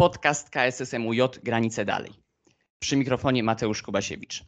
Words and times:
podcast 0.00 0.50
KSSMUJ 0.50 1.20
Granice 1.42 1.84
Dalej. 1.84 2.12
Przy 2.78 2.96
mikrofonie 2.96 3.42
Mateusz 3.42 3.82
Kubasiewicz. 3.82 4.44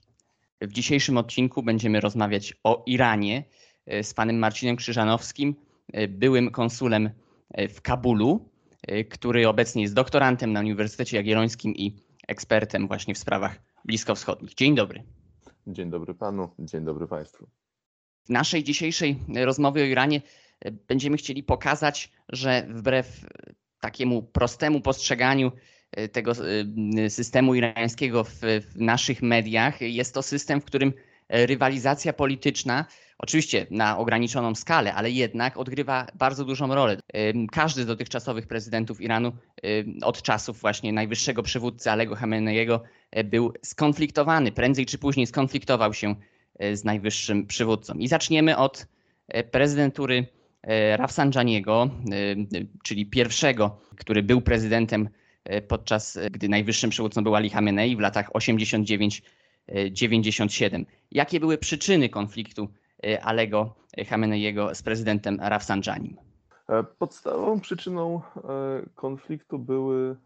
W 0.60 0.72
dzisiejszym 0.72 1.18
odcinku 1.18 1.62
będziemy 1.62 2.00
rozmawiać 2.00 2.54
o 2.64 2.82
Iranie 2.86 3.44
e, 3.86 4.04
z 4.04 4.14
panem 4.14 4.38
Marcinem 4.38 4.76
Krzyżanowskim, 4.76 5.54
e, 5.92 6.08
byłym 6.08 6.50
konsulem 6.50 7.10
e, 7.50 7.68
w 7.68 7.82
Kabulu, 7.82 8.48
który 9.10 9.48
obecnie 9.48 9.82
jest 9.82 9.94
doktorantem 9.94 10.52
na 10.52 10.60
Uniwersytecie 10.60 11.16
Jagiellońskim 11.16 11.74
i 11.74 11.96
ekspertem 12.28 12.88
właśnie 12.88 13.14
w 13.14 13.18
sprawach 13.18 13.60
bliskowschodnich. 13.84 14.54
Dzień 14.54 14.74
dobry. 14.74 15.04
Dzień 15.66 15.90
dobry 15.90 16.14
panu, 16.14 16.48
dzień 16.58 16.84
dobry 16.84 17.06
państwu. 17.06 17.48
W 18.24 18.30
naszej 18.30 18.64
dzisiejszej 18.64 19.18
rozmowie 19.34 19.82
o 19.82 19.86
Iranie 19.86 20.20
będziemy 20.88 21.16
chcieli 21.16 21.42
pokazać, 21.42 22.12
że 22.28 22.66
wbrew 22.70 23.26
takiemu 23.82 24.22
prostemu 24.22 24.80
postrzeganiu 24.80 25.52
y, 25.98 26.08
tego 26.08 26.32
y, 27.04 27.10
systemu 27.10 27.54
irańskiego 27.54 28.24
w, 28.24 28.40
w 28.40 28.76
naszych 28.76 29.22
mediach. 29.22 29.80
Jest 29.80 30.14
to 30.14 30.22
system, 30.22 30.60
w 30.60 30.64
którym 30.64 30.92
e, 31.28 31.46
rywalizacja 31.46 32.12
polityczna, 32.12 32.84
oczywiście 33.18 33.66
na 33.70 33.98
ograniczoną 33.98 34.54
skalę, 34.54 34.94
ale 34.94 35.10
jednak 35.10 35.56
odgrywa 35.56 36.06
bardzo 36.14 36.44
dużą 36.44 36.74
rolę. 36.74 36.96
Każdy 37.52 37.82
z 37.82 37.86
dotychczasowych 37.86 38.46
prezydentów 38.46 39.00
Iranu 39.00 39.32
od 40.02 40.22
czasów 40.22 40.60
właśnie 40.60 40.92
najwyższego 40.92 41.42
przywódcy 41.42 41.90
Alego 41.90 42.16
Khameneiego 42.16 42.82
e, 43.10 43.24
był 43.24 43.52
skonfliktowany, 43.62 44.52
prędzej 44.52 44.86
czy 44.86 44.98
później 44.98 45.26
skonfliktował 45.26 45.94
się 45.94 46.14
e, 46.58 46.76
z 46.76 46.84
najwyższym 46.84 47.46
przywódcą. 47.46 47.94
I 47.94 48.08
zaczniemy 48.08 48.56
od 48.56 48.86
prezydentury 49.50 50.26
E, 50.26 50.41
Rafsanjaniego, 50.96 51.82
e, 51.82 51.88
czyli 52.82 53.06
pierwszego, 53.06 53.80
który 53.96 54.22
był 54.22 54.40
prezydentem 54.40 55.08
e, 55.44 55.62
podczas 55.62 56.18
gdy 56.30 56.48
najwyższym 56.48 56.90
przywódcą 56.90 57.24
był 57.24 57.34
Ali 57.34 57.50
Khamenei 57.50 57.96
w 57.96 58.00
latach 58.00 58.32
89-97. 58.32 60.84
Jakie 61.10 61.40
były 61.40 61.58
przyczyny 61.58 62.08
konfliktu 62.08 62.68
Alego 63.22 63.74
Khameneiego 64.08 64.74
z 64.74 64.82
prezydentem 64.82 65.38
Rafsanjanim? 65.40 66.16
Podstawową 66.98 67.60
przyczyną 67.60 68.20
konfliktu 68.94 69.58
były 69.58 70.16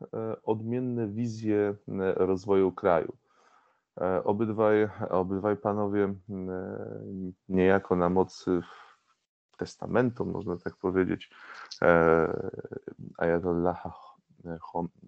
odmienne 0.45 1.09
wizje 1.09 1.75
rozwoju 2.17 2.73
kraju. 2.73 3.17
Obydwaj, 4.25 4.89
obydwaj 5.11 5.57
panowie 5.57 6.15
niejako 7.49 7.97
na 7.97 8.09
mocy 8.09 8.63
testamentu, 9.57 10.27
można 10.27 10.57
tak 10.57 10.77
powiedzieć, 10.77 11.31
e, 11.83 12.53
Ayatollaha 13.19 13.93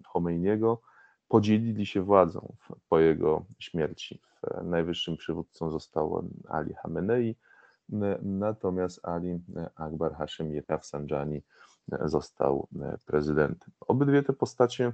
Khomeiniego, 0.05 0.81
podzielili 1.27 1.85
się 1.85 2.01
władzą 2.01 2.55
po 2.89 2.99
jego 2.99 3.45
śmierci. 3.59 4.21
Najwyższym 4.63 5.17
przywódcą 5.17 5.71
został 5.71 6.29
Ali 6.47 6.73
Khamenei, 6.75 7.35
natomiast 8.21 9.05
Ali 9.05 9.39
Akbar 9.75 10.15
Hashemi 10.15 10.61
Rafsanjani 10.67 11.41
został 12.05 12.67
prezydentem. 13.05 13.71
Obydwie 13.79 14.23
te 14.23 14.33
postacie 14.33 14.91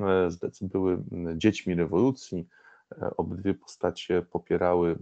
e, 0.00 0.28
były 0.60 1.04
dziećmi 1.36 1.74
rewolucji, 1.74 2.48
e, 2.92 3.16
obydwie 3.16 3.54
postacie 3.54 4.22
popierały, 4.22 4.98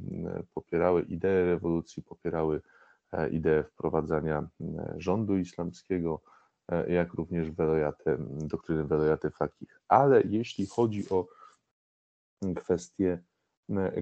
popierały 0.54 1.02
idee 1.02 1.44
rewolucji, 1.44 2.02
popierały 2.02 2.60
E, 2.60 2.81
ideę 3.30 3.64
wprowadzania 3.64 4.48
e, 4.60 4.94
rządu 4.96 5.36
islamskiego, 5.36 6.22
e, 6.68 6.92
jak 6.92 7.14
również 7.14 7.50
welojatę, 7.50 8.16
doktryny 8.30 8.84
welojaty 8.84 9.30
fakich. 9.30 9.80
Ale 9.88 10.22
jeśli 10.22 10.66
chodzi 10.66 11.10
o 11.10 11.28
kwestie, 12.56 13.22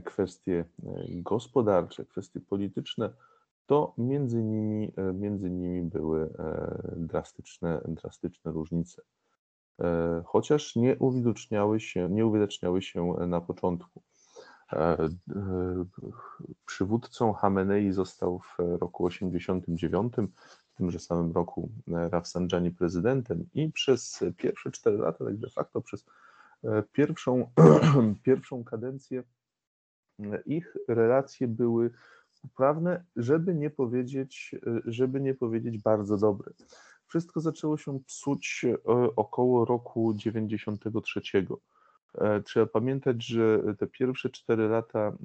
kwestie 0.04 0.65
gospodarcze, 1.09 2.04
kwestie 2.04 2.41
polityczne, 2.41 3.12
to 3.66 3.94
między 3.98 4.43
nimi, 4.43 4.93
między 5.15 5.50
nimi 5.50 5.82
były 5.82 6.31
drastyczne, 6.97 7.81
drastyczne 7.88 8.53
różnice. 8.53 9.03
Chociaż 10.25 10.77
nie 10.77 10.97
uwidoczniały 10.98 11.81
się, 11.81 12.09
nie 12.10 12.27
uwidaczniały 12.27 12.82
się 12.82 13.12
na 13.27 13.41
początku. 13.41 14.03
E, 14.72 14.98
e, 15.04 15.08
przywódcą 16.66 17.32
Hamenei 17.32 17.92
został 17.92 18.38
w 18.38 18.58
roku 18.58 19.04
89, 19.06 20.12
w 20.70 20.75
tymże 20.75 20.98
samym 20.98 21.32
roku 21.32 21.70
e, 21.88 22.08
Rafsanjani 22.08 22.70
prezydentem 22.70 23.48
i 23.54 23.72
przez 23.72 24.25
pierwsze 24.36 24.70
cztery 24.70 24.98
lata, 24.98 25.25
tak 25.25 25.36
de 25.36 25.50
facto 25.50 25.80
przez 25.80 26.04
pierwszą, 26.92 27.50
pierwszą 28.25 28.64
kadencję 28.64 29.22
ich 30.47 30.76
relacje 30.88 31.48
były 31.48 31.91
poprawne, 32.42 33.04
żeby 33.16 33.54
nie 33.54 33.70
powiedzieć, 33.70 34.54
żeby 34.84 35.20
nie 35.20 35.34
powiedzieć 35.34 35.82
bardzo 35.82 36.16
dobre. 36.16 36.53
Wszystko 37.06 37.41
zaczęło 37.41 37.76
się 37.76 38.00
psuć 38.00 38.64
około 39.16 39.64
roku 39.64 40.14
93 40.14 41.20
E, 41.38 41.56
trzeba 42.44 42.66
pamiętać, 42.66 43.26
że 43.26 43.62
te 43.78 43.87
pierwsze 43.87 44.31
cztery 44.31 44.69
lata 44.69 45.16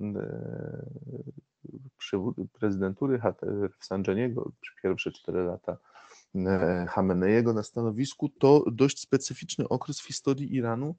e, 2.13 2.45
prezydentury 2.53 3.21
Sanjaniego, 3.79 4.51
czy 4.61 4.71
pierwsze 4.83 5.11
cztery 5.11 5.43
lata 5.43 5.77
e, 6.35 6.85
Hameneiego 6.89 7.53
na 7.53 7.63
stanowisku, 7.63 8.29
to 8.29 8.65
dość 8.71 8.99
specyficzny 8.99 9.69
okres 9.69 9.99
w 10.01 10.07
historii 10.07 10.55
Iranu, 10.55 10.95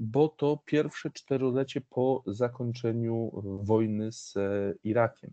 bo 0.00 0.28
to 0.28 0.58
pierwsze 0.64 1.10
czterolecie 1.10 1.80
po 1.80 2.22
zakończeniu 2.26 3.42
wojny 3.62 4.12
z 4.12 4.34
Irakiem. 4.84 5.30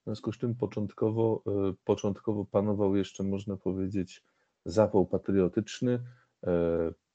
W 0.00 0.04
związku 0.04 0.32
z 0.32 0.38
czym 0.38 0.54
początkowo, 0.54 1.42
początkowo 1.84 2.44
panował 2.44 2.96
jeszcze, 2.96 3.22
można 3.22 3.56
powiedzieć, 3.56 4.22
zapał 4.64 5.06
patriotyczny, 5.06 6.00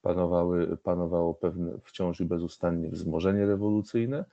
panowały, 0.02 0.78
panowało 0.78 1.34
pewne 1.34 1.80
wciąż 1.84 2.20
i 2.20 2.26
bezustannie 2.26 2.90
wzmożenie 2.90 3.46
rewolucyjne. 3.46 4.26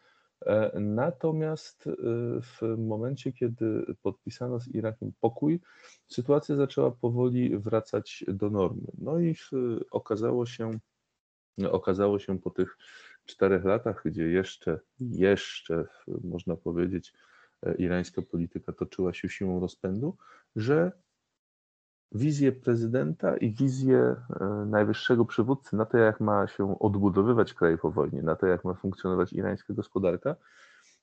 E, 0.46 0.80
natomiast 0.80 1.86
e, 1.86 1.92
w 2.40 2.78
momencie, 2.78 3.32
kiedy 3.32 3.86
podpisano 4.02 4.60
z 4.60 4.68
Irakiem 4.68 5.12
pokój, 5.20 5.60
sytuacja 6.06 6.56
zaczęła 6.56 6.90
powoli 6.90 7.58
wracać 7.58 8.24
do 8.28 8.50
normy. 8.50 8.86
No 8.98 9.18
i 9.18 9.34
okazało 9.90 10.46
się, 10.46 10.78
okazało 11.70 12.18
się 12.18 12.38
po 12.38 12.50
tych 12.50 12.78
czterech 13.26 13.64
latach, 13.64 14.02
gdzie 14.04 14.28
jeszcze, 14.28 14.80
jeszcze 15.00 15.86
można 16.24 16.56
powiedzieć, 16.56 17.12
e, 17.62 17.74
irańska 17.74 18.22
polityka 18.22 18.72
toczyła 18.72 19.14
się 19.14 19.28
siłą 19.28 19.60
rozpędu, 19.60 20.16
że 20.56 20.92
wizję 22.12 22.52
prezydenta 22.52 23.36
i 23.36 23.52
wizję 23.52 24.16
e, 24.40 24.44
najwyższego 24.66 25.24
przywódcy 25.24 25.76
na 25.76 25.86
to, 25.86 25.98
jak 25.98 26.20
ma 26.20 26.46
się 26.46 26.78
odbudowywać 26.78 27.54
kraj 27.54 27.78
po 27.78 27.90
wojnie, 27.90 28.22
na 28.22 28.36
to, 28.36 28.46
jak 28.46 28.64
ma 28.64 28.74
funkcjonować 28.74 29.32
irańska 29.32 29.74
gospodarka, 29.74 30.36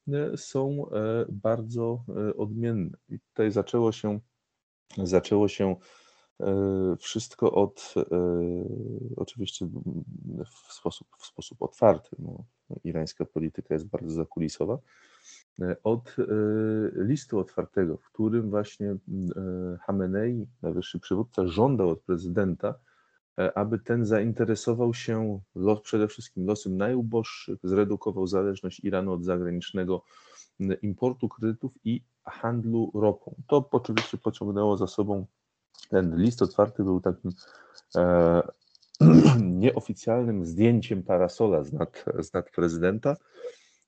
e, 0.07 0.37
są 0.37 0.85
e, 0.91 1.25
bardzo 1.29 2.03
odmienne. 2.37 2.97
I 3.09 3.19
tutaj 3.19 3.51
zaczęło 3.51 3.91
się, 3.91 4.19
zaczęło 4.97 5.47
się 5.47 5.75
wszystko 6.99 7.51
od, 7.51 7.93
oczywiście 9.15 9.67
w 10.67 10.73
sposób, 10.73 11.07
w 11.19 11.25
sposób 11.25 11.61
otwarty. 11.61 12.15
No, 12.19 12.43
irańska 12.83 13.25
polityka 13.25 13.73
jest 13.73 13.87
bardzo 13.87 14.11
zakulisowa, 14.11 14.77
E, 15.61 15.75
od 15.83 16.15
e, 16.19 16.23
listu 17.03 17.39
otwartego, 17.39 17.97
w 17.97 18.05
którym 18.11 18.49
właśnie 18.49 18.91
e, 18.91 18.97
Hamenei, 19.81 20.47
najwyższy 20.61 20.99
przywódca, 20.99 21.47
żądał 21.47 21.89
od 21.89 22.01
prezydenta, 22.01 22.75
aby 23.55 23.79
ten 23.79 24.05
zainteresował 24.05 24.93
się 24.93 25.39
los, 25.55 25.81
przede 25.81 26.07
wszystkim 26.07 26.45
losem 26.45 26.77
najuboższych, 26.77 27.59
zredukował 27.63 28.27
zależność 28.27 28.79
Iranu 28.79 29.13
od 29.13 29.23
zagranicznego 29.23 30.03
importu 30.81 31.29
kredytów 31.29 31.71
i 31.83 32.03
handlu 32.23 32.91
ropą. 32.93 33.35
To 33.47 33.69
oczywiście 33.71 34.17
pociągnęło 34.17 34.77
za 34.77 34.87
sobą 34.87 35.25
ten 35.89 36.15
list 36.15 36.41
otwarty, 36.41 36.83
był 36.83 37.01
takim 37.01 37.31
e, 37.95 38.41
nieoficjalnym 39.41 40.45
zdjęciem 40.45 41.03
parasola 41.03 41.63
z 41.63 41.73
nad, 41.73 42.05
z 42.19 42.33
nad 42.33 42.51
prezydenta, 42.51 43.15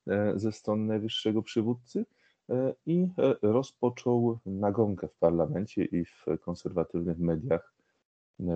E, 0.08 0.40
ze 0.40 0.52
strony 0.52 0.86
najwyższego 0.86 1.42
przywódcy 1.42 2.06
e, 2.50 2.74
i 2.86 3.08
e, 3.18 3.36
rozpoczął 3.42 4.40
nagonkę 4.46 5.08
w 5.08 5.16
parlamencie 5.16 5.86
i 5.86 6.06
w 6.06 6.26
konserwatywnych 6.42 7.20
mediach 7.20 7.74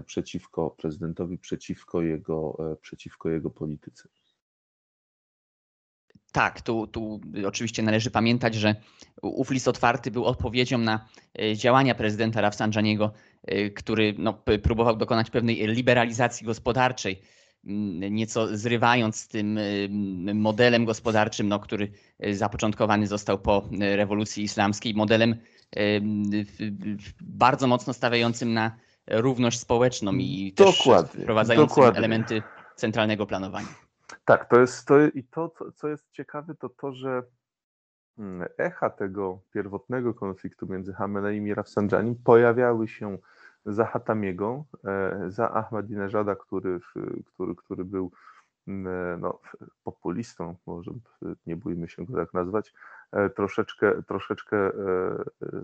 przeciwko 0.06 0.70
prezydentowi, 0.70 1.38
przeciwko 1.38 2.02
jego, 2.02 2.58
przeciwko 2.81 3.30
jego 3.30 3.50
polityce. 3.50 4.10
Tak, 6.31 6.62
tu, 6.62 6.88
tu 6.88 7.22
oczywiście 7.48 7.84
należy 7.84 8.12
pamiętać, 8.12 8.56
że 8.56 8.76
ów 9.22 9.52
list 9.52 9.68
otwarty 9.68 10.12
był 10.12 10.26
odpowiedzią 10.26 10.78
na 10.78 11.06
działania 11.56 11.96
prezydenta 11.96 12.42
Rafsanjaniego, 12.42 13.12
który 13.76 14.16
no, 14.18 14.34
próbował 14.64 14.96
dokonać 14.96 15.30
pewnej 15.30 15.68
liberalizacji 15.68 16.46
gospodarczej 16.46 17.22
nieco 18.12 18.58
zrywając 18.58 19.16
z 19.16 19.28
tym 19.28 19.58
y, 19.58 19.90
modelem 20.34 20.86
gospodarczym, 20.86 21.48
no, 21.48 21.60
który 21.60 21.92
zapoczątkowany 22.31 23.08
został 23.08 23.40
po 23.40 23.70
rewolucji 23.80 24.44
islamskiej, 24.44 24.94
modelem 24.94 25.36
bardzo 27.22 27.68
mocno 27.68 27.94
stawiającym 27.94 28.54
na 28.54 28.78
równość 29.08 29.60
społeczną 29.60 30.14
i 30.14 30.54
dokładnie, 30.56 31.10
też 31.10 31.22
wprowadzającym 31.24 31.68
dokładnie. 31.68 31.98
elementy 31.98 32.42
centralnego 32.76 33.26
planowania. 33.26 33.89
Tak, 34.26 34.50
to 34.50 34.60
jest 34.60 34.88
to 34.88 35.00
i 35.08 35.24
to, 35.24 35.52
co 35.76 35.88
jest 35.88 36.12
ciekawe, 36.12 36.56
to 36.56 36.70
to, 36.70 36.92
że 36.94 37.24
mm, 38.18 38.50
echa 38.58 38.90
tego 38.90 39.40
pierwotnego 39.54 40.14
konfliktu 40.14 40.68
między 40.68 40.94
Hameneim 40.94 41.48
i 41.48 41.54
Rafsanjanim 41.54 42.16
pojawiały 42.16 42.88
się 42.88 43.18
za 43.66 43.86
Hatamiego, 43.86 44.66
e, 44.86 45.26
za 45.28 45.52
Ahmadinejada, 45.52 46.36
który, 46.36 46.80
który, 47.26 47.56
który 47.56 47.86
był 47.86 48.12
mm, 48.68 48.88
e, 48.88 49.18
no, 49.18 49.40
populistą, 49.84 50.56
może 50.66 50.92
nie 51.46 51.56
bójmy 51.56 51.90
się 51.90 52.06
go 52.06 52.16
tak 52.16 52.34
nazwać, 52.34 52.74
e, 53.12 53.30
troszeczkę, 53.30 54.04
troszeczkę 54.04 54.72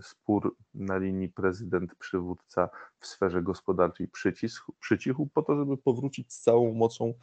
spór 0.01 0.55
na 0.73 0.97
linii 0.97 1.29
prezydent-przywódca 1.29 2.69
w 2.99 3.07
sferze 3.07 3.41
gospodarczej 3.41 4.07
przycichł, 4.07 4.73
przycichł 4.79 5.25
po 5.33 5.41
to, 5.41 5.55
żeby 5.55 5.77
powrócić 5.77 6.33
z 6.33 6.39
całą 6.39 6.73
mocą 6.73 7.13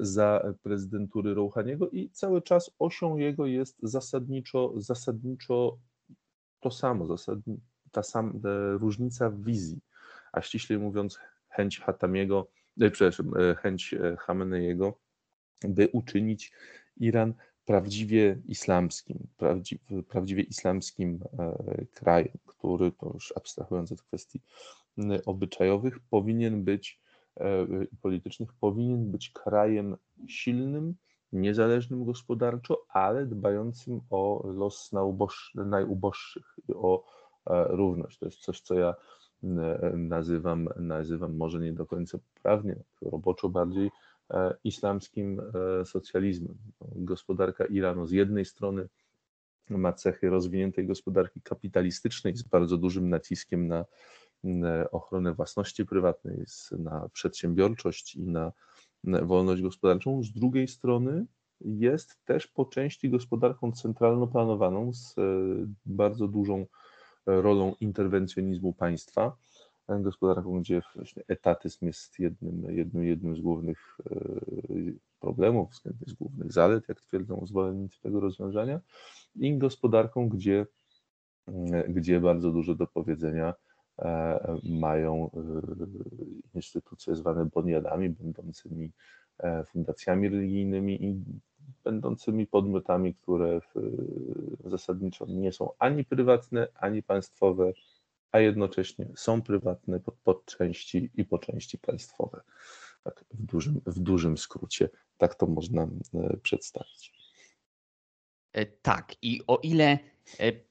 za 0.00 0.54
prezydentury 0.62 1.34
Rouhaniego 1.34 1.88
i 1.88 2.10
cały 2.10 2.42
czas 2.42 2.70
osią 2.78 3.16
jego 3.16 3.46
jest 3.46 3.76
zasadniczo, 3.82 4.72
zasadniczo 4.76 5.78
to 6.60 6.70
samo, 6.70 7.16
ta 7.92 8.02
sama 8.02 8.32
różnica 8.78 9.30
w 9.30 9.42
wizji 9.42 9.80
a 10.32 10.42
ściślej 10.42 10.78
mówiąc 10.78 11.18
chęć 11.48 11.80
Hatamiego, 11.80 12.50
e, 12.80 12.90
przepraszam, 12.90 13.32
e, 13.36 13.54
chęć 13.54 13.94
e, 13.94 14.16
Hameneiego, 14.16 14.98
by 15.64 15.88
uczynić 15.92 16.52
Iran 16.96 17.34
prawdziwie 17.64 18.40
islamskim, 18.46 19.26
prawdziwie 20.08 20.42
islamskim 20.42 21.20
krajem, 21.94 22.38
który, 22.46 22.92
to 22.92 23.10
już 23.14 23.32
abstrahując 23.36 23.92
od 23.92 24.02
kwestii 24.02 24.40
obyczajowych, 25.26 25.98
powinien 26.00 26.64
być 26.64 27.00
politycznych, 28.02 28.52
powinien 28.60 29.10
być 29.10 29.30
krajem 29.30 29.96
silnym, 30.28 30.94
niezależnym 31.32 32.04
gospodarczo, 32.04 32.84
ale 32.88 33.26
dbającym 33.26 34.00
o 34.10 34.42
los 34.54 34.92
najuboższych, 35.54 36.56
o 36.74 37.04
równość. 37.46 38.18
To 38.18 38.26
jest 38.26 38.38
coś, 38.38 38.60
co 38.60 38.74
ja 38.74 38.94
nazywam, 39.94 40.68
nazywam 40.76 41.36
może 41.36 41.60
nie 41.60 41.72
do 41.72 41.86
końca 41.86 42.18
poprawnie, 42.34 42.76
roboczo 43.02 43.48
bardziej 43.48 43.90
e, 44.30 44.54
islamskim 44.64 45.40
e, 45.40 45.84
socjalizmem. 45.84 46.56
Gospodarka 46.80 47.64
Iranu 47.64 48.06
z 48.06 48.10
jednej 48.10 48.44
strony 48.44 48.88
ma 49.70 49.92
cechy 49.92 50.30
rozwiniętej 50.30 50.86
gospodarki 50.86 51.40
kapitalistycznej 51.40 52.36
z 52.36 52.42
bardzo 52.42 52.76
dużym 52.76 53.08
naciskiem 53.08 53.68
na 53.68 53.84
ochronę 54.92 55.34
własności 55.34 55.86
prywatnej, 55.86 56.44
na 56.78 57.08
przedsiębiorczość 57.12 58.14
i 58.14 58.26
na 58.26 58.52
wolność 59.04 59.62
gospodarczą. 59.62 60.22
Z 60.22 60.32
drugiej 60.32 60.68
strony 60.68 61.26
jest 61.60 62.24
też 62.24 62.46
po 62.46 62.64
części 62.64 63.10
gospodarką 63.10 63.72
centralno 63.72 64.26
planowaną 64.26 64.92
z 64.92 65.18
e, 65.18 65.22
bardzo 65.86 66.28
dużą 66.28 66.66
rolą 67.26 67.74
interwencjonizmu 67.80 68.72
państwa, 68.72 69.36
gospodarką, 69.88 70.60
gdzie 70.60 70.82
etatyzm 71.28 71.86
jest 71.86 72.18
jednym, 72.18 72.76
jednym, 72.76 73.04
jednym 73.04 73.36
z 73.36 73.40
głównych 73.40 73.98
e, 74.10 74.20
problemów, 75.20 75.70
z 76.06 76.12
głównych 76.12 76.52
zalet, 76.52 76.88
jak 76.88 77.00
twierdzą 77.00 77.46
zwolennicy 77.46 78.00
tego 78.00 78.20
rozwiązania, 78.20 78.80
i 79.36 79.58
gospodarką, 79.58 80.28
gdzie, 80.28 80.66
gdzie 81.88 82.20
bardzo 82.20 82.50
dużo 82.50 82.74
do 82.74 82.86
powiedzenia 82.86 83.48
e, 83.48 83.67
mają 84.62 85.30
e, 85.34 85.40
instytucje 86.54 87.14
zwane 87.14 87.44
boniadami, 87.44 88.10
będącymi 88.10 88.92
fundacjami 89.66 90.28
religijnymi 90.28 91.04
i 91.04 91.24
będącymi 91.84 92.46
podmiotami, 92.46 93.14
które 93.14 93.60
zasadniczo 94.64 95.26
nie 95.28 95.52
są 95.52 95.70
ani 95.78 96.04
prywatne, 96.04 96.68
ani 96.74 97.02
państwowe, 97.02 97.72
a 98.32 98.40
jednocześnie 98.40 99.06
są 99.16 99.42
prywatne 99.42 100.00
pod, 100.00 100.14
pod 100.14 100.44
części 100.44 101.10
i 101.14 101.24
po 101.24 101.38
części 101.38 101.78
państwowe. 101.78 102.40
Tak, 103.04 103.24
w, 103.30 103.46
dużym, 103.46 103.80
w 103.86 104.00
dużym 104.00 104.38
skrócie 104.38 104.88
tak 105.18 105.34
to 105.34 105.46
można 105.46 105.88
e, 106.14 106.36
przedstawić. 106.36 107.12
E, 108.52 108.66
tak, 108.66 109.14
i 109.22 109.40
o 109.46 109.56
ile 109.62 109.84
e, 109.84 109.98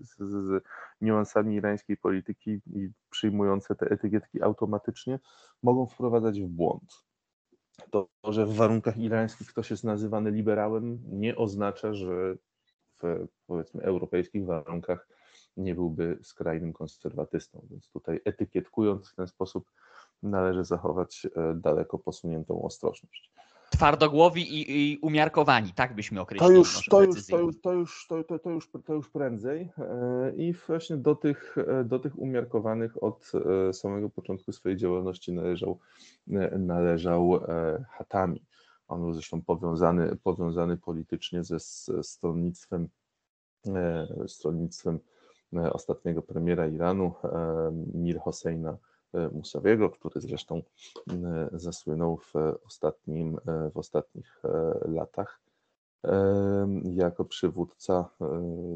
z, 0.00 0.16
z 0.18 0.64
niuansami 1.00 1.54
irańskiej 1.54 1.96
polityki 1.96 2.50
i 2.50 2.90
przyjmujące 3.10 3.74
te 3.74 3.86
etykietki 3.86 4.42
automatycznie 4.42 5.18
mogą 5.62 5.86
wprowadzać 5.86 6.40
w 6.40 6.48
błąd. 6.48 7.04
To, 7.90 8.08
że 8.24 8.46
w 8.46 8.54
warunkach 8.54 8.98
irańskich 8.98 9.48
ktoś 9.48 9.70
jest 9.70 9.84
nazywany 9.84 10.30
liberałem, 10.30 10.98
nie 11.06 11.36
oznacza, 11.36 11.94
że 11.94 12.36
w 13.02 13.26
powiedzmy 13.46 13.82
europejskich 13.82 14.46
warunkach 14.46 15.08
nie 15.56 15.74
byłby 15.74 16.18
skrajnym 16.22 16.72
konserwatystą. 16.72 17.66
Więc 17.70 17.88
tutaj 17.88 18.20
etykietkując 18.24 19.08
w 19.08 19.14
ten 19.14 19.26
sposób, 19.26 19.70
należy 20.22 20.64
zachować 20.64 21.26
e, 21.36 21.54
daleko 21.54 21.98
posuniętą 21.98 22.62
ostrożność. 22.62 23.32
Twardogłowi 23.70 24.42
i, 24.42 24.92
i 24.92 24.98
umiarkowani, 24.98 25.72
tak 25.72 25.94
byśmy 25.94 26.20
określili. 26.20 26.52
To 26.52 26.58
już, 26.58 26.84
to 26.88 27.02
już, 27.02 27.26
to 27.26 27.38
już, 27.38 27.60
to 27.60 27.72
już, 27.72 28.06
to, 28.08 28.24
to, 28.24 28.38
to, 28.38 28.50
już, 28.50 28.70
to 28.84 28.94
już 28.94 29.10
prędzej. 29.10 29.72
E, 29.78 30.32
I 30.36 30.52
właśnie 30.52 30.96
do 30.96 31.14
tych, 31.14 31.56
e, 31.58 31.84
do 31.84 31.98
tych 31.98 32.18
umiarkowanych 32.18 33.02
od 33.02 33.32
samego 33.72 34.10
początku 34.10 34.52
swojej 34.52 34.78
działalności 34.78 35.32
należał, 35.32 35.78
należał 36.58 37.40
Hatami. 37.90 38.44
On 38.88 39.00
był 39.00 39.12
zresztą 39.12 39.42
powiązany, 39.42 40.16
powiązany 40.22 40.76
politycznie 40.76 41.44
ze 41.44 41.60
stronnictwem, 42.02 42.88
stronnictwem 44.26 45.00
ostatniego 45.72 46.22
premiera 46.22 46.66
Iranu, 46.66 47.12
Mir 47.94 48.18
Hosseina 48.18 48.78
E, 49.14 49.28
Musawiego, 49.28 49.90
który 49.90 50.20
zresztą 50.20 50.62
e, 51.10 51.48
zasłynął 51.52 52.16
w, 52.16 52.32
ostatnim, 52.66 53.38
e, 53.46 53.70
w 53.70 53.76
ostatnich 53.76 54.42
latach 54.88 55.40
jako 56.94 57.24
przywódca, 57.24 58.10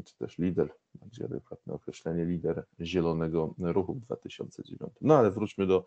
czy 0.05 0.17
też 0.17 0.37
lider, 0.37 0.73
bardziej 0.95 1.25
adekwatne 1.25 1.73
określenie, 1.73 2.25
lider 2.25 2.65
Zielonego 2.81 3.53
Ruchu 3.59 3.93
w 3.93 3.99
2009. 3.99 4.93
No 5.01 5.17
ale 5.17 5.31
wróćmy 5.31 5.67
do, 5.67 5.85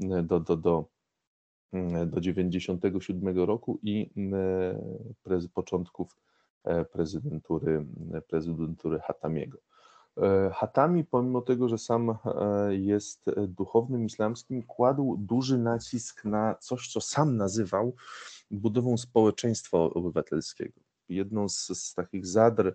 do, 0.00 0.40
do, 0.40 0.56
do, 0.56 0.84
do 2.06 2.20
97 2.20 3.38
roku 3.38 3.78
i 3.82 4.10
początków 5.54 6.16
prezydentury, 6.92 7.86
prezydentury 8.28 8.98
Hatamiego. 9.00 9.58
E, 10.22 10.50
Hatami, 10.54 11.04
pomimo 11.04 11.40
tego, 11.40 11.68
że 11.68 11.78
sam 11.78 12.10
e, 12.10 12.16
jest 12.74 13.24
duchownym 13.48 14.04
islamskim, 14.04 14.62
kładł 14.62 15.16
duży 15.16 15.58
nacisk 15.58 16.24
na 16.24 16.54
coś, 16.54 16.88
co 16.92 17.00
sam 17.00 17.36
nazywał 17.36 17.94
budową 18.50 18.96
społeczeństwa 18.96 19.78
obywatelskiego. 19.78 20.80
Jedną 21.08 21.48
z, 21.48 21.66
z 21.66 21.94
takich 21.94 22.26
zadr, 22.26 22.74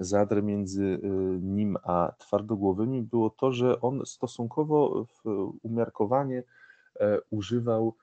zadr 0.00 0.42
między 0.42 1.00
e, 1.02 1.08
nim 1.40 1.76
a 1.82 2.12
twardogłowymi 2.18 3.02
było 3.02 3.30
to, 3.30 3.52
że 3.52 3.80
on 3.80 4.06
stosunkowo 4.06 5.06
umiarkowanie 5.62 6.42
używał 7.30 7.94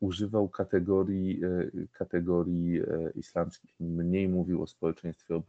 używał 0.00 0.48
kategorii, 0.48 1.40
kategorii 1.92 2.80
islamskich. 3.14 3.74
Mniej 3.80 4.28
mówił 4.28 4.62
o 4.62 4.66
społeczeństwie 4.66 5.42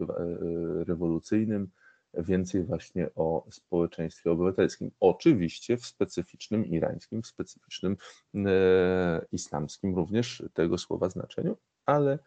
rewolucyjnym, 0.88 1.70
więcej 2.18 2.64
właśnie 2.64 3.10
o 3.16 3.46
społeczeństwie 3.52 4.32
obywatelskim. 4.32 4.92
Oczywiście 5.00 5.78
w 5.78 5.86
specyficznym 5.86 6.66
irańskim, 6.66 7.22
w 7.22 7.28
specyficznym 7.28 7.98
e, 8.36 9.26
islamskim 9.32 9.96
również 9.96 10.44
tego 10.54 10.78
słowa 10.78 11.10
znaczeniu, 11.10 11.58
ale, 11.86 12.20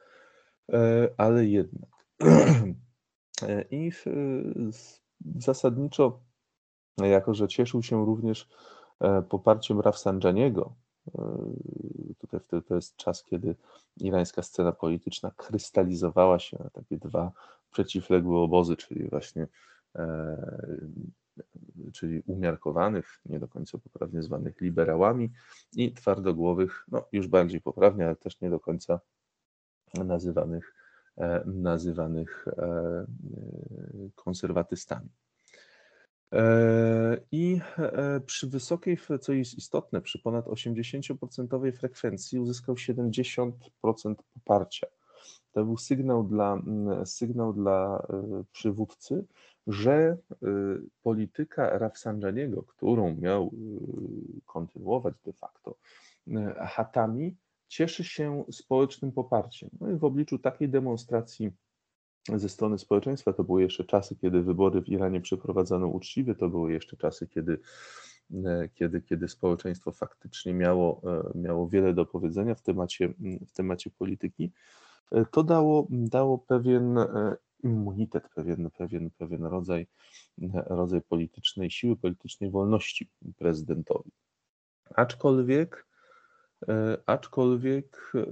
e, 0.73 1.09
ale 1.17 1.47
jednak. 1.47 1.91
E, 3.43 3.65
I 3.71 3.93
zasadniczo, 5.37 6.21
jako 6.99 7.35
że 7.35 7.49
cieszył 7.49 7.83
się 7.83 8.07
również 8.07 8.49
e, 9.01 9.23
poparciem 9.23 9.81
Rafsanjaniego, 9.81 10.75
e, 11.19 11.23
tutaj 12.19 12.41
to 12.69 12.75
jest 12.75 12.97
czas, 12.97 13.25
kiedy 13.25 13.57
irańska 13.97 14.43
scena 14.43 14.73
polityczna 14.73 15.31
krystalizowała 15.37 16.39
się 16.39 16.59
na 16.65 16.71
takie 16.71 16.99
dwa 16.99 17.33
przeciwległe 17.71 18.39
obozy, 18.39 18.77
czyli 18.77 19.09
właśnie 19.09 19.47
czyli 21.93 22.23
umiarkowanych, 22.27 23.21
nie 23.27 23.41
do 23.41 23.49
końca 23.49 23.79
poprawnie 23.79 24.23
zwanych 24.23 24.61
liberałami 24.61 25.33
i 25.77 25.93
twardogłowych, 25.93 26.85
no 26.89 27.09
już 27.13 27.29
bardziej 27.29 27.61
poprawnie, 27.61 28.07
ale 28.07 28.17
też 28.17 28.41
nie 28.41 28.51
do 28.51 28.61
końca 28.61 29.01
nazywanych, 29.95 30.75
e, 31.19 31.43
nazywanych 31.47 32.49
e, 32.49 33.07
konserwatystami. 34.15 35.09
I 37.33 37.61
przy 38.27 38.49
wysokiej, 38.49 38.99
co 39.21 39.33
jest 39.33 39.55
istotne, 39.55 40.01
przy 40.01 40.19
ponad 40.19 40.47
80% 40.47 41.73
frekwencji 41.73 42.39
uzyskał 42.39 42.75
70% 42.75 44.15
poparcia. 44.35 44.87
To 45.53 45.65
był 45.65 45.77
sygnał 45.77 46.25
dla, 46.25 46.63
sygnał 47.05 47.53
dla 47.53 48.07
przywódcy, 48.53 49.25
że 49.69 50.17
y, 50.33 50.47
polityka 51.03 51.79
Rafsanjaniego, 51.79 52.63
którą 52.63 53.17
miał 53.17 53.47
y, 53.47 54.41
kontynuować 54.47 55.15
de 55.25 55.33
facto 55.33 55.75
y, 56.29 56.33
Hatami, 56.57 57.37
cieszy 57.69 58.05
się 58.05 58.45
społecznym 58.51 59.13
poparciem. 59.13 59.71
No 59.81 59.91
i 59.91 59.97
w 59.97 60.05
obliczu 60.05 60.39
takiej 60.39 60.69
demonstracji 60.69 61.51
ze 62.35 62.49
strony 62.49 62.79
społeczeństwa, 62.79 63.33
to 63.33 63.45
były 63.45 63.63
jeszcze 63.63 63.85
czasy, 63.85 64.17
kiedy 64.17 64.43
wybory 64.43 64.83
w 64.83 64.89
Iranie 64.89 65.21
przeprowadzano 65.21 65.87
uczciwie, 65.87 66.35
to 66.35 66.49
były 66.49 66.73
jeszcze 66.73 66.97
czasy, 66.97 67.29
kiedy, 67.29 67.59
kiedy, 68.75 69.01
kiedy 69.01 69.29
społeczeństwo 69.29 69.93
faktycznie 69.93 70.55
miało, 70.55 71.01
miało 71.35 71.69
wiele 71.69 71.95
do 71.95 72.07
powiedzenia 72.07 72.55
w 72.55 72.63
temacie, 72.63 73.15
w 73.49 73.53
temacie 73.53 73.91
polityki, 73.91 74.53
to 75.31 75.43
dało, 75.43 75.87
dało 75.91 76.39
pewien 76.39 76.99
immunitet, 77.63 78.29
pewien, 78.35 78.71
pewien, 78.71 79.11
pewien 79.11 79.45
rodzaj, 79.45 79.87
rodzaj 80.53 81.03
politycznej 81.03 81.71
siły, 81.71 81.97
politycznej 81.97 82.51
wolności 82.51 83.11
prezydentowi. 83.39 84.11
Aczkolwiek, 84.95 85.87
e, 86.69 86.99
aczkolwiek 87.07 88.13
e, 88.15 88.25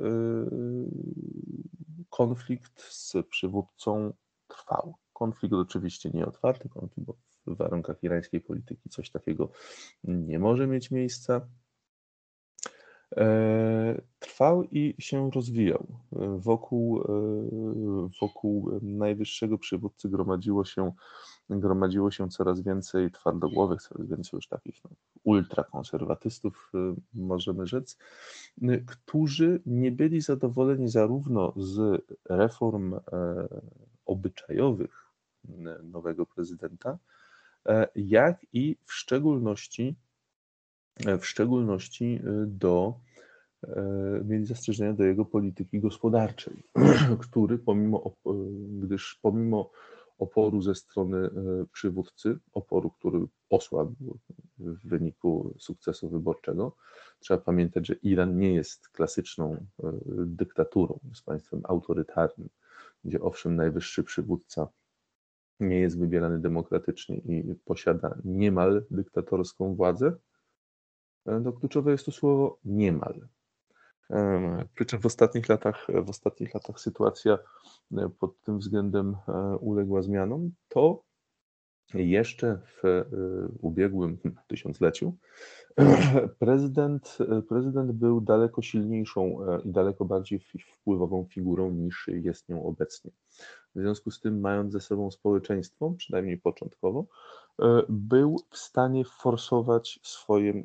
konflikt 2.10 2.80
z 2.80 3.14
przywódcą 3.30 4.12
trwał. 4.48 4.94
Konflikt 5.12 5.54
oczywiście 5.54 6.10
nieotwarty, 6.10 6.68
konflikt, 6.68 7.06
bo 7.06 7.16
w 7.46 7.56
warunkach 7.56 8.02
irańskiej 8.02 8.40
polityki 8.40 8.88
coś 8.90 9.10
takiego 9.10 9.50
nie 10.04 10.38
może 10.38 10.66
mieć 10.66 10.90
miejsca. 10.90 11.48
E, 13.16 14.00
trwał 14.18 14.64
i 14.64 14.94
się 14.98 15.30
rozwijał. 15.30 15.86
Wokół, 16.38 17.00
e, 17.00 17.04
wokół 18.20 18.80
najwyższego 18.82 19.58
przywódcy 19.58 20.08
gromadziło 20.08 20.64
się, 20.64 20.92
gromadziło 21.50 22.10
się 22.10 22.28
coraz 22.28 22.60
więcej 22.60 23.10
twardogłowych, 23.10 23.82
coraz 23.82 24.08
więcej 24.08 24.30
już 24.38 24.48
takich 24.48 24.84
no, 24.84 24.90
ultrakonserwatystów, 25.24 26.72
e, 26.74 26.94
możemy 27.14 27.66
rzec, 27.66 27.98
którzy 28.86 29.62
nie 29.66 29.92
byli 29.92 30.20
zadowoleni 30.20 30.88
zarówno 30.88 31.52
z 31.56 32.04
reform 32.24 32.94
obyczajowych 34.06 35.06
nowego 35.82 36.26
prezydenta, 36.26 36.98
jak 37.94 38.46
i 38.52 38.76
w 38.84 38.92
szczególności 38.92 39.96
w 41.20 41.26
szczególności 41.26 42.04
y, 42.04 42.46
do, 42.46 43.00
e, 43.68 44.20
mieli 44.24 44.46
zastrzeżenia 44.46 44.92
do 44.92 45.04
jego 45.04 45.24
polityki 45.24 45.80
gospodarczej, 45.80 46.62
który 47.28 47.58
pomimo, 47.58 48.16
gdyż 48.82 49.18
pomimo 49.22 49.70
oporu 50.18 50.62
ze 50.62 50.74
strony 50.74 51.18
e, 51.18 51.30
przywódcy, 51.72 52.38
oporu, 52.52 52.90
który 52.90 53.26
osłabł 53.50 54.18
w 54.58 54.88
wyniku 54.88 55.54
sukcesu 55.58 56.08
wyborczego. 56.08 56.76
Trzeba 57.18 57.40
pamiętać, 57.40 57.86
że 57.86 57.94
Iran 57.94 58.38
nie 58.38 58.54
jest 58.54 58.88
klasyczną 58.88 59.52
e, 59.54 59.92
dyktaturą, 60.26 60.98
jest 61.08 61.24
państwem 61.24 61.60
autorytarnym, 61.64 62.48
gdzie 63.04 63.20
owszem 63.20 63.56
najwyższy 63.56 64.04
przywódca 64.04 64.68
nie 65.60 65.80
jest 65.80 65.98
wybierany 65.98 66.38
demokratycznie 66.38 67.16
i 67.16 67.54
posiada 67.64 68.18
niemal 68.24 68.84
dyktatorską 68.90 69.74
władzę, 69.74 70.16
no, 71.26 71.52
kluczowe 71.52 71.90
jest 71.90 72.06
to 72.06 72.12
słowo 72.12 72.58
niemal. 72.64 73.28
Przy 74.74 74.86
czym 74.86 75.00
w 75.00 75.06
ostatnich 75.06 75.48
latach, 75.48 75.86
w 76.04 76.10
ostatnich 76.10 76.54
latach 76.54 76.80
sytuacja 76.80 77.38
e, 77.96 78.08
pod 78.18 78.40
tym 78.42 78.58
względem 78.58 79.16
e, 79.28 79.56
uległa 79.56 80.02
zmianom. 80.02 80.50
To 80.68 81.02
jeszcze 81.94 82.58
w 82.66 82.84
e, 82.84 83.04
ubiegłym 83.60 84.18
tysiącleciu 84.48 85.16
prezydent, 86.38 87.18
prezydent 87.48 87.92
był 87.92 88.20
daleko 88.20 88.62
silniejszą 88.62 89.38
i 89.64 89.72
daleko 89.72 90.04
bardziej 90.04 90.40
wpływową 90.78 91.26
figurą 91.30 91.70
niż 91.70 92.08
jest 92.08 92.48
nią 92.48 92.64
obecnie. 92.64 93.10
W 93.74 93.80
związku 93.80 94.10
z 94.10 94.20
tym, 94.20 94.40
mając 94.40 94.72
ze 94.72 94.80
sobą 94.80 95.10
społeczeństwo, 95.10 95.94
przynajmniej 95.98 96.38
początkowo, 96.38 97.06
E, 97.06 97.45
był 97.88 98.36
w 98.50 98.58
stanie 98.58 99.04
forsować 99.04 100.00
swoje, 100.02 100.64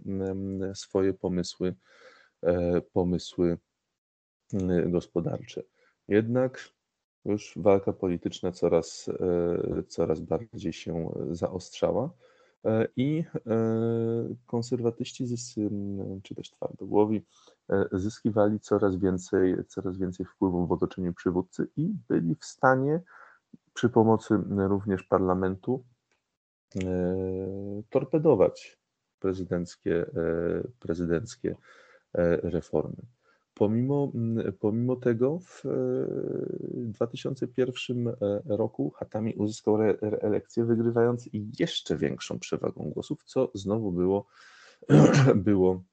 swoje 0.74 1.14
pomysły, 1.14 1.76
e, 2.42 2.82
pomysły 2.82 3.58
gospodarcze. 4.86 5.64
Jednak 6.08 6.70
już 7.26 7.54
walka 7.56 7.94
polityczna 7.94 8.52
coraz, 8.52 9.10
e, 9.10 9.84
coraz 9.84 10.20
bardziej 10.20 10.74
się 10.74 11.12
zaostrzała 11.32 12.10
i 12.96 13.24
konserwatyści, 14.46 15.26
czy 16.24 16.36
też 16.36 16.52
twardogłowi, 16.52 17.26
zyskiwali 17.92 18.60
coraz 18.60 18.96
więcej, 18.96 19.56
coraz 19.68 19.98
więcej 19.98 20.26
wpływów 20.26 20.70
w 20.70 20.72
otoczeniu 20.72 21.14
przywódcy 21.14 21.68
i 21.78 21.94
byli 22.10 22.36
w 22.36 22.46
stanie 22.46 23.02
przy 23.74 23.90
pomocy 23.90 24.40
również 24.50 25.04
parlamentu 25.04 25.84
E, 25.84 25.91
torpedować 27.90 28.82
prezydenckie, 29.22 30.02
e, 30.02 30.68
prezydenckie 30.80 31.56
e, 32.14 32.38
reformy. 32.38 33.06
Pomimo, 33.54 34.12
pomimo 34.60 34.96
tego 34.96 35.40
w 35.40 35.64
2001 36.74 38.16
roku 38.46 38.90
Hatami 38.90 39.36
uzyskał 39.36 39.78
reelekcję, 40.02 40.66
wygrywając 40.66 41.30
jeszcze 41.60 41.98
większą 41.98 42.40
przewagą 42.40 42.90
głosów, 42.90 43.24
co 43.24 43.52
znowu 43.54 43.92
było, 43.92 44.26
było 45.36 45.84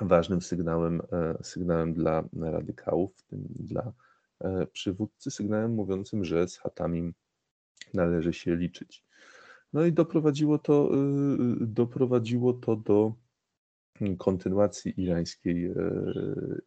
ważnym 0.00 0.42
sygnałem, 0.42 1.02
sygnałem 1.42 1.94
dla 1.94 2.24
radykałów, 2.40 3.16
w 3.16 3.22
tym 3.22 3.44
dla 3.50 3.92
przywódcy, 4.72 5.30
sygnałem 5.30 5.74
mówiącym, 5.74 6.24
że 6.24 6.48
z 6.48 6.58
Hatamim 6.58 7.14
należy 7.94 8.32
się 8.32 8.56
liczyć. 8.56 9.05
No 9.76 9.84
i 9.84 9.92
doprowadziło 9.92 10.58
to, 10.58 10.90
doprowadziło 11.60 12.52
to 12.52 12.76
do 12.76 13.12
kontynuacji 14.18 15.00
irańskiej, 15.02 15.74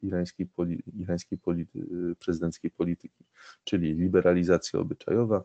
irańskiej, 0.02 0.48
poli, 0.48 0.84
irańskiej 0.94 1.38
polity, 1.38 1.88
prezydenckiej 2.20 2.72
polityki, 2.72 3.26
czyli 3.64 3.94
liberalizacja 3.94 4.80
obyczajowa, 4.80 5.44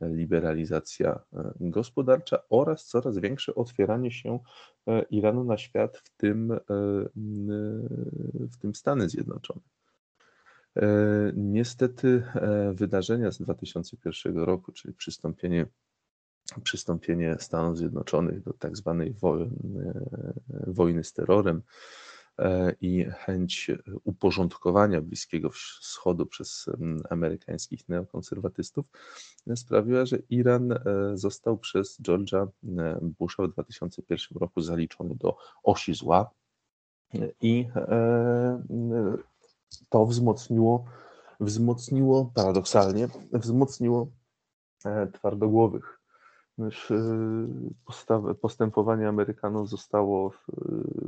liberalizacja 0.00 1.20
e, 1.32 1.52
gospodarcza 1.60 2.38
oraz 2.50 2.86
coraz 2.86 3.18
większe 3.18 3.54
otwieranie 3.54 4.10
się 4.10 4.38
e, 4.86 5.02
Iranu 5.02 5.44
na 5.44 5.58
świat, 5.58 5.98
w 5.98 6.16
tym, 6.16 6.52
e, 6.52 6.58
w 8.52 8.56
tym 8.60 8.74
Stany 8.74 9.08
Zjednoczone. 9.08 9.60
Niestety 11.34 12.22
wydarzenia 12.72 13.30
z 13.30 13.38
2001 13.38 14.38
roku, 14.38 14.72
czyli 14.72 14.94
przystąpienie, 14.94 15.66
przystąpienie 16.62 17.36
Stanów 17.38 17.78
Zjednoczonych 17.78 18.42
do 18.42 18.52
tak 18.52 18.76
zwanej 18.76 19.12
wojny, 19.12 19.50
wojny 20.66 21.04
z 21.04 21.12
terrorem, 21.12 21.62
E, 22.38 22.74
i 22.80 23.04
chęć 23.04 23.70
uporządkowania 24.04 25.00
Bliskiego 25.00 25.50
Wschodu 25.50 26.26
przez 26.26 26.66
amerykańskich 27.10 27.88
neokonserwatystów 27.88 28.86
e, 29.46 29.56
sprawiła, 29.56 30.06
że 30.06 30.18
Iran 30.30 30.72
e, 30.72 30.78
został 31.14 31.58
przez 31.58 32.00
George'a 32.00 32.46
Busha 33.18 33.42
w 33.42 33.52
2001 33.52 34.38
roku 34.38 34.60
zaliczony 34.60 35.14
do 35.14 35.36
osi 35.62 35.94
zła 35.94 36.30
i 37.40 37.68
to 39.88 40.06
wzmocniło, 40.06 40.84
wzmocniło 41.40 42.32
paradoksalnie, 42.34 43.08
wzmocniło 43.32 44.08
twardogłowych 45.12 46.00
Y, 46.58 48.34
postępowanie 48.40 49.08
Amerykanów 49.08 49.68
zostało, 49.68 50.32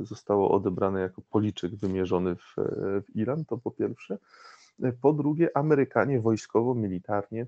zostało 0.01 0.51
odebrane 0.51 0.99
jako 1.01 1.21
policzek 1.21 1.75
wymierzony 1.75 2.35
w, 2.35 2.55
w 3.05 3.15
Iran, 3.15 3.45
to 3.45 3.57
po 3.57 3.71
pierwsze. 3.71 4.17
Po 5.01 5.13
drugie, 5.13 5.57
Amerykanie 5.57 6.21
wojskowo, 6.21 6.75
militarnie 6.75 7.47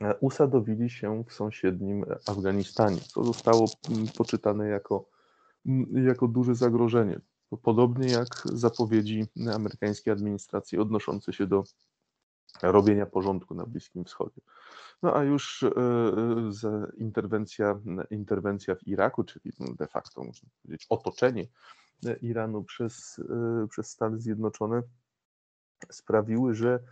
e, 0.00 0.14
usadowili 0.20 0.90
się 0.90 1.24
w 1.28 1.32
sąsiednim 1.32 2.04
Afganistanie, 2.28 3.00
co 3.00 3.24
zostało 3.24 3.66
mm, 3.90 4.06
poczytane 4.18 4.68
jako, 4.68 5.08
mm, 5.66 6.06
jako 6.06 6.28
duże 6.28 6.54
zagrożenie. 6.54 7.20
Podobnie 7.62 8.08
jak 8.08 8.28
zapowiedzi 8.52 9.24
amerykańskiej 9.54 10.12
administracji 10.12 10.78
odnoszące 10.78 11.32
się 11.32 11.46
do 11.46 11.64
robienia 12.62 13.06
porządku 13.06 13.54
na 13.54 13.66
Bliskim 13.66 14.04
Wschodzie. 14.04 14.40
No 15.02 15.16
a 15.16 15.24
już 15.24 15.62
e, 15.62 15.68
e, 15.68 16.86
interwencja, 16.96 17.80
interwencja 18.10 18.74
w 18.74 18.86
Iraku, 18.86 19.24
czyli 19.24 19.52
de 19.78 19.86
facto 19.86 20.24
można 20.24 20.48
powiedzieć 20.62 20.86
otoczenie 20.88 21.46
Iranu 22.22 22.64
przez, 22.64 23.18
e, 23.18 23.68
przez 23.68 23.90
Stany 23.90 24.20
Zjednoczone 24.20 24.82
sprawiły, 25.90 26.54
że 26.54 26.82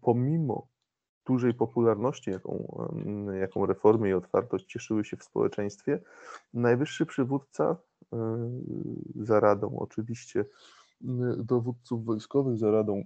pomimo 0.00 0.68
dużej 1.26 1.54
popularności, 1.54 2.30
jaką, 2.30 2.86
jaką 3.40 3.66
reformy 3.66 4.08
i 4.08 4.12
otwartość 4.12 4.66
cieszyły 4.66 5.04
się 5.04 5.16
w 5.16 5.24
społeczeństwie, 5.24 6.00
najwyższy 6.54 7.06
przywódca 7.06 7.76
za 9.16 9.40
radą 9.40 9.78
oczywiście 9.78 10.44
dowódców 11.38 12.04
wojskowych, 12.04 12.58
za 12.58 12.70
radą, 12.70 13.04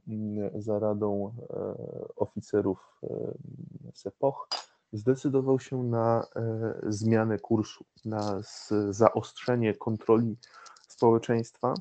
za 0.55 0.79
radą 0.79 1.35
e, 1.51 1.75
oficerów 2.17 3.01
e, 3.03 3.33
Sepoch, 3.95 4.49
zdecydował 4.93 5.61
się 5.61 5.83
na 5.83 6.27
e, 6.37 6.75
zmianę 6.89 7.39
kursu, 7.39 7.85
na 8.05 8.41
zaostrzenie 8.91 9.75
kontroli 9.75 10.37
społeczeństwa 10.89 11.75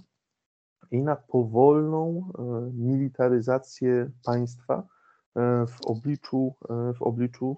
i 0.91 1.01
na 1.01 1.15
powolną 1.15 2.31
militaryzację 2.73 4.11
państwa 4.25 4.87
w 5.67 5.85
obliczu, 5.85 6.55
w 6.95 7.01
obliczu 7.01 7.57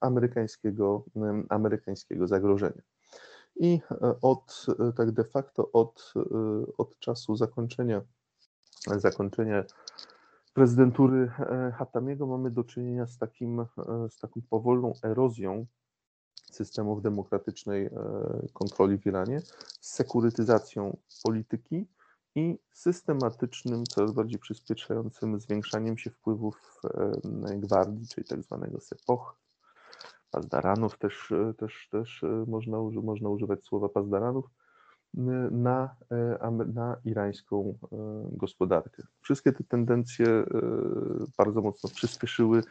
amerykańskiego, 0.00 1.04
amerykańskiego 1.48 2.26
zagrożenia. 2.26 2.82
I 3.56 3.80
e, 3.90 4.20
od, 4.22 4.66
e, 4.88 4.92
tak 4.92 5.10
de 5.10 5.24
facto 5.24 5.72
od, 5.72 6.12
e, 6.16 6.20
od 6.78 6.98
czasu 6.98 7.36
zakończenia, 7.36 8.02
zakończenia 8.96 9.64
prezydentury 10.54 11.28
Hatamiego 11.74 12.26
mamy 12.26 12.50
do 12.50 12.64
czynienia 12.64 13.06
z, 13.06 13.18
takim, 13.18 13.66
z 14.08 14.16
taką 14.18 14.40
powolną 14.50 14.92
erozją 15.04 15.66
systemów 16.50 17.02
demokratycznej 17.02 17.90
kontroli 18.52 18.98
w 18.98 19.06
Iranie, 19.06 19.40
z 19.80 19.94
sekurytyzacją 19.94 20.96
polityki 21.24 21.88
i 22.34 22.58
systematycznym, 22.72 23.84
coraz 23.86 24.12
bardziej 24.12 24.38
przyspieszającym 24.38 25.40
zwiększaniem 25.40 25.98
się 25.98 26.10
wpływów 26.10 26.80
gwardii, 27.56 28.08
czyli 28.08 28.26
tak 28.26 28.42
zwanego 28.42 28.80
SEPOCH, 28.80 29.41
pazdaranów 30.32 30.98
też, 30.98 31.32
e, 31.32 31.54
też, 31.54 31.88
też 31.90 32.24
e, 32.24 32.44
można, 32.46 32.78
można 33.02 33.28
używać 33.28 33.64
słowa 33.64 33.88
pazdaranów, 33.88 34.50
na, 35.50 35.96
e, 36.10 36.50
na 36.74 36.96
irańską 37.04 37.78
gospodarkę. 38.32 39.02
Wszystkie 39.20 39.52
te 39.52 39.64
tendencje 39.64 40.44
bardzo 41.38 41.60
mocno 41.60 41.90
przyspieszyły, 41.90 42.62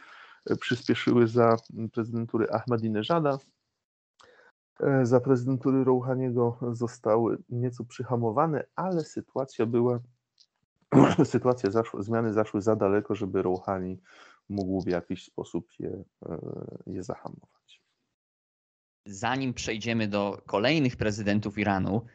przyspieszyły 0.60 1.28
za 1.28 1.58
prezydentury 1.94 2.50
Ahmadinejada. 2.50 3.38
Za 5.04 5.20
prezydentury 5.20 5.84
Rouhaniego 5.84 6.58
zostały 6.72 7.38
nieco 7.50 7.84
przyhamowane, 7.84 8.64
ale 8.76 9.04
sytuacja 9.04 9.66
była, 9.66 10.00
sytuacja 11.24 11.70
zmiany 12.00 12.34
zaszły 12.34 12.62
za 12.62 12.76
daleko, 12.76 13.16
żeby 13.16 13.42
Rouhani 13.42 14.02
mógł 14.50 14.82
w 14.82 14.88
jakiś 14.88 15.26
sposób 15.26 15.68
je, 15.80 16.04
je 16.88 17.04
zahamować. 17.04 17.51
Zanim 19.06 19.54
przejdziemy 19.54 20.08
do 20.08 20.42
kolejnych 20.46 20.96
prezydentów 20.96 21.58
Iranu, 21.58 22.06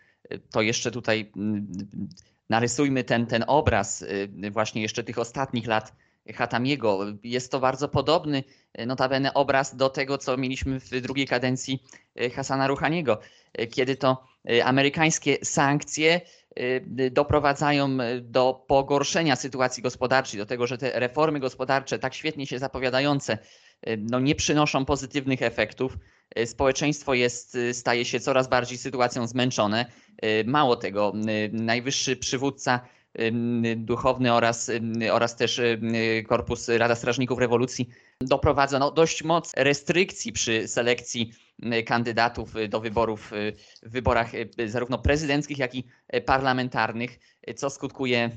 to 0.51 0.63
jeszcze 0.63 0.91
tutaj 0.91 1.33
mm, 1.37 1.67
narysujmy 2.49 3.05
ten, 3.05 3.27
ten 3.27 3.45
obraz 3.47 4.05
e, 4.43 4.51
właśnie 4.51 4.83
jeszcze 4.83 5.05
tych 5.05 5.19
ostatnich 5.19 5.67
lat 5.67 5.93
Hatamiego. 6.35 7.01
Jest 7.25 7.53
to 7.53 7.61
bardzo 7.61 7.89
podobny 7.89 8.45
notabene 8.87 9.35
obraz 9.35 9.77
do 9.77 9.89
tego, 9.89 10.19
co 10.19 10.37
mieliśmy 10.37 10.81
w 10.81 10.91
drugiej 10.91 11.27
kadencji 11.27 11.83
Hasana 12.35 12.67
Rouhaniego, 12.67 13.21
kiedy 13.71 13.97
to 13.97 14.25
amerykańskie 14.65 15.37
sankcje 15.43 16.21
Y, 16.61 17.11
doprowadzają 17.11 18.01
y, 18.01 18.21
do 18.21 18.65
pogorszenia 18.67 19.37
sytuacji 19.37 19.83
gospodarczej, 19.83 20.39
do 20.39 20.47
tego, 20.47 20.67
że 20.67 20.79
te 20.79 21.01
reformy 21.01 21.41
gospodarcze, 21.41 21.99
tak 21.99 22.15
świetnie 22.15 22.47
się 22.47 22.59
zapowiadające, 22.59 23.33
y, 23.33 23.39
no 23.99 24.21
nie 24.21 24.35
przynoszą 24.35 24.85
pozytywnych 24.85 25.43
efektów. 25.43 25.99
Społeczeństwo 26.45 27.15
jest, 27.15 27.59
staje 27.73 28.05
się 28.05 28.21
coraz 28.21 28.49
bardziej 28.49 28.79
sytuacją 28.79 29.27
zmęczone. 29.27 29.87
Mało 30.45 30.77
tego, 30.77 31.13
najwyższy 31.53 32.17
przywódca 32.17 32.81
duchowny 33.77 34.33
oraz, 34.33 34.71
oraz 35.13 35.37
też 35.37 35.61
Korpus 36.29 36.69
Rada 36.69 36.95
Strażników 36.95 37.39
Rewolucji 37.39 37.89
doprowadzono 38.21 38.91
dość 38.91 39.25
moc 39.25 39.53
restrykcji 39.57 40.33
przy 40.33 40.69
selekcji 40.69 41.33
kandydatów 41.87 42.55
do 42.69 42.81
wyborów 42.81 43.33
w 43.83 43.91
wyborach 43.91 44.31
zarówno 44.67 44.99
prezydenckich, 44.99 45.59
jak 45.59 45.75
i 45.75 45.85
parlamentarnych, 46.27 47.19
co 47.57 47.71
skutkuje 47.71 48.31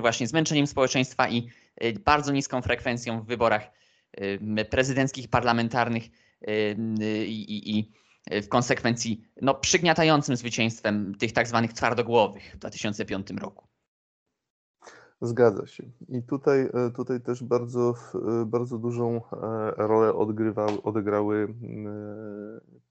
właśnie 0.00 0.26
zmęczeniem 0.26 0.66
społeczeństwa 0.66 1.28
i 1.28 1.48
bardzo 2.04 2.32
niską 2.32 2.62
frekwencją 2.62 3.22
w 3.22 3.26
wyborach 3.26 3.79
prezydenckich, 4.70 5.28
parlamentarnych 5.28 6.04
i, 7.26 7.78
i, 7.78 7.92
w 8.42 8.48
konsekwencji 8.48 9.24
no, 9.42 9.54
przygniatającym 9.54 10.36
zwycięstwem 10.36 11.14
tych 11.14 11.32
tak 11.32 11.48
zwanych 11.48 11.72
twardogłowych 11.72 12.52
w 12.54 12.58
2005 12.58 13.30
roku. 13.30 13.70
Zgadza 15.22 15.66
się. 15.66 15.90
I 16.08 16.22
tutaj, 16.22 16.60
e, 16.60 16.90
tutaj 16.96 17.20
też 17.20 17.44
bardzo, 17.44 17.94
e, 18.14 18.44
bardzo 18.46 18.78
dużą 18.78 19.16
e, 19.16 19.20
rolę 19.76 20.14
odgrywały, 20.14 20.82
odegrały 20.82 21.54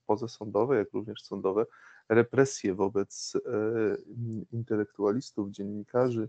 pozasądowe, 0.06 0.76
jak 0.76 0.92
również 0.92 1.22
sądowe, 1.22 1.66
represje 2.08 2.74
wobec 2.74 3.32
intelektualistów, 4.52 5.50
dziennikarzy, 5.50 6.28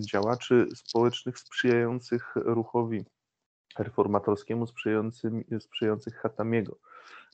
działaczy 0.00 0.66
społecznych 0.74 1.38
sprzyjających 1.38 2.32
ruchowi 2.34 3.04
reformatorskiemu, 3.78 4.66
sprzyjających 5.58 6.14
Hatamiego. 6.14 6.76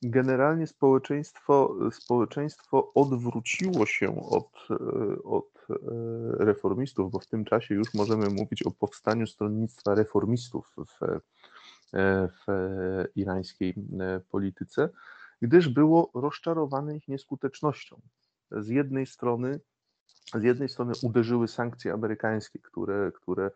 Generalnie 0.03 0.67
społeczeństwo, 0.67 1.75
społeczeństwo 1.91 2.93
odwróciło 2.95 3.87
się 3.87 4.29
od, 4.31 4.69
od 5.25 5.67
reformistów, 6.39 7.13
bo 7.13 7.19
w 7.19 7.27
tym 7.27 7.45
czasie 7.45 7.75
już 7.75 7.95
możemy 7.95 8.31
mówić 8.31 8.63
o 8.63 8.71
powstaniu 8.71 9.27
stronnictwa 9.27 9.95
reformistów 9.95 10.77
w, 10.77 11.21
w 12.47 12.47
irańskiej 13.17 13.75
polityce, 14.31 14.89
gdyż 15.43 15.69
było 15.69 16.11
rozczarowane 16.15 16.97
ich 16.97 17.09
nieskutecznością. 17.09 18.01
Z 18.51 18.69
jednej 18.69 19.07
strony 19.07 19.61
z 20.41 20.43
jednej 20.43 20.69
strony 20.69 20.93
uderzyły 21.03 21.49
sankcje 21.49 21.93
amerykańskie, 21.93 22.59
które, 22.59 23.13
które 23.15 23.47
e, 23.47 23.51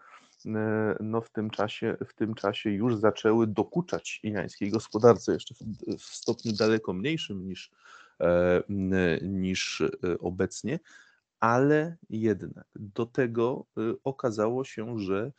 no 1.01 1.21
w, 1.21 1.31
tym 1.31 1.51
czasie, 1.51 1.97
w 2.07 2.15
tym 2.15 2.35
czasie 2.35 2.71
już 2.71 2.97
zaczęły 2.97 3.47
dokuczać 3.47 4.21
irańskiej 4.23 4.71
gospodarce, 4.71 5.33
jeszcze 5.33 5.55
w, 5.55 5.59
w 5.99 6.05
stopniu 6.05 6.53
daleko 6.53 6.93
mniejszym 6.93 7.47
niż, 7.47 7.71
e, 8.21 8.63
niż 9.23 9.81
e, 9.81 10.19
obecnie, 10.19 10.81
ale 11.41 11.97
jednak 12.11 12.67
do 12.75 13.07
tego 13.07 13.67
okazało 14.05 14.65
się, 14.65 14.99
że 14.99 15.33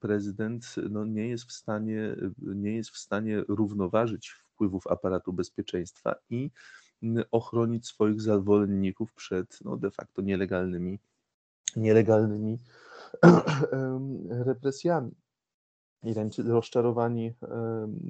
prezydent 0.00 0.74
no, 0.90 1.04
nie, 1.04 1.28
jest 1.28 1.44
w 1.44 1.52
stanie, 1.52 2.16
nie 2.38 2.76
jest 2.76 2.90
w 2.90 2.98
stanie 2.98 3.44
równoważyć 3.48 4.28
wpływów 4.28 4.86
aparatu 4.86 5.32
bezpieczeństwa 5.32 6.14
i 6.30 6.50
ochronić 7.30 7.86
swoich 7.86 8.20
zwolenników 8.20 9.14
przed 9.14 9.58
no, 9.64 9.76
de 9.76 9.90
facto 9.90 10.22
nielegalnymi, 10.22 10.98
nielegalnymi 11.76 12.58
represjami. 14.30 15.10
Irańczycy, 16.04 16.48
rozczarowani, 16.48 17.34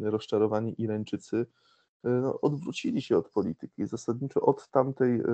rozczarowani 0.03 0.75
Irańczycy 0.79 1.47
e, 2.05 2.09
no, 2.09 2.41
odwrócili 2.41 3.03
się 3.03 3.19
od 3.19 3.29
polityki. 3.29 3.87
Zasadniczo 3.87 4.41
od 4.41 4.69
tamtej, 4.69 5.21
e, 5.21 5.25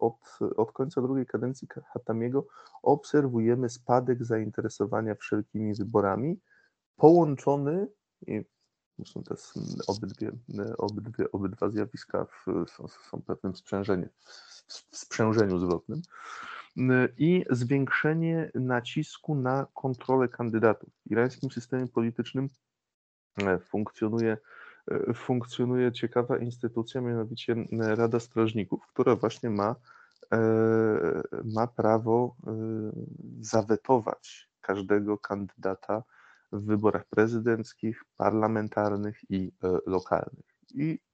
od, 0.00 0.38
od 0.56 0.72
końca 0.72 1.02
drugiej 1.02 1.26
kadencji 1.26 1.68
Hatamiego 1.92 2.46
obserwujemy 2.82 3.68
spadek 3.68 4.24
zainteresowania 4.24 5.14
wszelkimi 5.14 5.74
wyborami, 5.74 6.40
połączony, 6.96 7.88
i 8.26 8.44
Zresztą 8.98 9.22
te 9.22 9.34
obydwie, 9.86 10.32
obydwie, 10.78 11.32
obydwa 11.32 11.70
zjawiska 11.70 12.24
w, 12.24 12.70
są, 12.70 12.88
są 12.88 13.22
pewnym 13.22 13.56
sprzężeniu, 13.56 14.08
w 14.68 14.96
sprzężeniu 14.98 15.58
zwrotnym 15.58 16.02
i 17.18 17.44
zwiększenie 17.50 18.50
nacisku 18.54 19.34
na 19.34 19.66
kontrolę 19.74 20.28
kandydatów. 20.28 20.88
W 21.06 21.10
irańskim 21.10 21.50
systemie 21.50 21.86
politycznym 21.88 22.48
e, 23.42 23.58
funkcjonuje, 23.58 24.36
e, 24.90 25.14
funkcjonuje 25.14 25.92
ciekawa 25.92 26.38
instytucja, 26.38 27.00
mianowicie 27.00 27.56
Rada 27.72 28.20
Strażników, 28.20 28.86
która 28.86 29.16
właśnie 29.16 29.50
ma, 29.50 29.76
e, 30.32 30.38
ma 31.44 31.66
prawo 31.66 32.36
zawetować 33.40 34.50
każdego 34.60 35.18
kandydata 35.18 36.02
w 36.54 36.64
wyborach 36.64 37.04
prezydenckich, 37.04 38.04
parlamentarnych 38.16 39.30
i 39.30 39.52
e, 39.64 39.78
lokalnych. 39.86 40.46
I 40.74 40.90
e, 40.92 41.13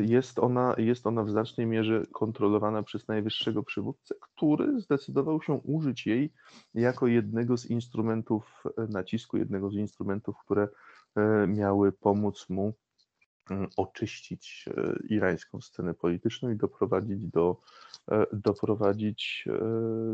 jest 0.00 0.38
ona, 0.38 0.74
jest 0.78 1.06
ona 1.06 1.24
w 1.24 1.30
znacznej 1.30 1.66
mierze 1.66 2.02
kontrolowana 2.12 2.82
przez 2.82 3.08
najwyższego 3.08 3.62
przywódcę, 3.62 4.14
który 4.20 4.80
zdecydował 4.80 5.42
się 5.42 5.52
użyć 5.52 6.06
jej 6.06 6.32
jako 6.74 7.06
jednego 7.06 7.56
z 7.56 7.66
instrumentów 7.66 8.62
e, 8.78 8.86
nacisku, 8.86 9.36
jednego 9.36 9.70
z 9.70 9.74
instrumentów, 9.74 10.36
które 10.44 10.68
miały 11.48 11.92
pomóc 11.92 12.46
mu 12.50 12.74
mm, 13.50 13.68
oczyścić 13.76 14.68
irańską 15.08 15.60
scenę 15.60 15.94
polityczną 15.94 16.50
i 16.50 16.56
doprowadzić 16.56 17.26
do, 17.26 17.60
doprowadzić 18.32 19.48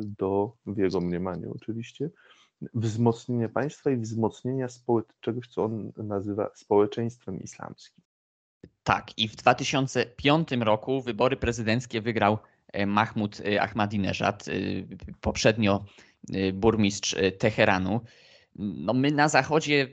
do, 0.02 0.52
w 0.66 0.78
jego 0.78 1.00
mniemaniu 1.00 1.52
oczywiście, 1.54 2.10
wzmocnienia 2.74 3.48
państwa 3.48 3.90
i 3.90 3.96
wzmocnienia 3.96 4.66
czegoś, 5.20 5.48
co 5.48 5.64
on 5.64 5.92
nazywa 5.96 6.50
społeczeństwem 6.54 7.40
islamskim. 7.40 8.04
Tak, 8.90 9.18
i 9.18 9.28
w 9.28 9.36
2005 9.36 10.48
roku 10.60 11.02
wybory 11.02 11.36
prezydenckie 11.36 12.00
wygrał 12.00 12.38
e, 12.72 12.86
Mahmud 12.86 13.40
e, 13.40 13.62
Ahmadinejad, 13.62 14.48
e, 14.48 14.52
poprzednio 15.20 15.84
burmistrz 16.52 17.16
Teheranu. 17.38 18.00
No 18.56 18.92
my 18.92 19.10
na 19.10 19.28
Zachodzie 19.28 19.88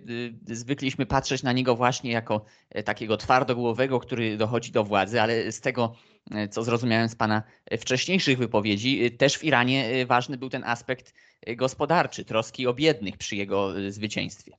zwykliśmy 0.47 1.05
patrzeć 1.05 1.43
na 1.43 1.53
niego 1.53 1.75
właśnie 1.75 2.12
jako 2.12 2.45
takiego 2.86 3.17
twardogłowego, 3.17 3.99
który 3.99 4.38
dochodzi 4.38 4.71
do 4.71 4.83
władzy, 4.83 5.21
ale 5.21 5.51
z 5.51 5.62
tego, 5.62 5.95
co 6.50 6.63
zrozumiałem 6.63 7.10
z 7.10 7.16
Pana 7.16 7.44
wcześniejszych 7.80 8.38
wypowiedzi, 8.38 9.12
też 9.12 9.38
w 9.38 9.44
Iranie 9.44 10.06
ważny 10.06 10.38
był 10.38 10.50
ten 10.50 10.63
aspekt 10.63 11.13
gospodarczy, 11.56 12.26
troski 12.26 12.68
o 12.68 12.74
biednych 12.74 13.18
przy 13.18 13.36
jego 13.36 13.74
zwycięstwie. 13.90 14.52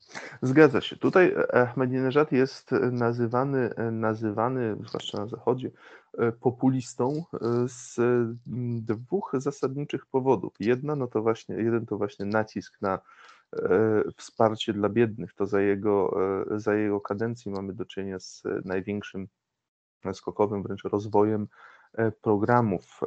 Zgadza 0.43 0.81
się. 0.81 0.97
Tutaj 0.97 1.35
Ahmadinejad 1.53 2.33
jest 2.33 2.71
nazywany, 2.93 3.71
nazywany, 3.93 4.77
zwłaszcza 4.89 5.19
na 5.19 5.27
Zachodzie, 5.27 5.71
e, 6.19 6.33
populistą 6.33 7.25
e, 7.35 7.39
z 7.69 7.97
dwóch 8.85 9.33
zasadniczych 9.35 10.07
powodów. 10.07 10.53
Jedna, 10.61 10.97
no 10.97 11.07
to 11.07 11.23
właśnie, 11.23 11.55
jeden 11.55 11.87
to 11.87 11.99
właśnie 11.99 12.27
nacisk 12.27 12.81
na 12.81 12.99
e, 13.53 14.03
wsparcie 14.17 14.73
dla 14.73 14.89
biednych. 14.89 15.35
To 15.35 15.47
za 15.47 15.61
jego, 15.61 16.17
za 16.57 16.75
jego 16.75 17.01
kadencji 17.01 17.51
mamy 17.51 17.75
do 17.75 17.85
czynienia 17.85 18.19
z 18.19 18.43
największym 18.65 19.29
skokowym 20.13 20.63
wręcz 20.63 20.85
rozwojem 20.85 21.49
programów, 22.23 23.01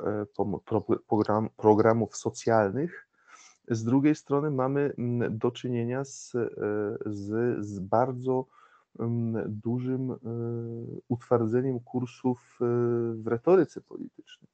program, 1.07 1.49
programów 1.57 2.17
socjalnych, 2.17 3.07
z 3.67 3.83
drugiej 3.83 4.15
strony 4.15 4.51
mamy 4.51 4.93
mm, 4.97 5.37
do 5.37 5.51
czynienia 5.51 6.05
z, 6.05 6.35
e, 6.35 6.49
z, 7.05 7.59
z 7.65 7.79
bardzo 7.79 8.45
mm, 8.99 9.43
dużym 9.47 10.11
e, 10.11 10.17
utwardzeniem 11.07 11.79
kursów 11.79 12.57
e, 12.61 12.65
w 13.15 13.27
retoryce 13.27 13.81
politycznej. 13.81 14.51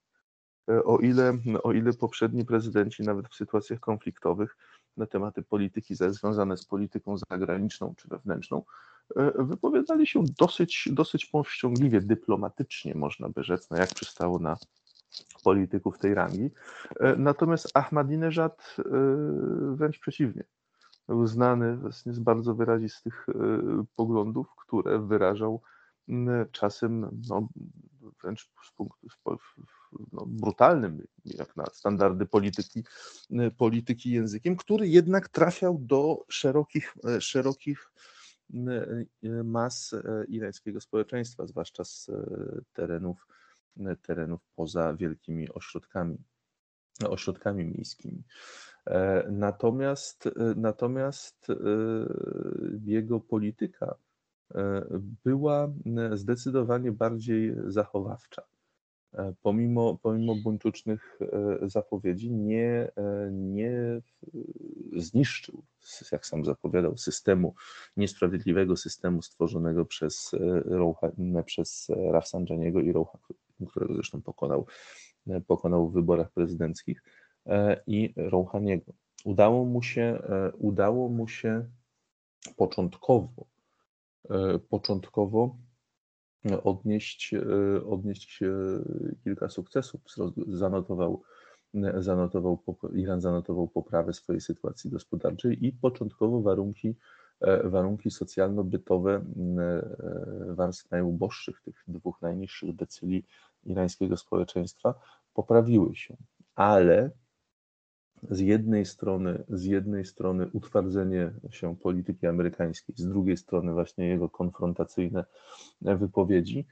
O 0.86 0.97
ile, 0.97 1.38
o 1.63 1.73
ile 1.73 1.93
poprzedni 1.93 2.45
prezydenci, 2.45 3.04
nawet 3.04 3.28
w 3.28 3.36
sytuacjach 3.36 3.80
konfliktowych, 3.80 4.58
na 4.97 5.05
tematy 5.05 5.43
polityki 5.43 5.95
związane 5.95 6.57
z 6.57 6.65
polityką 6.65 7.17
zagraniczną 7.17 7.93
czy 7.97 8.07
wewnętrzną, 8.07 8.63
wypowiadali 9.36 10.07
się 10.07 10.23
dosyć, 10.39 10.89
dosyć 10.91 11.25
powściągliwie, 11.25 12.01
dyplomatycznie, 12.01 12.95
można 12.95 13.29
by 13.29 13.43
rzec, 13.43 13.69
no 13.69 13.77
jak 13.77 13.89
przystało 13.93 14.39
na 14.39 14.57
polityków 15.43 15.97
tej 15.97 16.13
rangi. 16.13 16.49
E, 16.99 17.15
natomiast 17.15 17.71
Ahmadinejad 17.73 18.75
e, 18.79 18.83
wręcz 19.75 19.99
przeciwnie. 19.99 20.43
Był 21.07 21.27
znany 21.27 21.77
właśnie 21.77 22.13
z 22.13 22.19
bardzo 22.19 22.55
wyrazistych 22.55 23.25
e, 23.29 23.33
poglądów, 23.95 24.47
które 24.55 24.99
wyrażał 24.99 25.62
czasem 26.51 27.21
no, 27.29 27.47
wręcz 28.24 28.50
z 28.67 28.72
punktu 28.72 29.08
no, 30.12 30.26
brutalnym, 30.28 31.08
jak 31.26 31.56
na 31.56 31.65
standardy 31.65 32.26
polityki, 32.26 32.84
polityki 33.58 34.12
językiem, 34.12 34.56
który 34.56 34.88
jednak 34.88 35.30
trafiał 35.30 35.78
do 35.82 36.26
szerokich, 36.30 36.96
szerokich 37.20 37.91
mas 39.43 39.96
irańskiego 40.28 40.82
społeczeństwa, 40.82 41.48
zwłaszcza 41.48 41.84
z 41.84 42.12
terenów 42.74 43.28
terenów 44.02 44.41
poza 44.56 44.93
wielkimi 44.93 45.50
ośrodkami, 45.50 46.17
ośrodkami 47.10 47.65
miejskimi. 47.65 48.24
E, 48.86 49.28
natomiast, 49.32 50.30
natomiast 50.56 51.48
jego 52.86 53.20
polityka 53.20 53.96
była 55.25 55.73
zdecydowanie 56.13 56.91
bardziej 56.91 57.55
zachowawcza. 57.67 58.41
Pomimo, 59.41 59.97
pomimo 60.01 60.36
buńczucznych 60.36 61.19
zapowiedzi, 61.62 62.31
nie, 62.31 62.91
nie 63.31 64.01
zniszczył, 64.95 65.63
jak 66.12 66.25
sam 66.25 66.45
zapowiadał, 66.45 66.97
systemu, 66.97 67.53
niesprawiedliwego 67.97 68.75
systemu 68.75 69.21
stworzonego 69.21 69.86
przez, 69.86 70.31
przez 71.45 71.88
Rafsanjaniego 72.12 72.79
i 72.79 72.91
Rouha 72.91 73.17
którego 73.65 73.93
zresztą 73.93 74.21
pokonał, 74.21 74.65
e, 75.27 75.41
pokonał 75.41 75.89
w 75.89 75.93
wyborach 75.93 76.31
prezydenckich, 76.31 77.03
e, 77.45 77.81
i 77.88 78.13
Rouhaniego. 78.17 78.93
Udało 79.25 79.65
mu 79.65 79.81
się, 79.81 80.01
e, 80.01 80.51
udało 80.51 81.10
mu 81.10 81.27
się 81.27 81.65
początkowo, 82.55 83.45
początkowo 84.69 85.57
odnieść, 86.63 87.35
odnieść 87.89 88.39
kilka 89.23 89.49
sukcesów. 89.49 90.01
Zanotował, 90.47 91.21
zanotował, 91.97 92.63
Iran 92.95 93.21
zanotował 93.21 93.67
poprawę 93.67 94.13
swojej 94.13 94.41
sytuacji 94.41 94.89
gospodarczej 94.89 95.65
i 95.65 95.71
początkowo 95.71 96.41
warunki 96.41 96.95
E, 97.41 97.69
warunki 97.69 98.11
socjalno-bytowe 98.11 99.15
e, 99.15 99.23
warstw 100.55 100.91
najuboższych, 100.91 101.61
tych 101.61 101.83
dwóch 101.87 102.21
najniższych 102.21 102.75
decyli 102.75 103.25
irańskiego 103.63 104.17
społeczeństwa, 104.17 104.93
poprawiły 105.33 105.95
się. 105.95 106.17
ale 106.55 107.11
z 108.30 108.39
jednej 108.39 108.86
strony, 108.86 109.43
z 109.49 109.63
jednej 109.63 110.06
strony 110.06 110.49
utwardzenie 110.53 111.32
się 111.51 111.75
polityki 111.75 112.27
amerykańskiej, 112.27 112.95
z 112.97 113.08
drugiej 113.08 113.38
strony 113.38 113.73
właśnie 113.73 114.08
jego 114.08 114.30
konfrontacyjne 114.30 115.25
wypowiedzi 115.82 116.65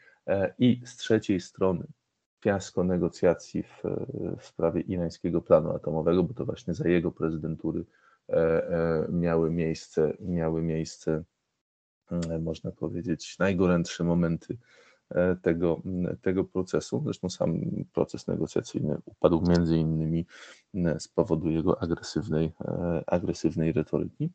i 0.60 0.81
z 0.86 0.97
trzeciej 0.97 1.39
strony 1.39 1.86
fiasko 2.43 2.84
negocjacji 2.84 3.63
w, 3.63 3.84
w 4.39 4.45
sprawie 4.45 4.81
irańskiego 4.81 5.41
planu 5.41 5.71
atomowego, 5.71 6.23
bo 6.23 6.34
to 6.34 6.45
właśnie 6.45 6.73
za 6.73 6.88
jego 6.88 7.12
prezydentury 7.12 7.86
miały 9.10 9.51
miejsce, 9.51 10.17
miały 10.19 10.62
miejsce 10.62 11.23
E, 12.12 12.39
można 12.39 12.71
powiedzieć, 12.71 13.39
najgorętsze 13.39 14.03
momenty 14.03 14.53
e, 14.53 14.58
tego, 15.41 15.81
tego 16.21 16.43
procesu. 16.43 17.01
Zresztą 17.05 17.29
sam 17.29 17.59
proces 17.93 18.27
negocjacyjny 18.27 18.97
upadł 19.05 19.41
między 19.41 19.77
innymi 19.77 20.25
z 20.99 21.07
powodu 21.07 21.49
jego 21.49 21.81
agresywnej, 21.81 22.51
e, 22.61 23.03
agresywnej 23.07 23.71
retoryki. 23.73 24.29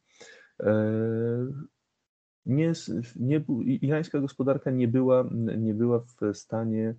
Nie, 2.46 2.72
nie, 3.16 3.44
irańska 3.64 4.20
gospodarka 4.20 4.70
nie 4.70 4.88
była, 4.88 5.24
nie 5.58 5.74
była 5.74 5.98
w 5.98 6.36
stanie 6.36 6.94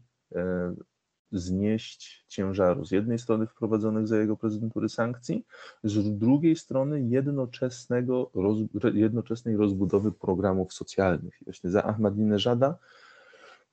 znieść 1.31 2.25
ciężaru 2.27 2.85
z 2.85 2.91
jednej 2.91 3.19
strony 3.19 3.47
wprowadzonych 3.47 4.07
za 4.07 4.17
jego 4.17 4.37
prezydentury 4.37 4.89
sankcji, 4.89 5.45
z 5.83 6.17
drugiej 6.17 6.55
strony 6.55 7.01
jednoczesnego, 7.01 8.31
roz, 8.33 8.57
jednoczesnej 8.93 9.57
rozbudowy 9.57 10.11
programów 10.11 10.73
socjalnych. 10.73 11.39
Właśnie 11.45 11.69
za 11.69 11.83
Ahmadinejada 11.83 12.77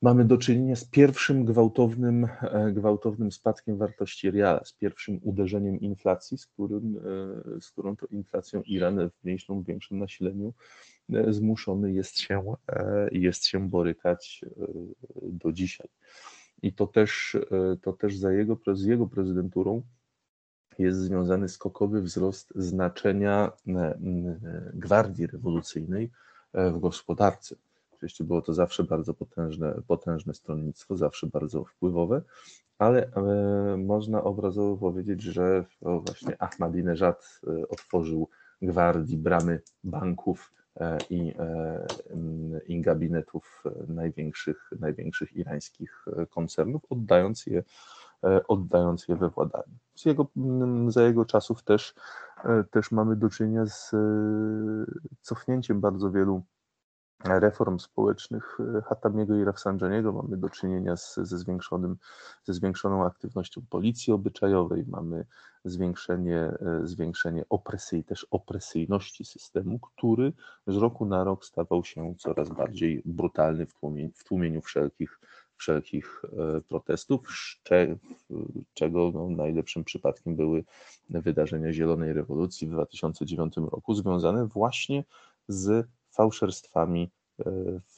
mamy 0.02 0.24
do 0.24 0.38
czynienia 0.38 0.76
z 0.76 0.84
pierwszym 0.84 1.44
gwałtownym, 1.44 2.24
e, 2.24 2.72
gwałtownym 2.72 3.32
spadkiem 3.32 3.76
wartości 3.76 4.30
reala, 4.30 4.64
z 4.64 4.72
pierwszym 4.72 5.20
uderzeniem 5.22 5.80
inflacji, 5.80 6.38
z, 6.38 6.46
którym, 6.46 6.96
e, 7.56 7.60
z 7.60 7.70
którą 7.70 7.96
to 7.96 8.06
inflacją 8.06 8.62
Iran 8.62 9.10
w 9.10 9.24
mniejszym 9.24 9.62
większym 9.62 9.98
nasileniu 9.98 10.54
e, 11.12 11.32
zmuszony 11.32 11.92
jest 11.92 12.18
się, 12.18 12.54
jest 13.12 13.46
się 13.46 13.68
borykać 13.68 14.44
do 15.22 15.52
dzisiaj 15.52 15.88
i 16.62 16.72
to 16.72 16.86
też, 16.86 17.36
to 17.82 17.92
też 17.92 18.16
za 18.16 18.32
jego, 18.32 18.58
z 18.74 18.84
jego 18.84 19.06
prezydenturą 19.06 19.82
jest 20.78 20.98
związany 20.98 21.48
skokowy 21.48 22.02
wzrost 22.02 22.52
znaczenia 22.56 23.52
gwardii 24.74 25.26
rewolucyjnej 25.26 26.10
w 26.54 26.78
gospodarce. 26.78 27.56
Oczywiście 27.98 28.24
było 28.24 28.42
to 28.42 28.54
zawsze 28.54 28.84
bardzo 28.84 29.14
potężne, 29.14 29.80
potężne 29.86 30.34
stronnictwo, 30.34 30.96
zawsze 30.96 31.26
bardzo 31.26 31.64
wpływowe, 31.64 32.22
ale 32.78 33.10
można 33.78 34.24
obrazowo 34.24 34.76
powiedzieć, 34.76 35.22
że 35.22 35.64
właśnie 35.80 36.42
Ahmadinejad 36.42 37.40
otworzył 37.68 38.28
gwardii 38.62 39.16
bramy 39.16 39.60
banków 39.84 40.52
E, 40.80 40.98
i, 41.10 41.34
e, 41.38 41.86
i 42.66 42.80
gabinetów 42.80 43.62
największych, 43.88 44.70
największych 44.80 45.36
irańskich 45.36 46.04
koncernów, 46.30 46.82
oddając 46.90 47.46
je, 47.46 47.62
e, 48.24 48.46
oddając 48.48 49.08
je 49.08 49.16
we 49.16 49.28
władanie. 49.28 49.78
Z 49.94 50.04
jego, 50.04 50.26
za 50.88 51.02
jego 51.02 51.24
czasów 51.24 51.62
też, 51.62 51.94
też 52.70 52.90
mamy 52.90 53.16
do 53.16 53.28
czynienia 53.28 53.66
z 53.66 53.90
cofnięciem 55.20 55.80
bardzo 55.80 56.10
wielu 56.10 56.42
reform 57.24 57.78
społecznych 57.78 58.58
e, 58.78 58.82
Hatamiego 58.82 59.36
i 59.36 59.44
Rafsanjaniego 59.44 60.12
mamy 60.12 60.36
do 60.36 60.48
czynienia 60.48 60.96
z, 60.96 61.16
ze, 61.16 61.38
zwiększonym, 61.38 61.96
ze 62.44 62.54
zwiększoną 62.54 63.06
aktywnością 63.06 63.62
policji 63.70 64.12
obyczajowej, 64.12 64.84
mamy 64.88 65.24
zwiększenie, 65.64 66.36
e, 66.36 66.80
zwiększenie 66.84 67.44
opresji, 67.48 68.04
też 68.04 68.26
opresyjności 68.30 69.24
systemu, 69.24 69.78
który 69.78 70.32
z 70.66 70.76
roku 70.76 71.06
na 71.06 71.24
rok 71.24 71.44
stawał 71.44 71.84
się 71.84 72.14
coraz 72.18 72.48
bardziej 72.48 73.02
brutalny 73.04 73.66
w 73.66 73.74
tłumieniu, 73.74 74.10
w 74.14 74.24
tłumieniu 74.24 74.60
wszelkich, 74.60 75.20
wszelkich 75.56 76.22
e, 76.24 76.60
protestów, 76.60 77.20
czego 78.74 79.10
no, 79.14 79.30
najlepszym 79.30 79.84
przypadkiem 79.84 80.36
były 80.36 80.64
wydarzenia 81.10 81.72
Zielonej 81.72 82.12
Rewolucji 82.12 82.68
w 82.68 82.70
2009 82.70 83.56
roku, 83.56 83.94
związane 83.94 84.46
właśnie 84.46 85.04
z 85.48 85.88
fałszerstwami 86.18 87.10
e, 87.40 87.50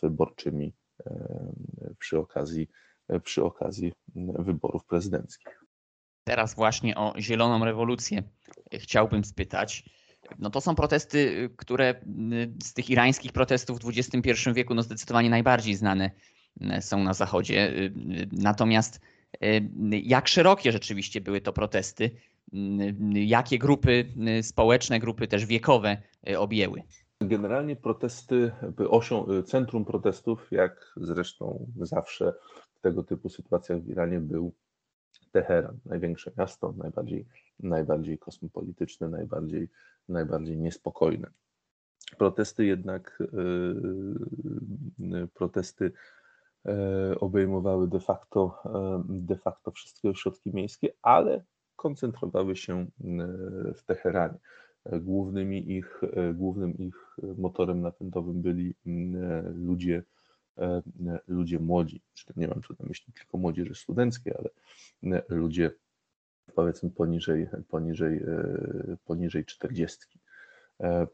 wyborczymi 0.02 0.72
e, 1.06 1.94
przy 1.98 2.18
okazji, 2.18 2.68
e, 3.08 3.20
przy 3.20 3.44
okazji 3.44 3.92
wyborów 4.38 4.84
prezydenckich. 4.84 5.64
Teraz 6.24 6.54
właśnie 6.54 6.96
o 6.96 7.14
zieloną 7.18 7.64
rewolucję 7.64 8.22
chciałbym 8.72 9.24
spytać. 9.24 9.84
No 10.38 10.50
to 10.50 10.60
są 10.60 10.74
protesty, 10.74 11.50
które 11.56 11.94
z 12.62 12.74
tych 12.74 12.90
irańskich 12.90 13.32
protestów 13.32 13.78
w 13.80 13.88
XXI 13.88 14.52
wieku 14.54 14.74
no 14.74 14.82
zdecydowanie 14.82 15.30
najbardziej 15.30 15.74
znane 15.74 16.10
są 16.80 17.04
na 17.04 17.14
Zachodzie. 17.14 17.72
Natomiast 18.32 19.00
jak 19.90 20.28
szerokie 20.28 20.72
rzeczywiście 20.72 21.20
były 21.20 21.40
to 21.40 21.52
protesty? 21.52 22.10
Jakie 23.12 23.58
grupy 23.58 24.04
społeczne, 24.42 25.00
grupy 25.00 25.28
też 25.28 25.46
wiekowe 25.46 26.02
objęły? 26.38 26.82
Generalnie 27.20 27.76
protesty, 27.76 28.52
osią, 28.88 29.42
centrum 29.42 29.84
protestów, 29.84 30.52
jak 30.52 30.92
zresztą 30.96 31.66
zawsze 31.76 32.34
w 32.74 32.80
tego 32.80 33.02
typu 33.02 33.28
sytuacjach 33.28 33.80
w 33.80 33.88
Iranie 33.88 34.20
był 34.20 34.54
Teheran, 35.32 35.78
największe 35.84 36.32
miasto, 36.38 36.74
najbardziej, 36.76 37.26
najbardziej 37.58 38.18
kosmopolityczne, 38.18 39.08
najbardziej, 39.08 39.68
najbardziej 40.08 40.58
niespokojne. 40.58 41.30
Protesty 42.18 42.64
jednak, 42.64 43.22
yy, 44.98 45.28
protesty 45.34 45.92
yy, 46.64 46.72
obejmowały 47.20 47.88
de 47.88 48.00
facto, 48.00 48.62
yy, 48.64 49.02
de 49.08 49.36
facto 49.36 49.70
wszystkie 49.70 50.10
ośrodki 50.10 50.54
miejskie, 50.54 50.92
ale 51.02 51.44
koncentrowały 51.76 52.56
się 52.56 52.86
w 53.76 53.82
Teheranie. 53.86 54.38
Głównymi 54.86 55.72
ich, 55.72 56.00
e, 56.12 56.34
głównym 56.34 56.78
ich 56.78 57.16
motorem 57.38 57.80
napędowym 57.80 58.42
byli 58.42 58.74
mm, 58.86 59.24
e, 59.24 59.50
ludzie, 59.50 60.02
e, 60.58 60.82
ludzie 61.28 61.58
młodzi. 61.58 62.02
Nie 62.36 62.48
mam 62.48 62.60
tu 62.60 62.74
na 62.80 62.86
myśli 62.88 63.12
tylko 63.12 63.38
młodzieży 63.38 63.74
studenckiej, 63.74 64.32
ale 64.38 65.22
ludzie 65.28 65.70
powiedzmy 66.54 66.90
poniżej, 66.90 67.48
poniżej, 67.68 68.20
poniżej 69.04 69.44
40. 69.44 69.98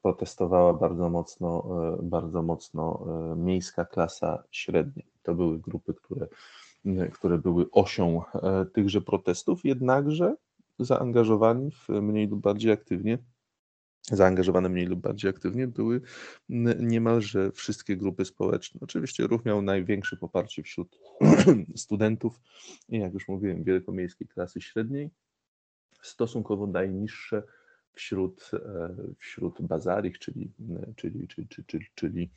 Protestowała 0.03 0.75
bardzo 0.75 1.11
mocno, 1.11 1.69
bardzo 2.03 2.43
mocno 2.43 3.07
miejska 3.37 3.85
klasa 3.85 4.43
średnia. 4.51 5.03
To 5.23 5.35
były 5.35 5.59
grupy, 5.59 5.95
które, 5.95 6.27
które 7.13 7.39
były 7.39 7.71
osią 7.71 8.23
tychże 8.73 9.01
protestów, 9.01 9.65
jednakże 9.65 10.37
zaangażowani 10.79 11.71
w 11.71 11.89
mniej 11.89 12.29
lub 12.29 12.41
bardziej 12.41 12.73
aktywnie 12.73 13.19
zaangażowane 14.13 14.69
mniej 14.69 14.87
lub 14.87 15.01
bardziej 15.01 15.31
aktywnie 15.31 15.67
były 15.67 16.01
niemalże 16.79 17.53
wszystkie 17.53 17.97
grupy 17.97 18.25
społeczne. 18.25 18.81
Oczywiście 18.83 19.27
ruch 19.27 19.45
miał 19.45 19.63
największe 19.63 20.17
poparcie 20.17 20.63
wśród 20.63 20.99
studentów 21.77 22.41
jak 22.89 23.15
już 23.15 23.29
mówiłem, 23.29 23.65
wielkomiejskiej 23.65 24.29
klasy 24.29 24.61
średniej, 24.61 25.11
stosunkowo 26.03 26.67
najniższe 26.67 27.43
wśród, 27.93 28.51
e, 28.53 28.95
wśród 29.19 29.63
bazarich, 29.63 30.19
czyli, 30.19 30.53
czyli, 30.97 31.29
czyli, 31.29 31.49
czyli, 31.49 31.87
czyli 31.95 32.31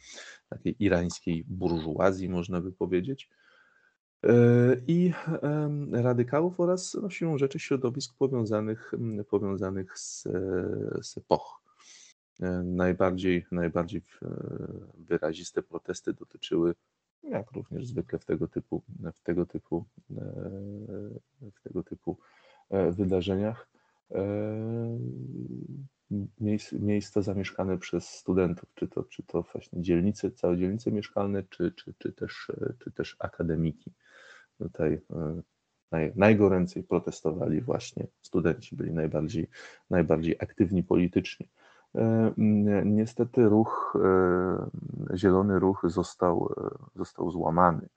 takiej 0.49 0.75
irańskiej 0.79 1.43
burżuazji, 1.47 2.29
można 2.29 2.61
by 2.61 2.71
powiedzieć. 2.71 3.29
E, 4.23 4.31
i 4.87 5.13
radykałów 5.91 6.59
oraz 6.59 6.97
no, 7.01 7.09
siłą 7.09 7.37
rzeczy 7.37 7.59
środowisk 7.59 8.15
powiązanych, 8.17 8.91
powiązanych 9.29 9.99
z, 9.99 10.23
z 11.01 11.17
epoch. 11.17 11.61
E, 12.41 12.63
najbardziej, 12.63 13.45
najbardziej 13.51 14.01
wyraziste 14.97 15.63
protesty 15.63 16.13
dotyczyły, 16.13 16.75
jak 17.23 17.51
również 17.51 17.87
zwykle 17.87 18.19
w 18.19 18.25
tego 18.25 18.47
typu, 18.47 18.83
w 19.13 19.21
tego 19.21 19.45
typu, 19.45 19.85
e, 20.11 20.21
w 21.51 21.61
tego 21.63 21.83
typu 21.83 22.17
wydarzeniach, 22.91 23.67
miejsc, 26.39 26.71
miejsca 26.71 27.21
zamieszkane 27.21 27.77
przez 27.77 28.09
studentów, 28.09 28.69
czy 28.75 28.87
to, 28.87 29.03
czy 29.03 29.23
to 29.23 29.41
właśnie 29.41 29.81
dzielnice, 29.81 30.31
całe 30.31 30.57
dzielnice 30.57 30.91
mieszkalne, 30.91 31.43
czy, 31.43 31.71
czy, 31.71 31.93
czy, 31.97 32.11
też, 32.11 32.51
czy 32.79 32.91
też 32.91 33.15
akademiki. 33.19 33.91
Tutaj 34.59 34.93
e, 34.93 35.41
naj, 35.91 36.13
najgoręcej 36.15 36.83
protestowali 36.83 37.61
właśnie 37.61 38.07
studenci, 38.21 38.75
byli 38.75 38.93
najbardziej, 38.93 39.47
najbardziej 39.89 40.35
aktywni 40.39 40.83
politycznie. 40.83 41.47
E, 41.95 42.33
niestety 42.85 43.49
ruch, 43.49 43.97
e, 44.03 45.17
zielony 45.17 45.59
ruch 45.59 45.81
został, 45.87 46.53
został 46.95 47.31
złamany. 47.31 47.87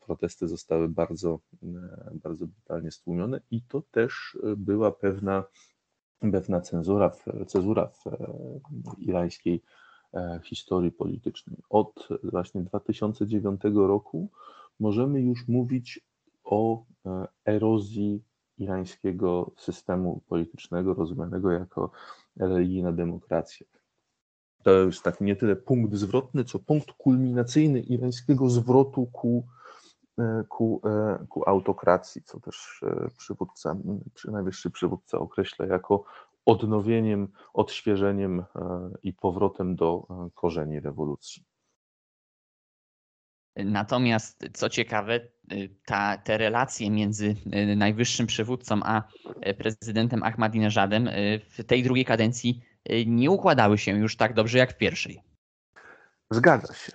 protesty 0.00 0.48
zostały 0.48 0.88
bardzo, 0.88 1.38
bardzo 2.14 2.46
brutalnie 2.46 2.90
stłumione 2.90 3.40
i 3.50 3.62
to 3.62 3.82
też 3.90 4.38
była 4.56 4.92
pewna, 4.92 5.44
pewna 6.32 6.60
cenzura, 6.60 7.10
cezura 7.46 7.86
w 7.86 8.04
irańskiej 8.98 9.62
historii 10.42 10.92
politycznej. 10.92 11.56
Od 11.70 12.08
właśnie 12.22 12.60
2009 12.62 13.60
roku 13.64 14.30
możemy 14.80 15.20
już 15.20 15.48
mówić 15.48 16.00
o 16.44 16.84
erozji 17.44 18.22
irańskiego 18.58 19.50
systemu 19.56 20.22
politycznego, 20.28 20.94
rozumianego 20.94 21.52
jako 21.52 21.90
religijna 22.36 22.92
demokracja. 22.92 23.66
To 24.62 24.70
jest 24.70 25.02
tak 25.02 25.20
nie 25.20 25.36
tyle 25.36 25.56
punkt 25.56 25.94
zwrotny, 25.94 26.44
co 26.44 26.58
punkt 26.58 26.92
kulminacyjny 26.92 27.80
irańskiego 27.80 28.50
zwrotu 28.50 29.06
ku, 29.06 29.46
e, 30.18 30.44
ku, 30.48 30.80
e, 30.84 31.26
ku 31.28 31.48
autokracji, 31.48 32.22
co 32.22 32.40
też 32.40 32.82
e, 32.82 33.08
przywódca, 33.18 33.76
najwyższy 34.24 34.70
przywódca 34.70 35.18
określa 35.18 35.66
jako 35.66 36.04
odnowieniem, 36.46 37.28
odświeżeniem 37.54 38.44
i 39.02 39.12
powrotem 39.12 39.76
do 39.76 40.06
korzeni 40.34 40.80
rewolucji. 40.80 41.44
Natomiast 43.64 44.44
co 44.52 44.68
ciekawe, 44.68 45.20
ta, 45.84 46.18
te 46.18 46.38
relacje 46.38 46.90
między 46.90 47.36
najwyższym 47.76 48.26
przywódcą 48.26 48.80
a 48.82 49.02
prezydentem 49.58 50.22
Ahmadinejadem 50.22 51.08
w 51.48 51.64
tej 51.64 51.82
drugiej 51.82 52.04
kadencji 52.04 52.62
nie 53.06 53.30
układały 53.30 53.78
się 53.78 53.98
już 53.98 54.16
tak 54.16 54.34
dobrze 54.34 54.58
jak 54.58 54.72
w 54.72 54.76
pierwszej. 54.76 55.22
Zgadza 56.30 56.74
się. 56.74 56.92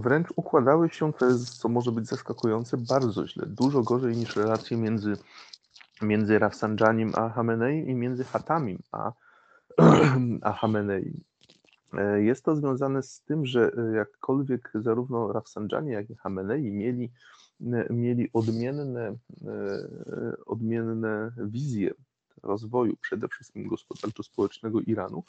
Wręcz 0.00 0.28
układały 0.36 0.90
się, 0.90 1.12
to 1.12 1.26
jest, 1.26 1.48
co 1.48 1.68
może 1.68 1.92
być 1.92 2.06
zaskakujące, 2.06 2.76
bardzo 2.76 3.26
źle. 3.26 3.46
Dużo 3.46 3.82
gorzej 3.82 4.16
niż 4.16 4.36
relacje 4.36 4.76
między, 4.76 5.16
między 6.02 6.38
Rafsanjanim 6.38 7.12
a 7.14 7.28
Hamenei 7.28 7.90
i 7.90 7.94
między 7.94 8.24
Hatamim 8.24 8.78
a, 8.92 9.12
a 10.42 10.52
Hamenei. 10.52 11.24
E, 11.98 12.22
jest 12.22 12.44
to 12.44 12.56
związane 12.56 13.02
z 13.02 13.20
tym, 13.20 13.46
że 13.46 13.72
e, 13.76 13.96
jakkolwiek 13.96 14.72
zarówno 14.74 15.32
Rafsanjani, 15.32 15.92
jak 15.92 16.10
i 16.10 16.14
Hamenei 16.14 16.72
mieli, 16.72 17.12
e, 17.60 17.92
mieli 17.92 18.30
odmienne, 18.32 19.16
odmienne 20.46 21.32
wizje 21.36 21.90
rozwoju, 22.42 22.96
przede 22.96 23.28
wszystkim 23.28 23.68
gospodarczo-społecznego 23.68 24.80
Iranu, 24.80 25.24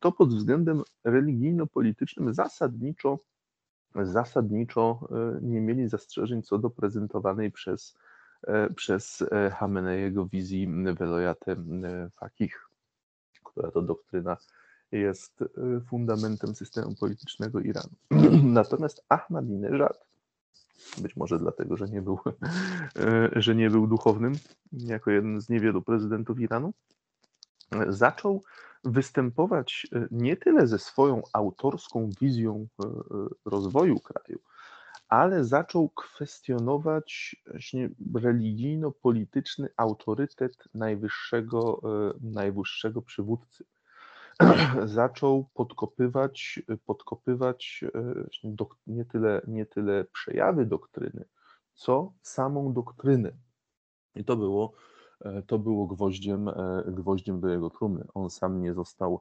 to 0.00 0.12
pod 0.12 0.34
względem 0.34 0.82
religijno-politycznym 1.04 2.34
zasadniczo, 2.34 3.18
zasadniczo 3.94 5.08
nie 5.42 5.60
mieli 5.60 5.88
zastrzeżeń 5.88 6.42
co 6.42 6.58
do 6.58 6.70
prezentowanej 6.70 7.50
przez, 7.50 7.98
przez 8.76 9.24
Hameneiego 9.52 10.26
wizji 10.26 10.68
Velojate 10.98 11.56
Fakih, 12.20 12.68
która 13.44 13.70
to 13.70 13.82
doktryna 13.82 14.36
jest 14.92 15.42
y, 15.42 15.80
fundamentem 15.88 16.54
systemu 16.54 16.94
politycznego 16.94 17.60
Iranu. 17.60 17.90
Natomiast 18.42 19.04
Ahmadinejad, 19.08 20.06
być 20.98 21.16
może 21.16 21.38
dlatego, 21.38 21.76
że 21.76 21.88
nie 21.88 22.02
był, 22.02 22.18
y, 23.36 23.40
że 23.42 23.54
nie 23.54 23.70
był 23.70 23.86
duchownym, 23.86 24.32
jako 24.72 25.10
jeden 25.10 25.40
z 25.40 25.48
niewielu 25.48 25.82
prezydentów 25.82 26.40
Iranu, 26.40 26.72
zaczął 27.88 28.42
występować 28.84 29.86
y, 29.94 30.08
nie 30.10 30.36
tyle 30.36 30.66
ze 30.66 30.78
swoją 30.78 31.22
autorską 31.32 32.10
wizją 32.20 32.66
rozwoju 33.44 34.00
kraju, 34.00 34.38
ale 35.08 35.44
zaczął 35.44 35.88
kwestionować 35.88 37.36
religijno-polityczny 38.14 39.68
autorytet 39.76 40.64
najwyższego, 40.74 41.82
najwyższego 42.20 43.02
przywódcy 43.02 43.64
zaczął 44.84 45.48
podkopywać, 45.54 46.62
podkopywać 46.86 47.84
e, 47.94 48.50
nie 48.86 49.04
tyle, 49.04 49.42
nie 49.46 49.66
tyle 49.66 50.04
przejawy 50.04 50.66
doktryny, 50.66 51.24
co 51.74 52.12
samą 52.22 52.72
doktrynę. 52.72 53.32
I 54.14 54.24
to 54.24 54.36
było, 54.36 54.72
e, 55.20 55.42
to 55.42 55.58
było 55.58 55.86
gwoździem, 55.86 56.48
e, 56.48 56.84
gwoździem 56.86 57.40
do 57.40 57.48
jego 57.48 57.70
trumny. 57.70 58.04
On 58.14 58.30
sam 58.30 58.62
nie 58.62 58.74
został, 58.74 59.20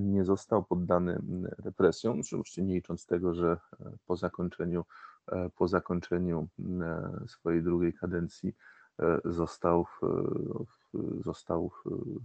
nie 0.00 0.24
został 0.24 0.64
poddany 0.64 1.18
represjom, 1.64 2.20
oczywiście 2.20 2.62
nie 2.62 2.74
licząc 2.74 3.06
tego, 3.06 3.34
że 3.34 3.56
po 4.06 4.16
zakończeniu, 4.16 4.84
po 5.56 5.68
zakończeniu 5.68 6.48
swojej 7.26 7.62
drugiej 7.62 7.94
kadencji 7.94 8.54
został, 9.24 9.86
został 11.24 11.70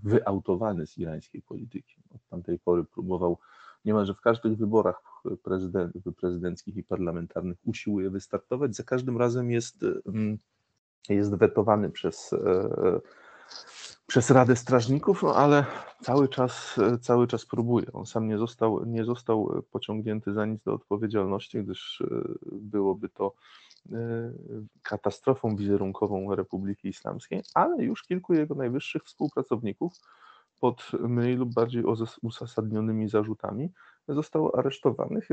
wyautowany 0.03 0.87
z 0.87 0.97
irańskiej 0.97 1.41
polityki. 1.41 1.95
Od 2.15 2.27
tamtej 2.29 2.59
pory 2.59 2.83
próbował 2.83 3.37
niemalże 3.85 4.13
w 4.13 4.21
każdych 4.21 4.57
wyborach 4.57 5.01
prezydent, 5.43 5.93
prezydenckich 6.17 6.77
i 6.77 6.83
parlamentarnych 6.83 7.57
usiłuje 7.65 8.09
wystartować. 8.09 8.75
Za 8.75 8.83
każdym 8.83 9.17
razem 9.17 9.51
jest, 9.51 9.85
mm, 10.05 10.37
jest 11.09 11.35
wetowany 11.35 11.89
przez, 11.89 12.33
e, 12.33 12.99
przez 14.07 14.29
Radę 14.29 14.55
Strażników, 14.55 15.23
no 15.23 15.35
ale 15.35 15.65
cały 16.01 16.29
czas, 16.29 16.79
cały 17.01 17.27
czas 17.27 17.45
próbuje. 17.45 17.85
On 17.93 18.05
sam 18.05 18.27
nie 18.27 18.37
został, 18.37 18.85
nie 18.85 19.05
został 19.05 19.63
pociągnięty 19.71 20.33
za 20.33 20.45
nic 20.45 20.63
do 20.63 20.73
odpowiedzialności, 20.73 21.63
gdyż 21.63 22.01
e, 22.01 22.07
byłoby 22.51 23.09
to 23.09 23.33
E, 23.93 24.31
katastrofą 24.83 25.55
wizerunkową 25.55 26.35
Republiki 26.35 26.87
Islamskiej, 26.87 27.43
ale 27.53 27.83
już 27.83 28.03
kilku 28.03 28.33
jego 28.33 28.55
najwyższych 28.55 29.03
współpracowników 29.03 29.93
pod 30.59 30.91
mniej 30.99 31.35
lub 31.35 31.53
bardziej 31.53 31.83
uzasadnionymi 32.21 33.09
zarzutami 33.09 33.69
zostało 34.07 34.57
aresztowanych 34.57 35.29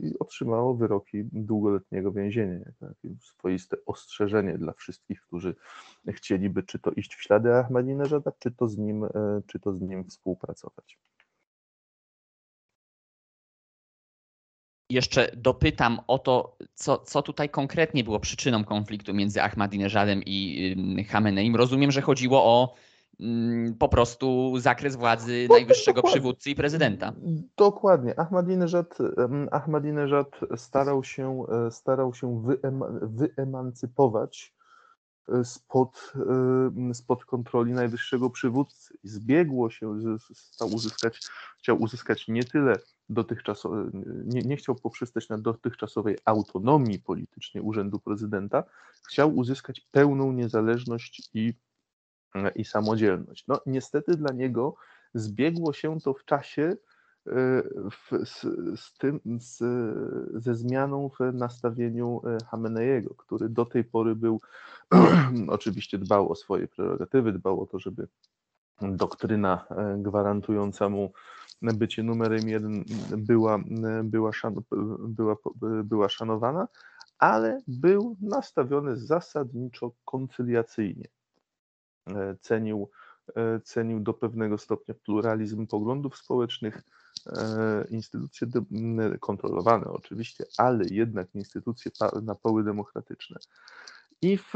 i 0.00 0.18
otrzymało 0.18 0.74
wyroki 0.74 1.24
długoletniego 1.32 2.12
więzienia. 2.12 2.64
Takie 2.80 3.14
swoiste 3.20 3.76
ostrzeżenie 3.86 4.58
dla 4.58 4.72
wszystkich, 4.72 5.20
którzy 5.20 5.54
chcieliby 6.08 6.62
czy 6.62 6.78
to 6.78 6.90
iść 6.90 7.14
w 7.14 7.22
ślady 7.22 7.54
Ahmadinejada, 7.54 8.32
czy 8.38 8.50
to 8.50 8.68
z 8.68 8.78
nim, 8.78 9.04
e, 9.04 9.08
czy 9.46 9.60
to 9.60 9.72
z 9.72 9.80
nim 9.80 10.04
współpracować. 10.04 10.98
jeszcze 14.90 15.30
dopytam 15.36 16.00
o 16.06 16.18
to, 16.18 16.56
co, 16.74 16.98
co 16.98 17.22
tutaj 17.22 17.48
konkretnie 17.48 18.04
było 18.04 18.20
przyczyną 18.20 18.64
konfliktu 18.64 19.14
między 19.14 19.42
Ahmadinejadem 19.42 20.22
i 20.26 21.04
Hameneim. 21.08 21.56
Rozumiem, 21.56 21.90
że 21.90 22.00
chodziło 22.00 22.44
o 22.44 22.74
po 23.78 23.88
prostu 23.88 24.52
zakres 24.58 24.96
władzy 24.96 25.46
no, 25.48 25.54
najwyższego 25.54 26.02
przywódcy 26.02 26.50
i 26.50 26.54
prezydenta. 26.54 27.12
Dokładnie. 27.56 28.20
Ahmadinejad, 28.20 28.98
Ahmadinejad 29.50 30.40
starał 30.56 31.04
się, 31.04 31.44
e, 31.66 31.70
starał 31.70 32.14
się 32.14 32.42
wyemancypować 33.02 34.54
e, 35.28 35.44
spod, 35.44 36.12
e, 36.90 36.94
spod 36.94 37.24
kontroli 37.24 37.72
najwyższego 37.72 38.30
przywódcy. 38.30 38.94
Zbiegło 39.02 39.70
się, 39.70 39.98
stał 40.34 40.68
uzyskać, 40.68 41.20
chciał 41.58 41.82
uzyskać 41.82 42.28
nie 42.28 42.44
tyle 42.44 42.78
dotychczasowej, 43.08 43.86
nie, 44.24 44.42
nie 44.42 44.56
chciał 44.56 44.74
poprzestać 44.74 45.28
na 45.28 45.38
dotychczasowej 45.38 46.18
autonomii 46.24 46.98
politycznej 46.98 47.62
Urzędu 47.62 47.98
Prezydenta, 47.98 48.64
chciał 49.08 49.36
uzyskać 49.36 49.80
pełną 49.80 50.32
niezależność 50.32 51.30
i, 51.34 51.54
i 52.54 52.64
samodzielność. 52.64 53.46
No, 53.48 53.60
niestety 53.66 54.16
dla 54.16 54.32
niego 54.34 54.74
zbiegło 55.14 55.72
się 55.72 56.00
to 56.00 56.14
w 56.14 56.24
czasie 56.24 56.62
e, 56.62 56.76
w, 57.90 58.26
z, 58.26 58.40
z, 58.80 58.98
tym, 58.98 59.20
z, 59.40 59.58
ze 60.42 60.54
zmianą 60.54 61.10
w 61.20 61.34
nastawieniu 61.34 62.20
e, 62.26 62.38
Hameneiego, 62.50 63.14
który 63.14 63.48
do 63.48 63.64
tej 63.64 63.84
pory 63.84 64.14
był, 64.14 64.40
oczywiście 65.48 65.98
dbał 65.98 66.32
o 66.32 66.34
swoje 66.34 66.68
prerogatywy, 66.68 67.32
dbał 67.32 67.62
o 67.62 67.66
to, 67.66 67.78
żeby 67.78 68.08
doktryna 68.82 69.66
e, 69.70 69.96
gwarantująca 70.02 70.88
mu 70.88 71.12
bycie 71.62 72.02
numerem 72.02 72.48
jeden 72.48 72.84
była, 73.16 73.58
była, 74.04 74.32
szan, 74.32 74.54
była, 75.08 75.36
była 75.84 76.08
szanowana, 76.08 76.68
ale 77.18 77.60
był 77.68 78.16
nastawiony 78.20 78.96
zasadniczo 78.96 79.92
koncyliacyjnie. 80.04 81.08
E, 82.06 82.36
cenił, 82.40 82.90
e, 83.36 83.60
cenił 83.60 84.00
do 84.00 84.14
pewnego 84.14 84.58
stopnia 84.58 84.94
pluralizm 84.94 85.66
poglądów 85.66 86.16
społecznych, 86.16 86.82
e, 87.26 87.86
instytucje 87.90 88.48
kontrolowane 89.20 89.86
oczywiście, 89.86 90.44
ale 90.58 90.84
jednak 90.90 91.34
instytucje 91.34 91.90
na 92.22 92.34
poły 92.34 92.64
demokratyczne. 92.64 93.36
I 94.22 94.38
w, 94.38 94.52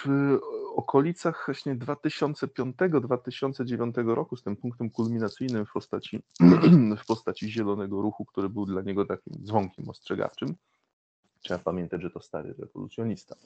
w 0.00 0.38
okolicach 0.74 1.42
właśnie 1.46 1.76
2005-2009 1.76 4.14
roku 4.14 4.36
z 4.36 4.42
tym 4.42 4.56
punktem 4.56 4.90
kulminacyjnym 4.90 5.66
w 5.66 5.72
postaci, 5.72 6.22
w 7.02 7.06
postaci 7.06 7.50
zielonego 7.50 8.02
ruchu, 8.02 8.24
który 8.24 8.48
był 8.48 8.66
dla 8.66 8.82
niego 8.82 9.04
takim 9.04 9.44
dzwonkiem 9.44 9.88
ostrzegawczym, 9.88 10.54
Trzeba 11.42 11.58
pamiętać, 11.58 12.02
że 12.02 12.10
to 12.10 12.20
stary 12.20 12.54
rewolucjonista. 12.58 13.36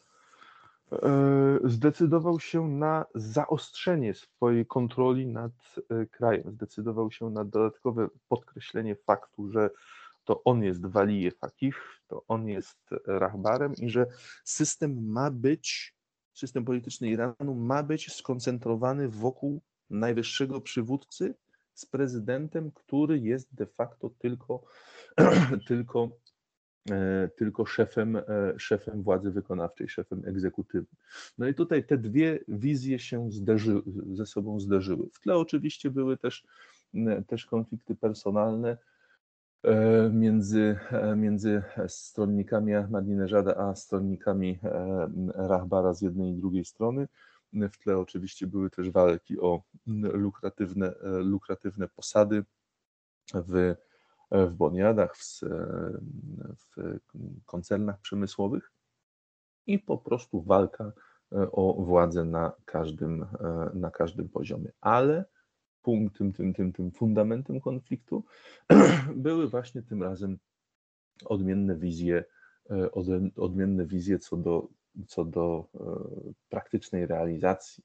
E, 0.92 1.58
zdecydował 1.64 2.40
się 2.40 2.68
na 2.68 3.04
zaostrzenie 3.14 4.14
swojej 4.14 4.66
kontroli 4.66 5.26
nad 5.26 5.52
e, 5.90 6.06
krajem, 6.06 6.52
zdecydował 6.52 7.10
się 7.10 7.30
na 7.30 7.44
dodatkowe 7.44 8.08
podkreślenie 8.28 8.96
faktu, 8.96 9.50
że 9.50 9.70
to 10.24 10.44
on 10.44 10.62
jest 10.62 10.86
Walije 10.86 11.30
Fakih, 11.30 12.00
to 12.06 12.24
on 12.28 12.48
jest 12.48 12.78
Rahbarem 13.06 13.74
i 13.74 13.90
że 13.90 14.06
system 14.44 15.06
ma 15.06 15.30
być, 15.30 15.94
system 16.32 16.64
polityczny 16.64 17.08
Iranu 17.08 17.54
ma 17.54 17.82
być 17.82 18.14
skoncentrowany 18.14 19.08
wokół 19.08 19.62
najwyższego 19.90 20.60
przywódcy 20.60 21.34
z 21.74 21.86
prezydentem, 21.86 22.70
który 22.70 23.18
jest 23.18 23.54
de 23.54 23.66
facto 23.66 24.10
tylko, 24.18 24.62
tylko, 25.68 26.08
tylko 27.36 27.66
szefem, 27.66 28.16
e, 28.16 28.22
szefem 28.58 29.02
władzy 29.02 29.30
wykonawczej, 29.30 29.88
szefem 29.88 30.22
egzekutywnym. 30.26 30.96
No 31.38 31.48
i 31.48 31.54
tutaj 31.54 31.84
te 31.84 31.98
dwie 31.98 32.38
wizje 32.48 32.98
się 32.98 33.30
zderzy, 33.30 33.82
ze 34.12 34.26
sobą 34.26 34.60
zderzyły. 34.60 35.08
W 35.12 35.20
tle 35.20 35.36
oczywiście 35.36 35.90
były 35.90 36.16
też, 36.16 36.44
też 37.26 37.46
konflikty 37.46 37.94
personalne, 37.94 38.76
E, 39.62 40.10
między, 40.10 40.78
e, 40.90 41.16
między 41.16 41.62
stronnikami 41.88 42.74
Ahmadinejada 42.74 43.56
a 43.56 43.74
stronnikami 43.74 44.58
e, 44.64 45.08
Rahbara 45.34 45.94
z 45.94 46.02
jednej 46.02 46.30
i 46.30 46.34
drugiej 46.34 46.64
strony. 46.64 47.08
W 47.52 47.78
tle 47.78 47.98
oczywiście 47.98 48.46
były 48.46 48.70
też 48.70 48.90
walki 48.90 49.40
o 49.40 49.62
lukratywne, 49.86 50.94
lukratywne 51.02 51.88
posady 51.88 52.44
w, 53.34 53.74
w 54.32 54.54
boniadach, 54.54 55.16
w, 55.16 55.40
w 56.66 57.44
koncernach 57.46 58.00
przemysłowych 58.00 58.72
i 59.66 59.78
po 59.78 59.98
prostu 59.98 60.42
walka 60.42 60.92
o 61.52 61.82
władzę 61.82 62.24
na 62.24 62.52
każdym, 62.64 63.26
na 63.74 63.90
każdym 63.90 64.28
poziomie. 64.28 64.72
Ale 64.80 65.24
punktem, 65.82 66.32
tym, 66.32 66.54
tym, 66.54 66.72
tym 66.72 66.90
fundamentem 66.90 67.60
konfliktu 67.60 68.24
były 69.16 69.48
właśnie 69.48 69.82
tym 69.82 70.02
razem 70.02 70.38
odmienne 71.24 71.76
wizje, 71.76 72.24
e, 72.70 72.90
odmienne 73.36 73.86
wizje 73.86 74.18
co 74.18 74.36
do, 74.36 74.68
co 75.06 75.24
do 75.24 75.68
e, 75.74 75.78
praktycznej 76.48 77.06
realizacji 77.06 77.84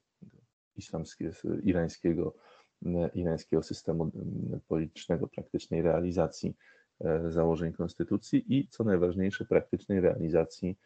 islamskiego, 0.76 1.34
irańskiego, 1.62 2.34
e, 2.34 2.57
irańskiego 3.14 3.62
systemu 3.62 4.10
politycznego, 4.68 5.28
praktycznej 5.28 5.82
realizacji 5.82 6.54
założeń 7.28 7.72
konstytucji 7.72 8.58
i 8.58 8.68
co 8.68 8.84
najważniejsze, 8.84 9.44
praktycznej 9.44 10.00
realizacji 10.00 10.76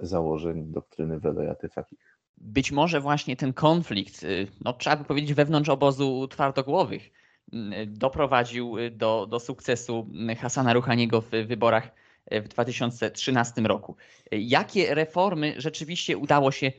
założeń 0.00 0.72
doktryny 0.72 1.20
Velayaty 1.20 1.68
Fakih 1.68 2.18
być 2.40 2.72
może 2.72 3.00
właśnie 3.00 3.36
ten 3.36 3.52
konflikt, 3.52 4.22
y, 4.22 4.46
no, 4.64 4.72
trzeba 4.72 4.96
by 4.96 5.04
powiedzieć, 5.04 5.34
wewnątrz 5.34 5.68
obozu 5.68 6.28
twardogłowych 6.28 7.10
y, 7.54 7.86
doprowadził 7.86 8.78
y, 8.78 8.90
do, 8.90 9.26
do 9.26 9.40
sukcesu 9.40 10.08
Hasana 10.38 10.72
Ruchaniego 10.72 11.20
w 11.20 11.30
wyborach 11.30 11.90
w 12.30 12.48
2013 12.48 13.60
roku. 13.60 13.96
Jakie 14.32 14.94
reformy 14.94 15.54
rzeczywiście 15.56 16.18
udało 16.18 16.50
się 16.52 16.72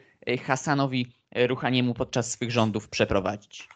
Hasanowi 0.43 1.13
Ruchaniemu 1.47 1.93
podczas 1.93 2.31
swych 2.31 2.51
rządów 2.51 2.89
przeprowadzić? 2.89 3.69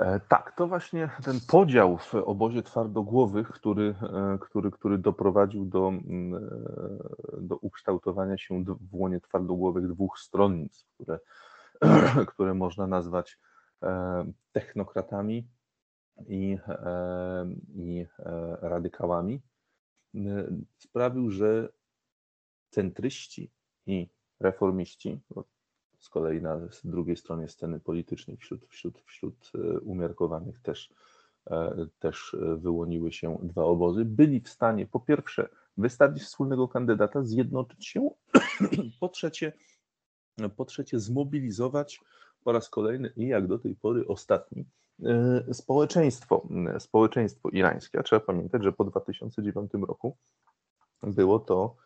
E, 0.00 0.20
tak, 0.28 0.56
to 0.56 0.66
właśnie 0.66 1.10
ten 1.24 1.40
podział 1.48 1.98
w 1.98 2.14
obozie 2.14 2.62
twardogłowych, 2.62 3.48
który, 3.48 3.94
e, 4.02 4.38
który, 4.40 4.70
który 4.70 4.98
doprowadził 4.98 5.64
do, 5.64 5.88
mm, 5.88 6.34
e, 6.34 7.40
do 7.40 7.56
ukształtowania 7.56 8.38
się 8.38 8.64
w 8.64 8.94
łonie 8.94 9.20
twardogłowych 9.20 9.88
dwóch 9.88 10.18
stronnic, 10.18 10.86
które, 10.94 11.18
które 12.32 12.54
można 12.54 12.86
nazwać 12.86 13.38
technokratami 14.52 15.48
i, 16.28 16.58
i 17.74 18.06
radykałami, 18.60 19.40
sprawił, 20.78 21.30
że 21.30 21.68
centryści 22.70 23.50
i 23.86 24.08
reformiści, 24.40 25.20
z 26.00 26.08
kolei 26.08 26.42
na 26.42 26.60
drugiej 26.84 27.16
stronie 27.16 27.48
sceny 27.48 27.80
politycznej 27.80 28.36
wśród, 28.36 28.66
wśród, 28.66 29.00
wśród 29.06 29.50
e, 29.54 29.80
umiarkowanych 29.80 30.60
też, 30.60 30.90
e, 31.50 31.86
też 31.98 32.34
e, 32.34 32.56
wyłoniły 32.56 33.12
się 33.12 33.38
dwa 33.42 33.64
obozy. 33.64 34.04
Byli 34.04 34.40
w 34.40 34.48
stanie 34.48 34.86
po 34.86 35.00
pierwsze 35.00 35.48
wystawić 35.76 36.22
wspólnego 36.22 36.68
kandydata, 36.68 37.22
zjednoczyć 37.22 37.86
się, 37.86 38.10
po 39.00 39.08
trzecie, 39.08 39.52
po 40.56 40.64
trzecie 40.64 41.00
zmobilizować 41.00 42.00
po 42.44 42.52
raz 42.52 42.68
kolejny 42.68 43.12
i 43.16 43.26
jak 43.26 43.46
do 43.46 43.58
tej 43.58 43.74
pory 43.74 44.06
ostatni 44.06 44.64
społeczeństwo, 45.52 46.48
społeczeństwo 46.78 47.48
irańskie. 47.48 47.98
A 47.98 48.02
trzeba 48.02 48.20
pamiętać, 48.20 48.64
że 48.64 48.72
po 48.72 48.84
2009 48.84 49.70
roku 49.88 50.16
było 51.02 51.38
to, 51.38 51.76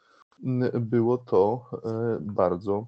było 0.81 1.19
to 1.19 1.71
bardzo 2.21 2.87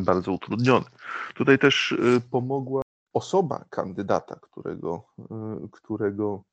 bardzo 0.00 0.32
utrudniony. 0.32 0.86
Tutaj 1.34 1.58
też 1.58 1.92
e, 1.92 2.20
pomogła 2.20 2.82
osoba 3.12 3.64
kandydata, 3.70 4.38
którego, 4.42 5.04
e, 5.18 5.68
którego, 5.72 6.44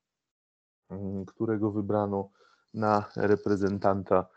mm, 0.90 1.26
którego 1.26 1.72
wybrano 1.72 2.30
na 2.74 3.10
reprezentanta, 3.16 4.28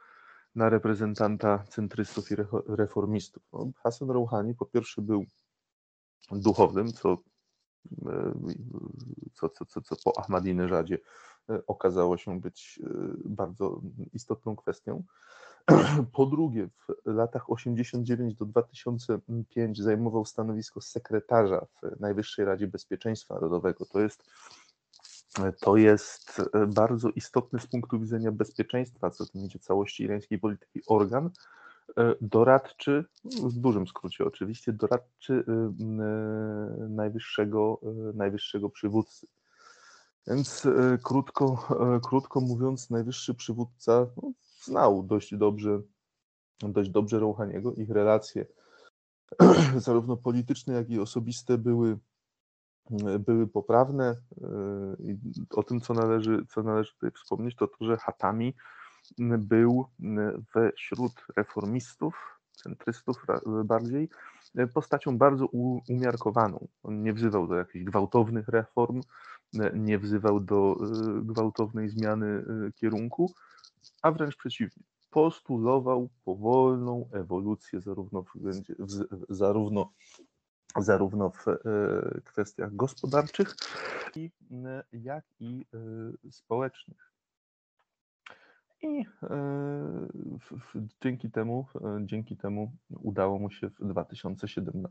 na 0.55 0.69
reprezentanta 0.69 1.65
centrystów 1.69 2.31
i 2.31 2.35
reformistów. 2.69 3.43
No, 3.53 3.71
Hassan 3.77 4.11
Rouhani 4.11 4.55
po 4.55 4.67
pierwsze 4.67 5.03
był 5.03 5.25
duchownym, 6.33 6.93
co, 6.93 7.17
co, 9.35 9.49
co, 9.49 9.65
co, 9.67 9.81
co 9.81 9.97
po 10.05 10.19
Ahmadinejadzie 10.19 10.99
okazało 11.67 12.17
się 12.17 12.41
być 12.41 12.81
bardzo 13.25 13.81
istotną 14.13 14.57
kwestią. 14.57 15.05
Po 16.13 16.27
drugie, 16.27 16.69
w 16.89 16.89
latach 17.05 17.51
89 17.51 18.35
do 18.35 18.45
2005 18.45 19.83
zajmował 19.83 20.25
stanowisko 20.25 20.81
sekretarza 20.81 21.67
w 21.83 22.01
Najwyższej 22.01 22.45
Radzie 22.45 22.67
Bezpieczeństwa 22.67 23.35
Narodowego. 23.35 23.87
To 23.87 24.01
jest, 24.01 24.25
to 25.61 25.77
jest 25.77 26.43
bardzo 26.69 27.09
istotny 27.09 27.59
z 27.59 27.67
punktu 27.67 28.01
widzenia 28.01 28.33
bezpieczeństwa, 28.33 29.11
co 29.11 29.27
to 29.27 29.39
będzie 29.39 29.59
całości 29.59 30.03
irańskiej 30.03 30.39
polityki 30.39 30.81
organ 30.87 31.31
doradczy, 32.21 33.05
w 33.25 33.53
dużym 33.59 33.87
skrócie 33.87 34.25
oczywiście, 34.25 34.73
doradczy 34.73 35.45
najwyższego, 36.89 37.81
najwyższego 38.15 38.71
przywódcy. 38.71 39.27
Więc 40.27 40.67
krótko, 41.03 41.69
krótko 42.09 42.41
mówiąc, 42.41 42.91
najwyższy 42.91 43.35
przywódca 43.35 44.07
no, 44.17 44.33
znał 44.71 45.03
dość 45.03 45.37
dobrze, 45.37 45.83
dość 46.63 46.91
dobrze 46.91 47.19
Rouhaniego. 47.19 47.75
Ich 47.75 47.91
relacje, 47.91 48.47
zarówno 49.87 50.17
polityczne, 50.17 50.75
jak 50.75 50.91
i 50.91 51.01
osobiste, 51.01 51.59
były, 51.59 51.99
były 53.21 53.47
poprawne. 53.47 54.17
I 54.99 55.19
o 55.51 55.63
tym, 55.63 55.81
co 55.81 55.95
należy, 55.95 56.47
co 56.49 56.63
należy 56.63 56.93
tutaj 56.93 57.11
wspomnieć, 57.11 57.57
to 57.57 57.67
to, 57.67 57.85
że 57.85 57.97
Hatami 57.97 58.55
był 59.39 59.87
wśród 60.77 61.13
reformistów, 61.37 62.15
centrystów 62.63 63.17
bardziej, 63.65 64.09
postacią 64.75 65.19
bardzo 65.19 65.47
umiarkowaną. 65.89 66.69
On 66.83 67.03
nie 67.03 67.13
wzywał 67.13 67.49
do 67.49 67.55
jakichś 67.55 67.85
gwałtownych 67.85 68.49
reform, 68.49 69.01
nie 69.75 69.99
wzywał 69.99 70.41
do 70.41 70.77
gwałtownej 71.23 71.89
zmiany 71.89 72.45
kierunku, 72.75 73.35
a 74.03 74.11
wręcz 74.13 74.37
przeciwnie, 74.37 74.83
postulował 75.11 76.09
powolną 76.25 77.09
ewolucję 77.13 77.81
zarówno 77.81 78.23
w, 78.23 78.29
zarówno, 79.29 79.93
zarówno 80.77 81.31
w 81.31 81.49
e, 81.49 81.57
kwestiach 82.25 82.77
gospodarczych, 82.77 83.55
jak 84.93 85.25
i 85.41 85.67
e, 86.27 86.31
społecznych. 86.31 87.11
I 88.83 89.05
e, 89.23 90.09
dzięki 91.03 91.31
temu, 91.31 91.67
dzięki 92.01 92.37
temu 92.37 92.73
udało 92.91 93.39
mu 93.39 93.51
się 93.51 93.69
w 93.69 93.89
2007 93.89 94.89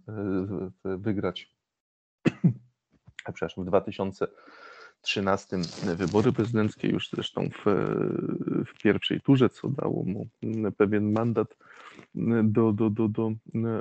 wygrać, 0.83 1.55
przepraszam, 3.33 3.63
w 3.63 3.67
2000 3.67 4.27
13 5.01 5.57
wybory 5.95 6.31
prezydenckie, 6.31 6.87
już 6.87 7.09
zresztą 7.09 7.49
w, 7.49 7.63
w 8.65 8.81
pierwszej 8.83 9.21
turze, 9.21 9.49
co 9.49 9.69
dało 9.69 10.03
mu 10.03 10.27
pewien 10.77 11.11
mandat 11.11 11.57
do, 12.43 12.73
do, 12.73 12.89
do, 12.89 13.07
do, 13.07 13.31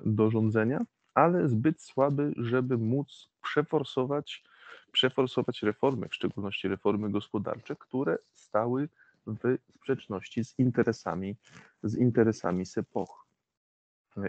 do 0.05 0.31
rządzenia, 0.31 0.85
ale 1.15 1.49
zbyt 1.49 1.83
słaby, 1.83 2.33
żeby 2.37 2.79
móc 2.79 3.31
przeforsować, 3.43 4.45
przeforsować 4.93 5.63
reformy, 5.63 6.09
w 6.09 6.15
szczególności 6.15 6.69
reformy 6.69 7.11
gospodarcze, 7.11 7.77
które 7.77 8.19
stały 8.33 8.89
w 9.27 9.59
sprzeczności 9.75 10.45
z 10.45 10.59
interesami, 10.59 11.37
z 11.83 11.97
interesami 11.97 12.67
Sepoch. 12.67 13.28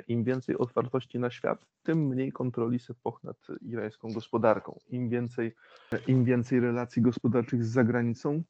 Im 0.08 0.24
więcej 0.24 0.58
otwartości 0.58 1.20
na 1.20 1.30
świat, 1.30 1.66
tym 1.84 2.08
mniej 2.08 2.32
kontroli 2.32 2.80
Sepoch 2.80 3.24
nad 3.24 3.48
irańską 3.62 4.14
gospodarką. 4.14 4.80
Im 4.90 5.10
więcej, 5.10 5.56
im 6.08 6.26
więcej 6.26 6.60
relacji 6.60 7.02
gospodarczych 7.02 7.66
z 7.66 7.70
zagranicą, 7.70 8.44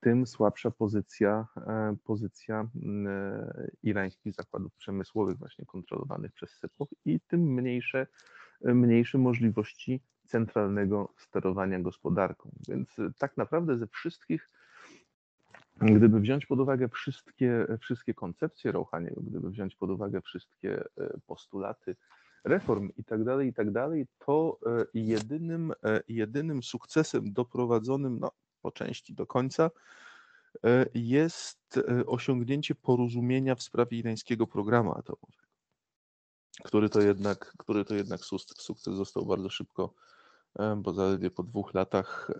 tym 0.00 0.26
słabsza 0.26 0.70
pozycja, 0.70 1.46
e, 1.56 1.96
pozycja 2.04 2.68
e, 3.06 3.70
irańskich 3.82 4.34
zakładów 4.34 4.74
przemysłowych 4.74 5.38
właśnie 5.38 5.66
kontrolowanych 5.66 6.32
przez 6.32 6.50
Sepoch 6.50 6.88
i 7.04 7.20
tym 7.20 7.40
mniejsze, 7.40 8.06
mniejsze 8.60 9.18
możliwości 9.18 10.02
centralnego 10.26 11.12
sterowania 11.16 11.80
gospodarką. 11.80 12.50
Więc 12.68 12.96
tak 13.18 13.36
naprawdę 13.36 13.78
ze 13.78 13.86
wszystkich 13.86 14.50
Gdyby 15.80 16.20
wziąć 16.20 16.46
pod 16.46 16.60
uwagę 16.60 16.88
wszystkie, 16.88 17.66
wszystkie 17.80 18.14
koncepcje 18.14 18.72
Rouhaniego, 18.72 19.20
gdyby 19.20 19.50
wziąć 19.50 19.74
pod 19.74 19.90
uwagę 19.90 20.20
wszystkie 20.20 20.84
e, 20.98 21.18
postulaty 21.26 21.96
reform 22.44 22.90
i 22.96 23.04
tak 23.04 23.24
dalej, 23.24 23.48
i 23.48 23.52
tak 23.52 23.70
dalej, 23.70 24.06
to 24.18 24.58
e, 24.66 24.84
jedynym, 24.94 25.72
e, 25.84 26.00
jedynym 26.08 26.62
sukcesem 26.62 27.32
doprowadzonym 27.32 28.18
no, 28.18 28.30
po 28.62 28.72
części 28.72 29.14
do 29.14 29.26
końca 29.26 29.70
jest 30.94 31.80
osiągnięcie 32.06 32.74
porozumienia 32.74 33.54
w 33.54 33.62
sprawie 33.62 33.98
irańskiego 33.98 34.46
programu 34.46 34.90
atomowego, 34.90 35.48
który 36.64 36.88
to 36.88 37.00
jednak, 37.00 37.54
który 37.58 37.84
to 37.84 37.94
jednak 37.94 38.20
sukces 38.56 38.94
został 38.94 39.26
bardzo 39.26 39.50
szybko, 39.50 39.94
bo 40.76 40.92
zaledwie 40.92 41.30
po 41.30 41.42
dwóch 41.42 41.74
latach 41.74 42.30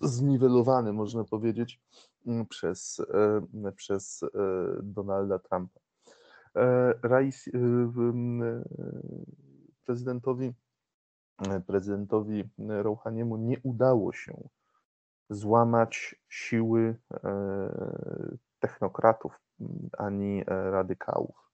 zniwelowany, 0.00 0.92
można 0.92 1.24
powiedzieć, 1.24 1.80
Mm, 2.26 2.46
przez, 2.46 3.00
e, 3.64 3.72
przez 3.72 4.22
e, 4.22 4.28
Donalda 4.82 5.38
Trumpa. 5.38 5.80
E, 6.56 6.94
prezydentowi, 9.84 10.52
prezydentowi 11.66 12.44
Rouhaniemu 12.58 13.36
nie 13.36 13.56
udało 13.62 14.12
się 14.12 14.48
złamać 15.30 16.14
siły 16.28 16.96
technokratów 18.60 19.40
ani 19.98 20.44
radykałów. 20.46 21.51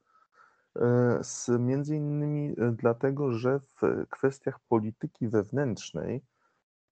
Z, 1.23 1.49
między 1.49 1.97
innymi 1.97 2.55
dlatego, 2.73 3.33
że 3.33 3.61
w 3.61 4.07
kwestiach 4.11 4.61
polityki 4.61 5.29
wewnętrznej 5.29 6.23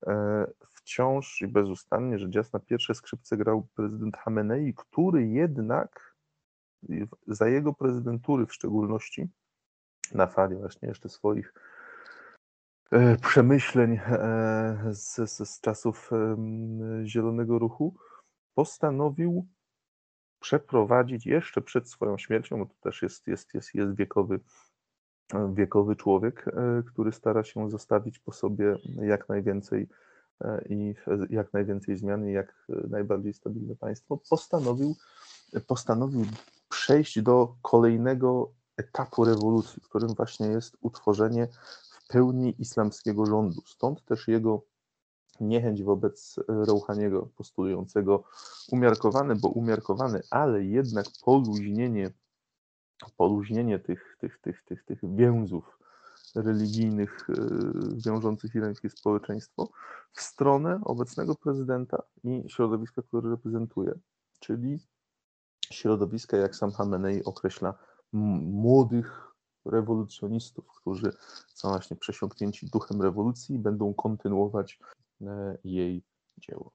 E, 0.07 0.47
wciąż 0.75 1.43
i 1.43 1.49
bezustannie, 1.49 2.19
że 2.19 2.29
na 2.53 2.61
pierwsze 2.61 2.95
skrzypce 2.95 3.37
grał 3.37 3.67
prezydent 3.75 4.17
Hamenei, 4.17 4.75
który 4.75 5.27
jednak 5.27 6.17
za 7.27 7.49
jego 7.49 7.75
prezydentury 7.75 8.47
w 8.47 8.55
szczególności, 8.55 9.29
na 10.15 10.27
fali 10.27 10.57
właśnie 10.57 10.89
jeszcze 10.89 11.09
swoich 11.09 11.55
e, 12.91 13.17
przemyśleń 13.17 14.01
e, 14.07 14.79
z, 14.91 15.31
z, 15.31 15.51
z 15.51 15.61
czasów 15.61 16.11
Zielonego 17.05 17.59
Ruchu, 17.59 17.95
postanowił 18.55 19.47
przeprowadzić 20.47 21.27
jeszcze 21.27 21.61
przed 21.61 21.91
swoją 21.91 22.19
śmiercią, 22.19 22.59
bo 22.59 22.67
to 22.67 22.75
też 22.81 23.03
jest, 23.03 23.27
jest, 23.27 23.55
jest, 23.55 23.75
jest 23.75 23.95
wiekowy 23.95 24.41
wiekowy 25.55 25.97
człowiek, 25.97 26.49
e, 26.49 26.83
który 26.87 27.13
stara 27.13 27.45
się 27.45 27.71
zostawić 27.71 28.19
po 28.19 28.33
sobie 28.33 28.79
jak 29.03 29.29
najwięcej 29.29 29.89
e, 30.41 30.65
i 30.69 30.95
jak 31.31 31.53
najwięcej 31.53 31.97
zmian 31.97 32.29
i 32.29 32.33
jak 32.33 32.67
najbardziej 32.69 33.35
stabilne 33.35 33.77
państwo, 33.77 34.19
postanowił, 34.31 34.95
postanowił 35.67 36.25
przejść 36.69 37.23
do 37.23 37.55
kolejnego 37.63 38.53
etapu 38.77 39.25
rewolucji, 39.25 39.83
którym 39.83 40.15
właśnie 40.15 40.47
jest 40.47 40.77
utworzenie 40.81 41.49
w 41.91 42.09
pełni 42.09 42.55
islamskiego 42.59 43.27
rządu. 43.27 43.63
Stąd 43.67 44.05
też 44.05 44.29
jego 44.29 44.63
niechęć 45.41 45.83
wobec 45.83 46.37
Rouhaniego, 46.49 47.29
postulującego 47.37 48.25
umiarkowany, 48.71 49.37
bo 49.37 49.49
umiarkowany, 49.49 50.23
ale 50.31 50.65
jednak 50.65 51.07
poluźnienie 51.25 52.11
poluźnienie 53.17 53.79
tych, 53.79 54.17
tych, 54.21 54.39
tych, 54.39 54.65
tych, 54.65 54.85
tych 54.85 55.17
więzów 55.17 55.79
religijnych 56.35 57.27
e, 57.31 57.35
wiążących 57.97 58.55
irańskie 58.55 58.91
społeczeństwo 58.91 59.69
w 60.13 60.21
stronę 60.21 60.81
obecnego 60.85 61.35
prezydenta 61.35 62.03
i 62.25 62.45
środowiska, 62.49 63.03
które 63.03 63.31
reprezentuje, 63.31 63.99
czyli 64.41 64.79
środowiska, 65.71 66.37
jak 66.37 66.57
sam 66.57 66.73
Hamenei 66.73 67.25
określa, 67.25 67.75
młodych 68.13 69.33
rewolucjonistów, 69.65 70.67
którzy 70.81 71.13
są 71.55 71.69
właśnie 71.69 71.97
przesiąknięci 71.97 72.67
duchem 72.67 73.03
rewolucji 73.03 73.55
i 73.55 73.59
będą 73.59 73.95
kontynuować 73.95 74.81
e, 74.83 75.06
jej 75.65 76.03
dzieło. 76.39 76.73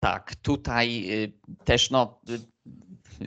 Tak, 0.00 0.36
tutaj 0.36 1.10
y, 1.10 1.32
też 1.64 1.90
no, 1.90 2.20
y, 2.30 2.38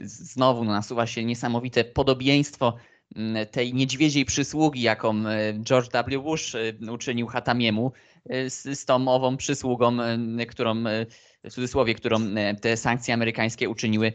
znowu 0.08 0.64
nasuwa 0.64 1.06
się 1.06 1.24
niesamowite 1.24 1.84
podobieństwo 1.84 2.76
mm, 3.16 3.46
tej 3.46 3.74
niedźwiedziej 3.74 4.24
przysługi, 4.24 4.82
jaką 4.82 5.26
y, 5.26 5.60
George 5.62 5.88
W. 5.92 6.22
Bush 6.22 6.56
uczynił 6.92 7.26
Hatamiemu 7.26 7.92
z, 8.48 8.78
z 8.78 8.84
tą 8.84 9.08
ową 9.08 9.36
przysługą, 9.36 9.96
którą 10.48 10.84
w 11.44 11.50
cudzysłowie, 11.50 11.94
którą 11.94 12.20
te 12.60 12.76
sankcje 12.76 13.14
amerykańskie 13.14 13.68
uczyniły 13.68 14.12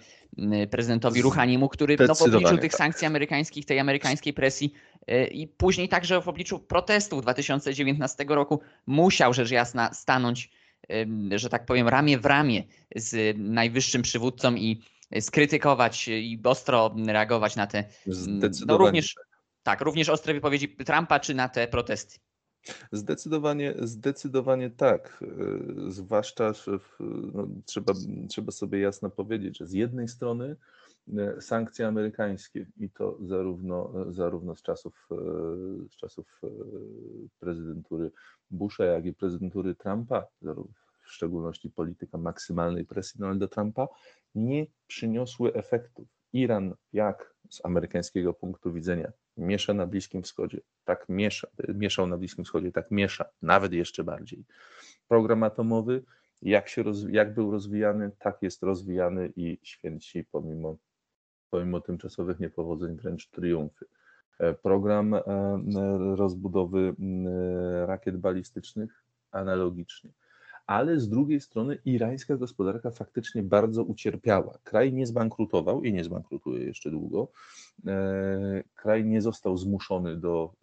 prezydentowi 0.72 1.22
Ruhaniemu, 1.22 1.70
który 1.70 1.98
no, 2.08 2.16
w 2.16 2.22
obliczu 2.22 2.58
tych 2.58 2.72
tak. 2.72 2.78
sankcji 2.78 3.08
amerykańskich, 3.08 3.66
tej 3.66 3.80
amerykańskiej 3.80 4.34
presji 4.34 4.74
i 5.32 5.48
później 5.48 5.90
także 5.90 6.22
w 6.22 6.28
obliczu 6.28 6.60
protestów 6.60 7.22
2019 7.22 8.26
roku 8.28 8.62
musiał 8.86 9.34
rzecz 9.34 9.52
jasna 9.52 9.94
stanąć 9.94 10.50
że 11.36 11.50
tak 11.50 11.66
powiem, 11.66 11.88
ramię 11.88 12.18
w 12.18 12.26
ramię 12.26 12.64
z 12.96 13.38
najwyższym 13.38 14.02
przywódcą 14.02 14.56
i 14.56 14.82
skrytykować 15.20 16.08
i 16.08 16.40
ostro 16.44 16.96
reagować 17.08 17.56
na 17.56 17.68
te 17.68 17.84
no 18.68 18.78
również, 18.78 19.16
tak, 19.64 19.82
również 19.82 20.10
ostre 20.10 20.34
wypowiedzi 20.34 20.76
Trumpa 20.86 21.20
czy 21.20 21.34
na 21.34 21.50
te 21.50 21.68
protesty. 21.68 22.20
Zdecydowanie, 22.92 23.74
zdecydowanie 23.80 24.70
tak. 24.70 25.24
E, 25.88 25.92
zwłaszcza 25.92 26.54
no, 27.34 27.48
trzeba, 27.66 27.94
trzeba 28.30 28.52
sobie 28.52 28.80
jasno 28.80 29.10
powiedzieć, 29.10 29.58
że 29.58 29.68
z 29.68 29.74
jednej 29.74 30.08
strony 30.08 30.56
e, 31.18 31.42
sankcje 31.42 31.88
amerykańskie 31.88 32.66
i 32.78 32.90
to 32.90 33.18
zarówno, 33.22 33.94
zarówno 34.14 34.56
z, 34.56 34.62
czasów, 34.62 35.08
e, 35.12 35.16
z 35.90 35.96
czasów 35.96 36.42
prezydentury 37.40 38.12
Busha, 38.52 38.86
jak 38.86 39.06
i 39.06 39.14
prezydentury 39.14 39.76
Trumpa, 39.76 40.28
w 41.06 41.12
szczególności 41.12 41.70
polityka 41.70 42.18
maksymalnej 42.18 42.86
presji 42.86 43.20
Donalda 43.20 43.48
Trumpa, 43.48 43.88
nie 44.36 44.66
przyniosły 44.88 45.54
efektów. 45.54 46.08
Iran, 46.34 46.74
jak 46.94 47.36
z 47.50 47.66
amerykańskiego 47.66 48.34
punktu 48.34 48.74
widzenia, 48.74 49.12
miesza 49.38 49.74
na 49.74 49.88
Bliskim 49.88 50.24
Wschodzie, 50.24 50.62
tak 50.86 51.06
miesza, 51.10 51.48
mieszał 51.68 52.08
na 52.08 52.18
Bliskim 52.18 52.46
Wschodzie, 52.46 52.72
tak 52.72 52.92
miesza, 52.92 53.26
nawet 53.42 53.74
jeszcze 53.74 54.04
bardziej. 54.04 54.44
Program 55.08 55.44
atomowy, 55.44 56.04
jak, 56.42 56.70
się 56.70 56.84
roz, 56.84 57.06
jak 57.10 57.34
był 57.34 57.52
rozwijany, 57.52 58.12
tak 58.20 58.38
jest 58.42 58.64
rozwijany 58.64 59.34
i 59.36 59.60
święci 59.64 60.26
pomimo, 60.32 60.78
pomimo 61.50 61.82
tymczasowych 61.82 62.40
niepowodzeń 62.40 62.96
wręcz 62.96 63.28
triumfy. 63.30 63.86
E, 64.40 64.54
program 64.54 65.14
e, 65.14 65.22
rozbudowy 66.16 66.96
rakiet 67.86 68.18
balistycznych 68.18 69.04
analogicznie. 69.32 70.10
Ale 70.68 71.00
z 71.00 71.10
drugiej 71.10 71.42
strony 71.42 71.78
irańska 71.86 72.38
gospodarka 72.38 72.92
faktycznie 72.92 73.44
bardzo 73.44 73.84
ucierpiała. 73.84 74.58
Kraj 74.64 74.94
nie 74.94 75.08
zbankrutował 75.08 75.84
i 75.84 75.94
nie 75.94 76.04
zbankrutuje 76.04 76.66
jeszcze 76.66 76.92
długo. 76.92 77.28
E, 77.88 78.64
kraj 78.76 79.06
nie 79.06 79.22
został 79.22 79.58
zmuszony 79.58 80.18
do, 80.18 80.54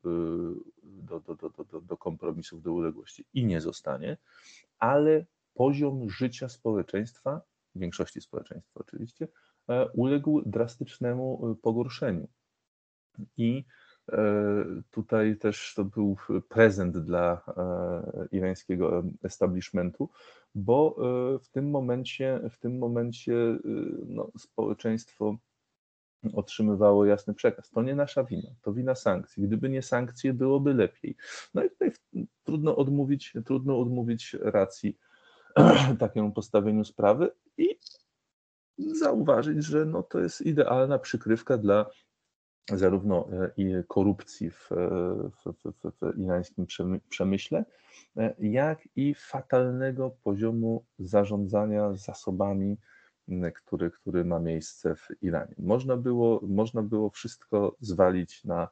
do, 0.85 1.21
do, 1.21 1.35
do, 1.35 1.65
do, 1.65 1.81
do 1.81 1.97
kompromisów, 1.97 2.63
do 2.63 2.73
uległości 2.73 3.25
i 3.35 3.47
nie 3.47 3.61
zostanie, 3.61 4.17
ale 4.79 5.27
poziom 5.55 6.11
życia 6.11 6.49
społeczeństwa, 6.49 7.41
większości 7.75 8.21
społeczeństwa 8.21 8.81
oczywiście, 8.81 9.29
uległ 9.95 10.43
drastycznemu 10.47 11.57
pogorszeniu. 11.63 12.29
I 13.37 13.65
e, 13.69 13.84
tutaj 14.91 15.37
też 15.37 15.75
to 15.77 15.85
był 15.85 16.17
prezent 16.49 16.99
dla 16.99 17.43
e, 17.57 18.37
irańskiego 18.37 19.03
establishmentu, 19.23 20.11
bo 20.55 20.97
e, 21.35 21.39
w 21.39 21.49
tym 21.49 21.71
momencie, 21.71 22.41
w 22.51 22.59
tym 22.59 22.79
momencie 22.79 23.35
no, 24.07 24.31
społeczeństwo 24.39 25.37
otrzymywało 26.33 27.07
jasny 27.07 27.35
przekaz. 27.35 27.71
To 27.71 27.83
nie 27.83 27.95
nasza 27.95 28.25
wina, 28.25 28.51
to 28.63 28.73
wina 28.73 28.95
sankcji. 28.95 29.43
Gdyby 29.43 29.69
nie 29.69 29.83
sankcje, 29.83 30.33
byłoby 30.33 30.75
lepiej. 30.75 31.17
No 31.55 31.65
i 31.65 31.71
tutaj 31.71 31.93
trudno 32.45 32.77
odmówić, 32.77 33.33
trudno 33.45 33.81
odmówić 33.81 34.37
racji 34.41 34.99
takiemu 35.99 36.33
postawieniu 36.33 36.85
sprawy 36.85 37.31
i 37.59 37.79
zauważyć, 38.79 39.65
że 39.65 39.85
no 39.85 40.03
to 40.03 40.21
jest 40.21 40.41
idealna 40.41 40.99
przykrywka 40.99 41.59
dla 41.59 41.87
zarówno 42.73 43.29
korupcji 43.89 44.51
w, 44.51 44.69
w, 45.45 45.53
w, 45.65 45.91
w 46.01 46.19
irańskim 46.19 46.67
przemyśle, 47.09 47.65
jak 48.39 48.89
i 48.97 49.15
fatalnego 49.15 50.11
poziomu 50.23 50.85
zarządzania 50.99 51.95
zasobami, 51.95 52.77
który, 53.55 53.91
który 53.91 54.25
ma 54.25 54.39
miejsce 54.39 54.95
w 54.95 55.09
Iranie. 55.23 55.55
Można 55.59 55.97
było, 55.97 56.41
można 56.43 56.83
było 56.83 57.11
wszystko 57.11 57.77
zwalić 57.81 58.45
na, 58.45 58.69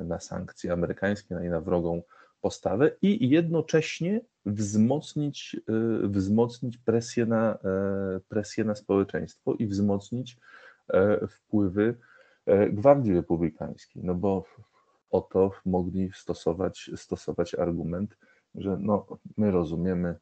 na 0.00 0.20
sankcje 0.20 0.72
amerykańskie, 0.72 1.34
na, 1.34 1.40
na 1.40 1.60
wrogą 1.60 2.02
postawę 2.40 2.90
i 3.02 3.28
jednocześnie 3.28 4.20
wzmocnić, 4.46 5.56
wzmocnić 6.02 6.78
presję, 6.78 7.26
na, 7.26 7.54
e, 7.54 8.20
presję 8.28 8.64
na 8.64 8.74
społeczeństwo 8.74 9.54
i 9.54 9.66
wzmocnić 9.66 10.36
e, 10.88 11.26
wpływy 11.26 11.94
e, 12.00 12.13
Gwardii 12.70 13.14
Republikańskiej, 13.14 14.02
no 14.04 14.14
bo 14.14 14.44
oto 15.10 15.50
mogli 15.64 16.10
stosować, 16.14 16.90
stosować 16.96 17.54
argument, 17.54 18.18
że 18.54 18.76
no, 18.80 19.06
my 19.36 19.50
rozumiemy, 19.50 20.16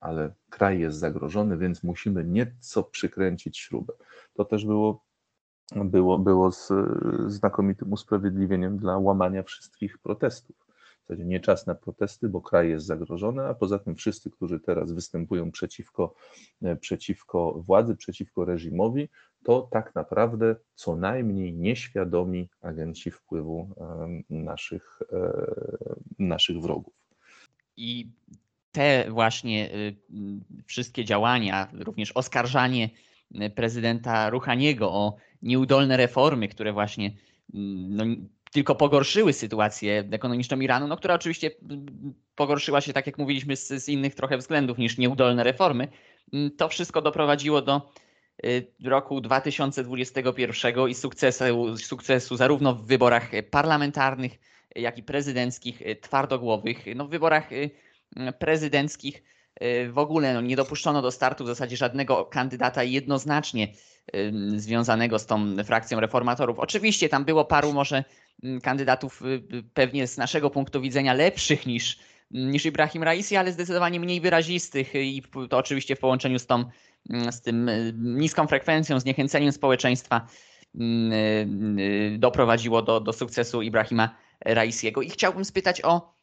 ale 0.00 0.34
kraj 0.50 0.80
jest 0.80 0.98
zagrożony, 0.98 1.56
więc 1.56 1.82
musimy 1.82 2.24
nieco 2.24 2.84
przykręcić 2.84 3.58
śrubę. 3.58 3.92
To 4.34 4.44
też 4.44 4.66
było, 4.66 5.04
było, 5.76 6.18
było 6.18 6.52
z 6.52 6.72
znakomitym 7.26 7.92
usprawiedliwieniem 7.92 8.78
dla 8.78 8.98
łamania 8.98 9.42
wszystkich 9.42 9.98
protestów 9.98 10.56
w 11.02 11.08
zasadzie 11.08 11.24
nie 11.24 11.40
czas 11.40 11.66
na 11.66 11.74
protesty, 11.74 12.28
bo 12.28 12.40
kraj 12.40 12.68
jest 12.68 12.86
zagrożony, 12.86 13.46
a 13.46 13.54
poza 13.54 13.78
tym 13.78 13.94
wszyscy, 13.94 14.30
którzy 14.30 14.60
teraz 14.60 14.92
występują 14.92 15.50
przeciwko, 15.50 16.14
e, 16.62 16.76
przeciwko 16.76 17.52
władzy, 17.66 17.96
przeciwko 17.96 18.44
reżimowi, 18.44 19.08
to 19.44 19.68
tak 19.70 19.94
naprawdę 19.94 20.56
co 20.74 20.96
najmniej 20.96 21.54
nieświadomi 21.54 22.48
agenci 22.60 23.10
wpływu 23.10 23.68
naszych, 24.30 24.98
e, 25.12 25.32
naszych 26.18 26.60
wrogów. 26.60 26.94
I 27.76 28.10
te 28.72 29.10
właśnie 29.10 29.74
y, 29.74 29.96
wszystkie 30.66 31.04
działania, 31.04 31.68
również 31.72 32.12
oskarżanie 32.12 32.90
y, 33.42 33.50
prezydenta 33.50 34.30
Ruchaniego 34.30 34.92
o 34.92 35.16
nieudolne 35.42 35.96
reformy, 35.96 36.48
które 36.48 36.72
właśnie 36.72 37.10
no, 37.88 38.04
tylko 38.52 38.74
pogorszyły 38.74 39.32
sytuację 39.32 40.08
ekonomiczną 40.10 40.60
Iranu, 40.60 40.86
no, 40.86 40.96
która 40.96 41.14
oczywiście 41.14 41.50
pogorszyła 42.34 42.80
się, 42.80 42.92
tak 42.92 43.06
jak 43.06 43.18
mówiliśmy, 43.18 43.56
z, 43.56 43.68
z 43.68 43.88
innych 43.88 44.14
trochę 44.14 44.38
względów 44.38 44.78
niż 44.78 44.98
nieudolne 44.98 45.44
reformy. 45.44 45.88
To 46.56 46.68
wszystko 46.68 47.02
doprowadziło 47.02 47.62
do 47.62 47.76
y, 47.76 48.11
roku 48.84 49.20
2021 49.20 50.88
i 50.88 50.94
sukcesu, 50.94 51.76
sukcesu 51.78 52.36
zarówno 52.36 52.74
w 52.74 52.86
wyborach 52.86 53.30
parlamentarnych, 53.50 54.38
jak 54.76 54.98
i 54.98 55.02
prezydenckich, 55.02 55.82
y, 55.82 55.96
twardogłowych. 55.96 56.84
No, 56.96 57.06
w 57.06 57.10
wyborach 57.10 57.52
y, 57.52 57.70
prezydenckich 58.38 59.22
w 59.88 59.98
ogóle 59.98 60.34
no, 60.34 60.40
nie 60.40 60.56
dopuszczono 60.56 61.02
do 61.02 61.10
startu 61.10 61.44
w 61.44 61.46
zasadzie 61.46 61.76
żadnego 61.76 62.24
kandydata 62.24 62.82
jednoznacznie 62.82 63.72
związanego 64.56 65.18
z 65.18 65.26
tą 65.26 65.56
frakcją 65.64 66.00
reformatorów. 66.00 66.58
Oczywiście 66.58 67.08
tam 67.08 67.24
było 67.24 67.44
paru 67.44 67.72
może 67.72 68.04
Mm, 68.42 68.60
kandydatów 68.60 69.22
y, 69.22 69.26
y, 69.56 69.62
pewnie 69.74 70.06
z 70.06 70.16
naszego 70.16 70.50
punktu 70.50 70.80
widzenia 70.80 71.14
lepszych 71.14 71.66
niż, 71.66 71.98
niż 72.32 72.66
Ibrahim 72.66 73.02
Raisi, 73.02 73.36
ale 73.36 73.52
zdecydowanie 73.52 74.00
mniej 74.00 74.20
wyrazistych 74.20 74.94
i 74.94 75.22
to 75.50 75.58
oczywiście 75.58 75.96
w 75.96 76.00
połączeniu 76.00 76.38
z, 76.38 76.46
tą, 76.46 76.64
mm, 77.10 77.32
z 77.32 77.40
tym 77.40 77.68
y, 77.68 77.94
niską 77.98 78.46
frekwencją, 78.46 79.00
zniechęceniem 79.00 79.52
społeczeństwa 79.52 80.26
mm, 80.74 81.12
doprowadziło 82.18 82.82
do, 82.82 83.00
do 83.00 83.12
sukcesu 83.12 83.62
Ibrahima 83.62 84.16
Raisiego. 84.44 85.02
I 85.02 85.10
chciałbym 85.10 85.44
spytać 85.44 85.84
o 85.84 86.14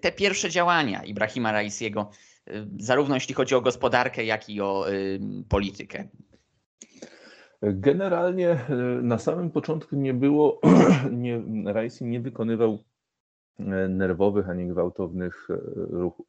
te 0.00 0.12
pierwsze 0.12 0.50
działania 0.50 1.04
Ibrahima 1.04 1.52
Raisiego, 1.52 2.10
zarówno 2.78 3.14
jeśli 3.14 3.34
chodzi 3.34 3.54
o 3.54 3.60
gospodarkę, 3.60 4.24
jak 4.24 4.48
i 4.48 4.60
o 4.60 4.86
politykę. 5.48 6.08
Generalnie 7.62 8.58
na 9.02 9.18
samym 9.18 9.50
początku 9.50 9.96
nie 9.96 10.14
było, 10.14 10.60
nie, 11.12 11.42
Raisi 11.64 12.04
nie 12.04 12.20
wykonywał 12.20 12.84
e, 13.58 13.88
nerwowych 13.88 14.48
ani 14.48 14.66
gwałtownych 14.66 15.48
e, 15.50 15.56
ruchów. 15.74 16.26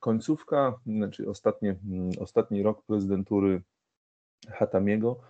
Końcówka, 0.00 0.80
znaczy 0.86 1.30
ostatnie, 1.30 1.76
ostatni 2.20 2.62
rok 2.62 2.82
prezydentury 2.86 3.62
Hatamiego 4.48 5.20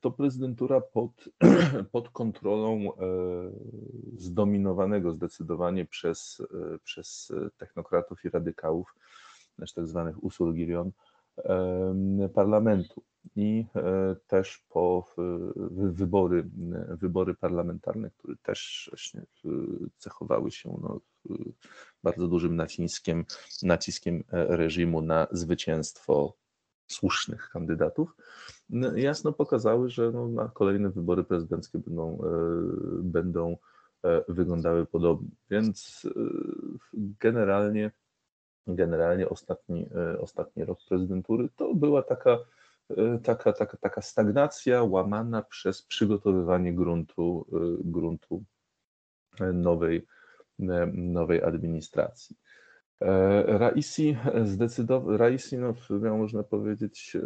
to 0.00 0.10
prezydentura 0.10 0.80
pod, 0.80 1.10
pod 1.92 2.10
kontrolą 2.10 2.88
zdominowanego 4.16 5.12
zdecydowanie 5.12 5.84
przez, 5.84 6.42
przez 6.84 7.32
technokratów 7.56 8.24
i 8.24 8.30
radykałów, 8.30 8.94
znaczy 9.56 9.74
tak 9.74 9.86
zwanych 9.86 10.24
usul 10.24 10.54
Girion, 10.54 10.90
parlamentu 12.34 13.02
i 13.36 13.66
e, 13.76 14.16
też 14.26 14.64
po 14.68 15.14
wybory, 15.92 16.50
wybory 16.88 17.34
parlamentarne, 17.34 18.10
które 18.10 18.36
też 18.42 18.88
właśnie 18.92 19.22
cechowały 19.98 20.50
się 20.50 20.78
no, 20.82 21.00
bardzo 22.02 22.28
dużym 22.28 22.56
naciskiem, 22.56 23.24
naciskiem 23.62 24.24
e, 24.32 24.56
reżimu 24.56 25.02
na 25.02 25.26
zwycięstwo 25.30 26.36
słusznych 26.86 27.48
kandydatów, 27.48 28.16
no, 28.70 28.96
jasno 28.96 29.32
pokazały, 29.32 29.90
że 29.90 30.10
no, 30.10 30.28
na 30.28 30.48
kolejne 30.48 30.90
wybory 30.90 31.24
prezydenckie 31.24 31.78
będą, 31.78 32.18
e, 32.18 32.28
będą 33.02 33.56
wyglądały 34.28 34.86
podobnie. 34.86 35.30
Więc 35.50 36.06
generalnie, 36.94 37.90
generalnie 38.66 39.28
ostatni, 39.28 39.88
ostatni 40.20 40.64
rok 40.64 40.78
prezydentury 40.88 41.48
to 41.56 41.74
była 41.74 42.02
taka 42.02 42.38
E, 42.90 43.18
taka, 43.18 43.52
taka, 43.52 43.76
taka 43.76 44.02
stagnacja 44.02 44.82
łamana 44.82 45.42
przez 45.42 45.82
przygotowywanie 45.82 46.74
gruntu, 46.74 47.46
e, 47.52 47.56
gruntu 47.84 48.44
e, 49.40 49.52
nowej, 49.52 50.06
nowej 50.92 51.42
administracji. 51.42 52.36
Raisi 53.46 54.16
zdecydował, 54.44 55.16
Raisi, 55.16 55.58
no, 55.58 55.74
miał 55.90 56.18
można 56.18 56.42
powiedzieć, 56.42 57.16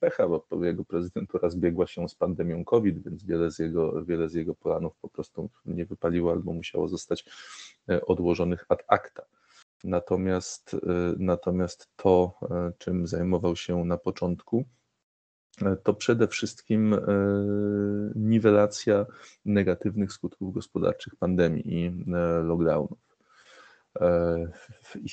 pecha, 0.00 0.28
bo 0.28 0.64
jego 0.64 0.84
prezydentura 0.84 1.50
zbiegła 1.50 1.86
się 1.86 2.08
z 2.08 2.14
pandemią 2.14 2.64
COVID, 2.64 3.04
więc 3.04 3.24
wiele 3.24 3.50
z 3.50 3.58
jego, 3.58 4.04
wiele 4.04 4.28
z 4.28 4.34
jego 4.34 4.54
planów 4.54 4.96
po 5.02 5.08
prostu 5.08 5.50
nie 5.66 5.84
wypaliło 5.86 6.32
albo 6.32 6.52
musiało 6.52 6.88
zostać 6.88 7.24
odłożonych 8.06 8.66
ad 8.68 8.84
acta. 8.88 9.22
Natomiast, 9.84 10.74
y, 10.74 10.78
natomiast 11.18 11.90
to, 11.96 12.34
y, 12.42 12.72
czym 12.78 13.06
zajmował 13.06 13.56
się 13.56 13.84
na 13.84 13.96
początku, 13.96 14.64
y, 15.62 15.76
to 15.82 15.94
przede 15.94 16.28
wszystkim 16.28 16.96
niwelacja 18.14 19.06
negatywnych 19.44 20.12
skutków 20.12 20.54
gospodarczych 20.54 21.16
pandemii 21.16 21.74
i 21.74 22.04
lockdownów. 22.42 22.98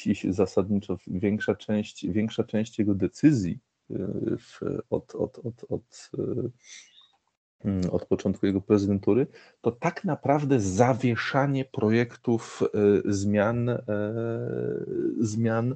I 0.06 0.34
zasadniczo 0.34 0.98
większa 1.08 1.56
część, 1.56 2.08
większa 2.08 2.44
część 2.44 2.80
jego 2.80 2.96
decyzji 2.96 3.60
od, 4.90 5.16
od, 5.16 5.40
od, 5.40 5.66
od 5.70 6.12
od 7.92 8.06
początku 8.06 8.46
jego 8.46 8.62
prezydentury, 8.62 9.28
to 9.62 9.72
tak 9.72 10.04
naprawdę 10.04 10.60
zawieszanie 10.60 11.66
projektów 11.66 12.62
e, 12.64 12.68
zmian, 13.14 13.70
e, 13.70 13.80
zmian 15.20 15.76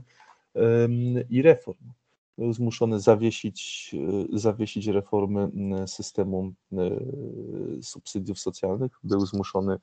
i 1.29 1.41
reform. 1.41 1.91
Był 2.37 2.53
zmuszony 2.53 2.99
zawiesić, 2.99 3.91
e, 4.33 4.37
zawiesić 4.37 4.87
reformy 4.87 5.49
systemu 5.87 6.53
subsydiów 7.81 8.39
socjalnych, 8.39 8.91
był 9.03 9.25
zmuszony, 9.25 9.77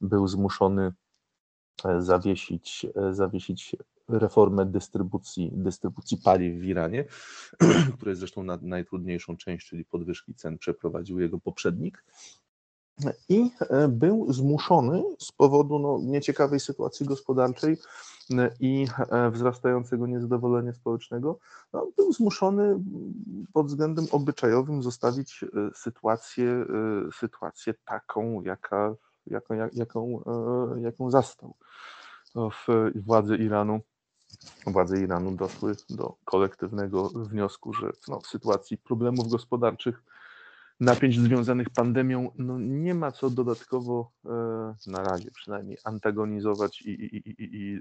był 0.00 0.28
zmuszony 0.28 0.92
zawiesić, 1.98 2.86
zawiesić 3.10 3.76
reformę 4.12 4.66
dystrybucji, 4.66 5.50
dystrybucji 5.52 6.16
paliw 6.16 6.60
w 6.60 6.64
Iranie, 6.64 7.04
które 7.96 8.16
zresztą 8.16 8.42
na 8.42 8.58
najtrudniejszą 8.62 9.36
część, 9.36 9.66
czyli 9.66 9.84
podwyżki 9.84 10.34
cen, 10.34 10.58
przeprowadził 10.58 11.20
jego 11.20 11.38
poprzednik. 11.38 12.04
I 13.28 13.50
e, 13.60 13.88
był 13.88 14.32
zmuszony 14.32 15.02
z 15.18 15.32
powodu 15.32 15.78
no, 15.78 15.98
nieciekawej 16.02 16.60
sytuacji 16.60 17.06
gospodarczej 17.06 17.76
e, 18.30 18.50
i 18.60 18.86
e, 19.10 19.30
wzrastającego 19.30 20.06
niezadowolenia 20.06 20.72
społecznego, 20.72 21.38
no, 21.72 21.88
był 21.96 22.12
zmuszony 22.12 22.80
pod 23.52 23.66
względem 23.66 24.06
obyczajowym 24.10 24.82
zostawić 24.82 25.44
sytuację, 25.74 26.64
sytuację 27.20 27.74
taką, 27.84 28.42
jaka, 28.42 28.94
jaką, 29.26 29.54
jaką, 29.72 30.22
jaką 30.82 31.10
zastał 31.10 31.54
w 32.34 32.90
władzy 33.04 33.36
Iranu 33.36 33.80
władze 34.66 35.02
Iranu 35.02 35.36
doszły 35.36 35.76
do 35.90 36.16
kolektywnego 36.24 37.08
wniosku, 37.08 37.72
że 37.72 37.90
no, 38.08 38.20
w 38.20 38.26
sytuacji 38.26 38.78
problemów 38.78 39.28
gospodarczych, 39.28 40.02
napięć 40.80 41.18
związanych 41.18 41.70
pandemią, 41.70 42.30
no, 42.38 42.58
nie 42.58 42.94
ma 42.94 43.12
co 43.12 43.30
dodatkowo 43.30 44.12
e, 44.24 44.30
na 44.86 45.02
razie 45.02 45.30
przynajmniej 45.30 45.78
antagonizować 45.84 46.82
i, 46.82 46.90
i, 46.90 47.16
i, 47.16 47.34
i 47.38 47.74
e, 47.76 47.80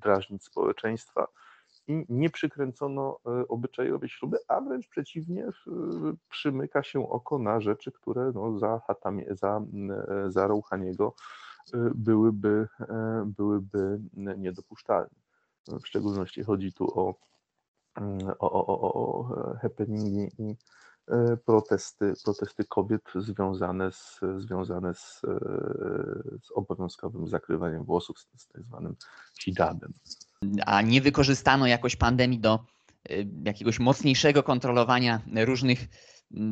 drażnić 0.00 0.44
społeczeństwa. 0.44 1.26
I 1.88 2.04
nie 2.08 2.30
przykręcono 2.30 3.18
e, 3.26 3.48
obyczajowej 3.48 4.08
śruby, 4.08 4.38
a 4.48 4.60
wręcz 4.60 4.88
przeciwnie, 4.88 5.48
przymyka 6.28 6.82
się 6.82 7.10
oko 7.10 7.38
na 7.38 7.60
rzeczy, 7.60 7.92
które 7.92 8.32
no, 8.34 8.58
za, 8.58 8.80
hatami, 8.86 9.24
za, 9.30 9.62
za 10.28 10.46
Rouhaniego 10.46 11.14
byłyby, 11.94 12.68
byłyby 13.26 14.00
niedopuszczalne. 14.14 15.25
W 15.68 15.86
szczególności 15.86 16.44
chodzi 16.44 16.72
tu 16.72 17.00
o, 17.00 17.14
o, 18.38 18.50
o, 18.52 18.66
o, 18.66 18.92
o 18.92 19.24
happeningi 19.62 20.28
i 20.38 20.56
e, 21.08 21.36
protesty, 21.36 22.14
protesty 22.24 22.64
kobiet 22.64 23.02
związane 23.14 23.92
z, 23.92 24.20
związane 24.38 24.94
z, 24.94 25.22
e, 25.24 25.38
z 26.42 26.50
obowiązkowym 26.54 27.28
zakrywaniem 27.28 27.84
włosów, 27.84 28.18
z, 28.18 28.42
z 28.42 28.48
tak 28.48 28.62
zwanym 28.62 28.96
hijabem. 29.40 29.92
A 30.66 30.82
nie 30.82 31.00
wykorzystano 31.00 31.66
jakoś 31.66 31.96
pandemii 31.96 32.40
do 32.40 32.64
e, 33.10 33.14
jakiegoś 33.44 33.78
mocniejszego 33.78 34.42
kontrolowania 34.42 35.20
różnych 35.44 35.88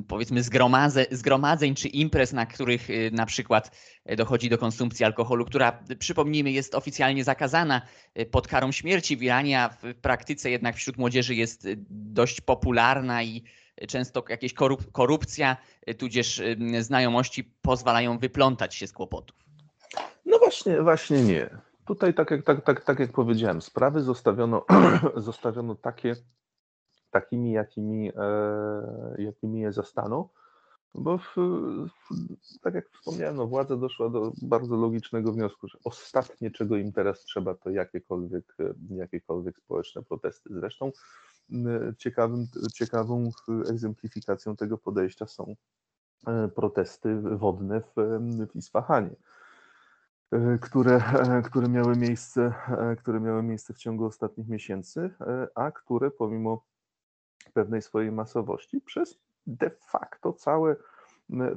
powiedzmy 0.08 0.42
zgromadzeń, 0.42 1.06
zgromadzeń 1.10 1.74
czy 1.74 1.88
imprez, 1.88 2.32
na 2.32 2.46
których 2.46 2.90
y, 2.90 3.10
na 3.12 3.26
przykład 3.26 3.70
y, 4.10 4.16
dochodzi 4.16 4.48
do 4.48 4.58
konsumpcji 4.58 5.04
alkoholu, 5.04 5.44
która 5.44 5.84
przypomnijmy 5.98 6.50
jest 6.50 6.74
oficjalnie 6.74 7.24
zakazana 7.24 7.82
y, 8.18 8.26
pod 8.26 8.48
karą 8.48 8.72
śmierci 8.72 9.16
w 9.16 9.22
Iranie, 9.22 9.60
a 9.60 9.68
w 9.68 9.94
praktyce 10.02 10.50
jednak 10.50 10.76
wśród 10.76 10.96
młodzieży 10.96 11.34
jest 11.34 11.68
dość 11.90 12.40
popularna 12.40 13.22
i 13.22 13.44
często 13.88 14.24
jakieś 14.28 14.54
korup 14.54 14.92
korupcja, 14.92 15.56
tudzież 15.98 16.42
znajomości 16.80 17.44
pozwalają 17.62 18.18
wyplątać 18.18 18.74
się 18.74 18.86
z 18.86 18.92
kłopotów. 18.92 19.36
No 20.26 20.38
właśnie, 20.38 20.82
właśnie 20.82 21.22
nie. 21.22 21.50
Tutaj 21.86 22.14
tak 22.14 22.30
jak, 22.30 22.42
tak, 22.42 22.64
tak, 22.64 22.84
tak 22.84 22.98
jak 22.98 23.12
powiedziałem, 23.12 23.62
sprawy 23.62 24.02
zostawiono, 24.02 24.64
zostawiono 25.16 25.74
takie, 25.74 26.16
takimi, 27.14 27.52
jakimi, 27.52 28.12
e, 28.16 29.22
jakimi 29.22 29.60
je 29.60 29.72
zastano. 29.72 30.28
Bo 30.94 31.18
w, 31.18 31.34
tak 32.62 32.74
jak 32.74 32.90
wspomniałem, 32.90 33.36
no, 33.36 33.46
władza 33.46 33.76
doszła 33.76 34.08
do 34.10 34.32
bardzo 34.42 34.76
logicznego 34.76 35.32
wniosku, 35.32 35.68
że 35.68 35.78
ostatnie, 35.84 36.50
czego 36.50 36.76
im 36.76 36.92
teraz 36.92 37.20
trzeba, 37.20 37.54
to 37.54 37.70
jakiekolwiek, 37.70 38.56
jakiekolwiek 38.90 39.58
społeczne 39.58 40.02
protesty. 40.02 40.48
Zresztą 40.52 40.92
ciekawym, 41.98 42.46
ciekawą 42.74 43.30
egzemplifikacją 43.70 44.56
tego 44.56 44.78
podejścia 44.78 45.26
są 45.26 45.54
e, 46.26 46.48
protesty 46.48 47.20
wodne 47.20 47.80
w, 47.80 47.94
w 48.52 48.56
Isfahanie, 48.56 49.16
e, 50.32 50.58
które, 50.58 51.02
które, 51.44 51.68
miały 51.68 51.96
miejsce, 51.96 52.54
które 52.98 53.20
miały 53.20 53.42
miejsce 53.42 53.74
w 53.74 53.78
ciągu 53.78 54.04
ostatnich 54.04 54.48
miesięcy, 54.48 55.10
a 55.54 55.70
które 55.70 56.10
pomimo 56.10 56.73
pewnej 57.52 57.82
swojej 57.82 58.12
masowości 58.12 58.80
przez 58.80 59.18
de 59.46 59.70
facto 59.70 60.32
całe, 60.32 60.76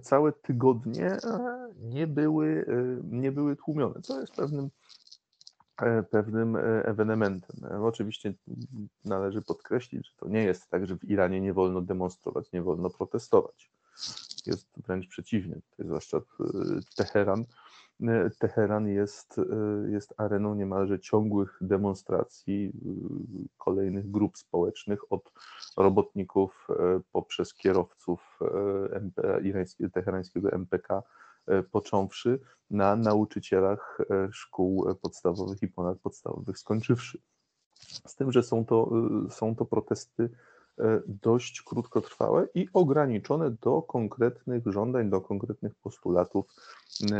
całe 0.02 0.32
tygodnie 0.32 1.06
e, 1.06 1.70
nie 1.80 2.08
były, 2.08 2.66
e, 2.68 3.04
nie 3.04 3.32
były 3.32 3.56
tłumione, 3.56 4.02
co 4.02 4.22
jest 4.22 4.36
pewnym, 4.36 4.70
e, 5.82 6.04
pewnym 6.04 6.58
ewenementem. 6.84 7.84
Oczywiście 7.84 8.34
należy 9.06 9.42
podkreślić, 9.42 10.08
że 10.08 10.14
to 10.18 10.28
nie 10.28 10.44
jest 10.44 10.70
tak, 10.70 10.88
że 10.88 10.98
w 10.98 11.04
Iranie 11.04 11.42
nie 11.42 11.54
wolno 11.54 11.82
demonstrować, 11.82 12.52
nie 12.52 12.62
wolno 12.62 12.90
protestować. 12.90 13.72
Jest 14.46 14.68
wręcz 14.78 15.08
przeciwnie, 15.08 15.60
zwłaszcza 15.80 16.22
Teheran 16.96 17.40
E, 17.42 17.67
Teheran 18.40 18.88
jest, 18.88 19.40
e, 19.40 19.92
jest 19.92 20.14
areną 20.18 20.56
niemalże 20.56 21.00
ciągłych 21.00 21.58
demonstracji 21.62 22.66
e, 22.66 22.90
kolejnych 23.58 24.12
grup 24.12 24.38
społecznych, 24.38 25.12
od 25.12 25.32
robotników 25.78 26.68
poprzez 27.12 27.54
kierowców 27.54 28.40
MP, 28.92 29.42
teherańskiego 29.94 30.52
MPK, 30.52 31.04
począwszy 31.72 32.40
na 32.70 32.96
nauczycielach 32.96 33.98
szkół 34.32 34.96
podstawowych 35.02 35.64
i 35.64 35.68
ponadpodstawowych 35.68 36.60
skończywszy. 36.60 37.22
Z 38.06 38.16
tym, 38.16 38.32
że 38.32 38.44
są 38.44 38.66
to, 38.66 38.92
są 39.30 39.56
to 39.56 39.66
protesty 39.66 40.30
dość 41.08 41.62
krótkotrwałe 41.62 42.48
i 42.56 42.68
ograniczone 42.74 43.52
do 43.52 43.82
konkretnych 43.82 44.64
żądań, 44.66 45.10
do 45.10 45.22
konkretnych 45.22 45.76
postulatów 45.76 46.46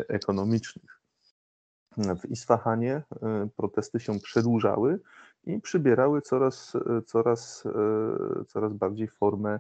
ekonomicznych. 0.08 0.98
W 1.98 2.26
Isfahanie 2.30 3.04
e, 3.22 3.50
protesty 3.56 4.00
się 4.00 4.20
przedłużały 4.20 5.00
i 5.44 5.62
przybierały 5.62 6.22
coraz, 6.22 6.76
e, 6.76 7.02
coraz, 7.02 7.64
e, 7.66 8.46
coraz 8.46 8.74
bardziej 8.74 9.08
formę 9.08 9.60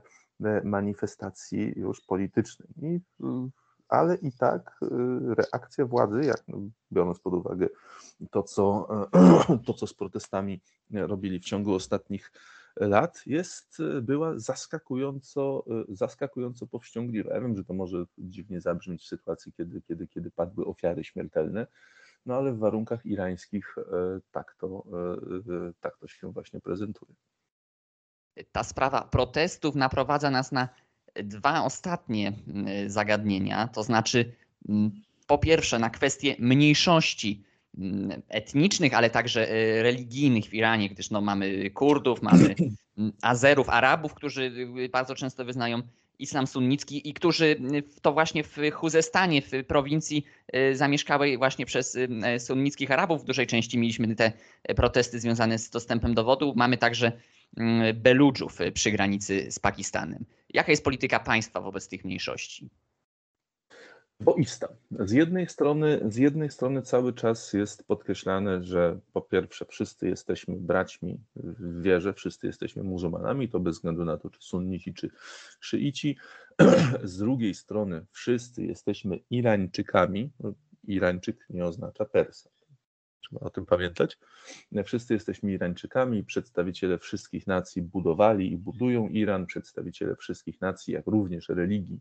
manifestacji 0.64 1.74
już 1.76 2.02
politycznej. 2.02 2.70
I, 2.82 3.00
ale 3.90 4.16
i 4.16 4.32
tak 4.32 4.80
reakcja 5.38 5.86
władzy, 5.86 6.22
jak 6.26 6.44
no, 6.48 6.58
biorąc 6.92 7.20
pod 7.20 7.34
uwagę 7.34 7.68
to 8.32 8.44
co, 8.44 8.88
to, 9.66 9.74
co 9.74 9.88
z 9.88 9.94
protestami 9.94 10.62
robili 10.92 11.40
w 11.40 11.46
ciągu 11.46 11.74
ostatnich 11.74 12.32
lat 12.80 13.22
jest, 13.26 13.80
y, 13.80 14.02
była 14.02 14.40
zaskakująco, 14.40 15.64
y, 15.92 15.96
zaskakująco 15.96 16.68
powściągliwa. 16.68 17.34
Ja 17.34 17.42
wiem, 17.42 17.56
że 17.56 17.64
to 17.64 17.74
może 17.74 18.06
dziwnie 18.18 18.62
zabrzmieć 18.62 19.04
w 19.04 19.08
sytuacji, 19.08 19.54
kiedy, 19.54 19.82
kiedy, 19.82 20.08
kiedy 20.08 20.32
padły 20.32 20.66
ofiary 20.66 21.04
śmiertelne, 21.04 21.68
no 22.26 22.36
ale 22.36 22.54
w 22.54 22.60
warunkach 22.60 23.06
irańskich 23.06 23.78
y, 23.78 23.82
tak 24.32 24.56
to, 24.60 24.84
tak 25.80 25.98
to 25.98 26.08
się 26.08 26.32
właśnie 26.32 26.60
prezentuje. 26.62 27.14
Ta 28.52 28.64
sprawa 28.64 29.02
protestów 29.02 29.76
naprowadza 29.76 30.30
nas 30.30 30.52
na 30.52 30.70
dwa 31.16 31.64
ostatnie 31.64 32.34
zagadnienia, 32.88 33.68
to 33.68 33.84
znaczy 33.84 34.36
po 35.28 35.38
pierwsze 35.38 35.80
na 35.80 35.90
kwestię 35.90 36.36
mniejszości 36.40 37.44
etnicznych, 38.30 38.94
ale 38.94 39.10
także 39.10 39.50
e, 39.50 39.84
religijnych 39.84 40.46
w 40.46 40.54
Iranie, 40.54 40.90
gdyż 40.90 41.10
no, 41.10 41.22
mamy 41.22 41.70
Kurdów, 41.70 42.22
mamy 42.22 42.56
mm, 42.98 43.14
Azerów, 43.22 43.70
Arabów, 43.70 44.14
którzy 44.14 44.42
y, 44.78 44.90
bardzo 44.90 45.16
często 45.16 45.46
wyznają 45.46 45.82
islam 46.20 46.48
sunnicki 46.48 47.10
i 47.10 47.14
którzy 47.14 47.56
to 48.02 48.14
właśnie 48.14 48.44
w 48.44 48.58
Chuzestanie, 48.74 49.42
w 49.42 49.52
prowincji 49.68 50.26
zamieszkałej 50.74 51.38
właśnie 51.38 51.66
przez 51.66 51.96
y, 51.96 52.10
sunnickich 52.40 52.92
Arabów 52.92 53.22
w 53.22 53.26
dużej 53.26 53.48
części 53.48 53.78
mieliśmy 53.78 54.16
te 54.16 54.32
protesty 54.76 55.20
związane 55.20 55.60
z 55.60 55.70
dostępem 55.70 56.14
do 56.14 56.24
wodu. 56.24 56.54
Mamy 56.56 56.78
także 56.78 57.12
mm, 57.58 58.02
Beludżów 58.02 58.58
przy 58.74 58.92
granicy 58.92 59.52
z 59.52 59.60
Pakistanem. 59.60 60.26
Jaka 60.54 60.72
jest 60.72 60.84
polityka 60.84 61.20
państwa 61.20 61.62
wobec 61.62 61.88
tych 61.88 62.06
mniejszości? 62.06 62.70
Boista. 64.20 64.68
Z 64.92 65.12
jednej 65.12 65.50
strony, 65.50 66.00
z 66.06 66.16
jednej 66.16 66.52
strony 66.52 66.82
cały 66.82 67.14
czas 67.14 67.54
jest 67.54 67.88
podkreślane, 67.88 68.64
że 68.64 69.00
po 69.14 69.22
pierwsze 69.22 69.66
wszyscy 69.66 70.08
jesteśmy 70.08 70.56
braćmi 70.56 71.20
w 71.36 71.82
wierze, 71.82 72.14
wszyscy 72.14 72.48
jesteśmy 72.48 72.84
muzułmanami, 72.84 73.50
to 73.50 73.60
bez 73.60 73.76
względu 73.76 74.06
na 74.06 74.18
to, 74.18 74.30
czy 74.30 74.42
sunnici, 74.42 74.94
czy 74.94 75.10
szyici. 75.60 76.18
Z 77.04 77.18
drugiej 77.18 77.54
strony 77.54 78.06
wszyscy 78.12 78.66
jesteśmy 78.66 79.20
Irańczykami. 79.30 80.32
Irańczyk 80.84 81.46
nie 81.50 81.66
oznacza 81.66 82.06
Persa. 82.06 82.50
Trzeba 83.22 83.46
o 83.46 83.50
tym 83.50 83.66
pamiętać. 83.66 84.18
Wszyscy 84.86 85.14
jesteśmy 85.14 85.52
Irańczykami, 85.52 86.24
przedstawiciele 86.24 86.98
wszystkich 86.98 87.48
nacji 87.48 87.82
budowali 87.82 88.52
i 88.52 88.58
budują 88.58 89.10
Iran, 89.10 89.46
przedstawiciele 89.46 90.16
wszystkich 90.16 90.62
nacji, 90.62 90.94
jak 90.94 91.08
również 91.08 91.50
religii, 91.50 92.00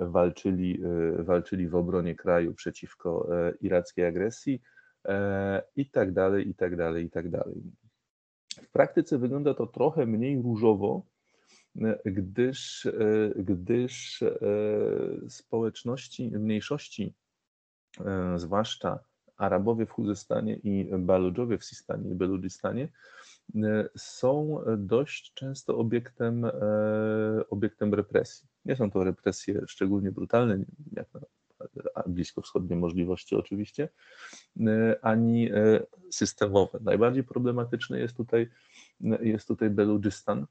walczyli, 0.00 0.82
e, 1.18 1.22
walczyli 1.22 1.68
w 1.68 1.74
obronie 1.74 2.14
kraju 2.14 2.54
przeciwko 2.54 3.28
e, 3.36 3.52
irackiej 3.60 4.06
agresji 4.06 4.62
e, 5.04 5.62
i 5.76 5.90
tak 5.90 6.12
dalej, 6.12 6.48
i 6.48 6.54
tak 6.54 6.76
dalej, 6.76 7.04
i 7.04 7.10
tak 7.10 7.30
dalej. 7.30 7.62
W 8.62 8.70
praktyce 8.70 9.18
wygląda 9.18 9.54
to 9.54 9.66
trochę 9.66 10.06
mniej 10.06 10.42
różowo, 10.42 11.06
gdyż, 12.04 12.88
gdyż 13.36 14.24
społeczności, 15.28 16.30
mniejszości, 16.30 17.14
zwłaszcza 18.36 18.98
Arabowie 19.36 19.86
w 19.86 19.90
Chuzestanie 19.90 20.54
i 20.54 20.90
Baludżowie 20.98 21.58
w 21.58 21.64
Sistanie 21.64 22.10
i 22.10 22.14
Beludżistanie, 22.14 22.88
są 23.96 24.64
dość 24.78 25.32
często 25.34 25.78
obiektem, 25.78 26.46
obiektem 27.50 27.94
represji. 27.94 28.49
Nie 28.64 28.76
są 28.76 28.90
to 28.90 29.04
represje 29.04 29.60
szczególnie 29.66 30.12
brutalne, 30.12 30.64
jak 30.92 31.06
na 31.14 31.20
bliskowschodnie 32.06 32.76
możliwości 32.76 33.36
oczywiście, 33.36 33.88
ani 35.02 35.50
systemowe. 36.10 36.78
Najbardziej 36.82 37.24
problematyczny 37.24 38.00
jest 38.00 38.16
tutaj, 38.16 38.50
jest 39.20 39.48
tutaj 39.48 39.70
Beludżystan, 39.70 40.46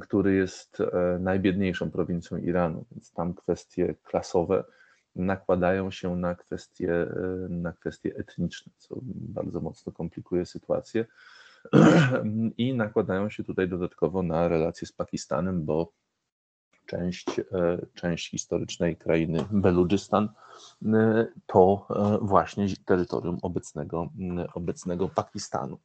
który 0.00 0.34
jest 0.34 0.78
najbiedniejszą 1.20 1.90
prowincją 1.90 2.38
Iranu, 2.38 2.84
więc 2.90 3.12
tam 3.12 3.34
kwestie 3.34 3.94
klasowe 4.02 4.64
nakładają 5.16 5.90
się 5.90 6.16
na 6.16 6.34
kwestie, 6.34 7.06
na 7.48 7.72
kwestie 7.72 8.16
etniczne, 8.16 8.72
co 8.76 9.00
bardzo 9.04 9.60
mocno 9.60 9.92
komplikuje 9.92 10.46
sytuację 10.46 11.06
i 12.56 12.74
nakładają 12.74 13.30
się 13.30 13.44
tutaj 13.44 13.68
dodatkowo 13.68 14.22
na 14.22 14.48
relacje 14.48 14.86
z 14.86 14.92
Pakistanem, 14.92 15.64
bo 15.64 15.92
część, 16.88 17.38
e, 17.38 17.44
część 17.94 18.30
historycznej 18.30 18.96
krainy 18.96 19.44
Beludżystan 19.50 20.28
e, 20.84 21.26
to 21.46 21.86
e, 21.90 22.18
właśnie 22.26 22.66
terytorium 22.84 23.38
obecnego, 23.42 24.08
obecnego 24.54 25.08
Pakistanu. 25.08 25.78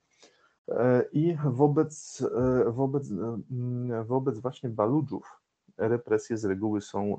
I 1.12 1.38
wobec, 1.46 2.24
wobec, 2.68 3.08
wobec 4.06 4.40
właśnie 4.40 4.70
Baludżów 4.70 5.40
represje 5.78 6.38
z 6.38 6.46
reguły 6.46 6.82
są 6.82 7.18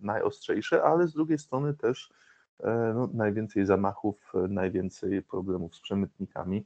najostrzejsze, 0.00 0.82
ale 0.82 1.08
z 1.08 1.12
drugiej 1.12 1.38
strony 1.38 1.74
też 1.74 2.12
no, 2.94 3.08
najwięcej 3.14 3.66
zamachów, 3.66 4.32
najwięcej 4.48 5.22
problemów 5.22 5.76
z 5.76 5.80
przemytnikami 5.80 6.64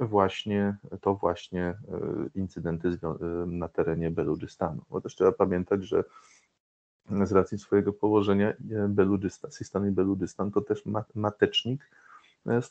właśnie 0.00 0.76
to 1.00 1.14
właśnie 1.14 1.62
e, 1.62 1.76
incydenty 2.34 2.88
e, 2.88 3.18
na 3.46 3.68
terenie 3.68 4.10
Beludżystanu. 4.10 4.82
Bo 4.90 5.00
też 5.00 5.14
trzeba 5.14 5.32
pamiętać, 5.32 5.84
że 5.84 6.04
z 7.24 7.32
racji 7.32 7.58
swojego 7.58 7.92
położenia 7.92 8.50
e, 8.50 8.54
Beludżystan, 8.88 9.50
Sistan 9.50 9.88
i 9.88 9.90
Beludżystan 9.90 10.50
to 10.50 10.60
też 10.60 10.82
matecznik 11.14 11.90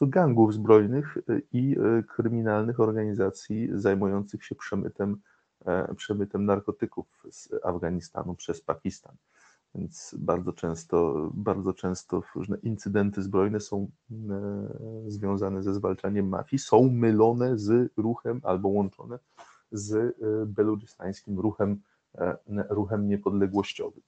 gangów 0.02 0.54
zbrojnych 0.54 1.18
i 1.54 1.76
kryminalnych 2.08 2.80
organizacji 2.80 3.70
zajmujących 3.74 4.46
się 4.46 4.56
przemytem, 4.56 5.18
przemytem 5.96 6.46
narkotyków 6.46 7.24
z 7.32 7.50
Afganistanu 7.64 8.36
przez 8.36 8.62
Pakistan. 8.62 9.16
Więc 9.76 10.16
bardzo 10.20 10.54
często, 10.54 11.30
bardzo 11.34 11.74
często 11.74 12.24
różne 12.36 12.58
incydenty 12.58 13.24
zbrojne 13.24 13.60
są 13.60 13.92
e, 14.12 15.08
związane 15.08 15.64
ze 15.64 15.74
zwalczaniem 15.74 16.28
mafii, 16.28 16.60
są 16.60 16.90
mylone 16.90 17.58
z 17.58 17.92
ruchem 17.98 18.42
albo 18.44 18.70
łączone 18.70 19.20
z 19.72 19.94
e, 19.94 20.14
beludżystańskim 20.46 21.40
ruchem, 21.40 21.82
e, 22.16 22.38
ruchem 22.70 23.08
niepodległościowym. 23.08 24.02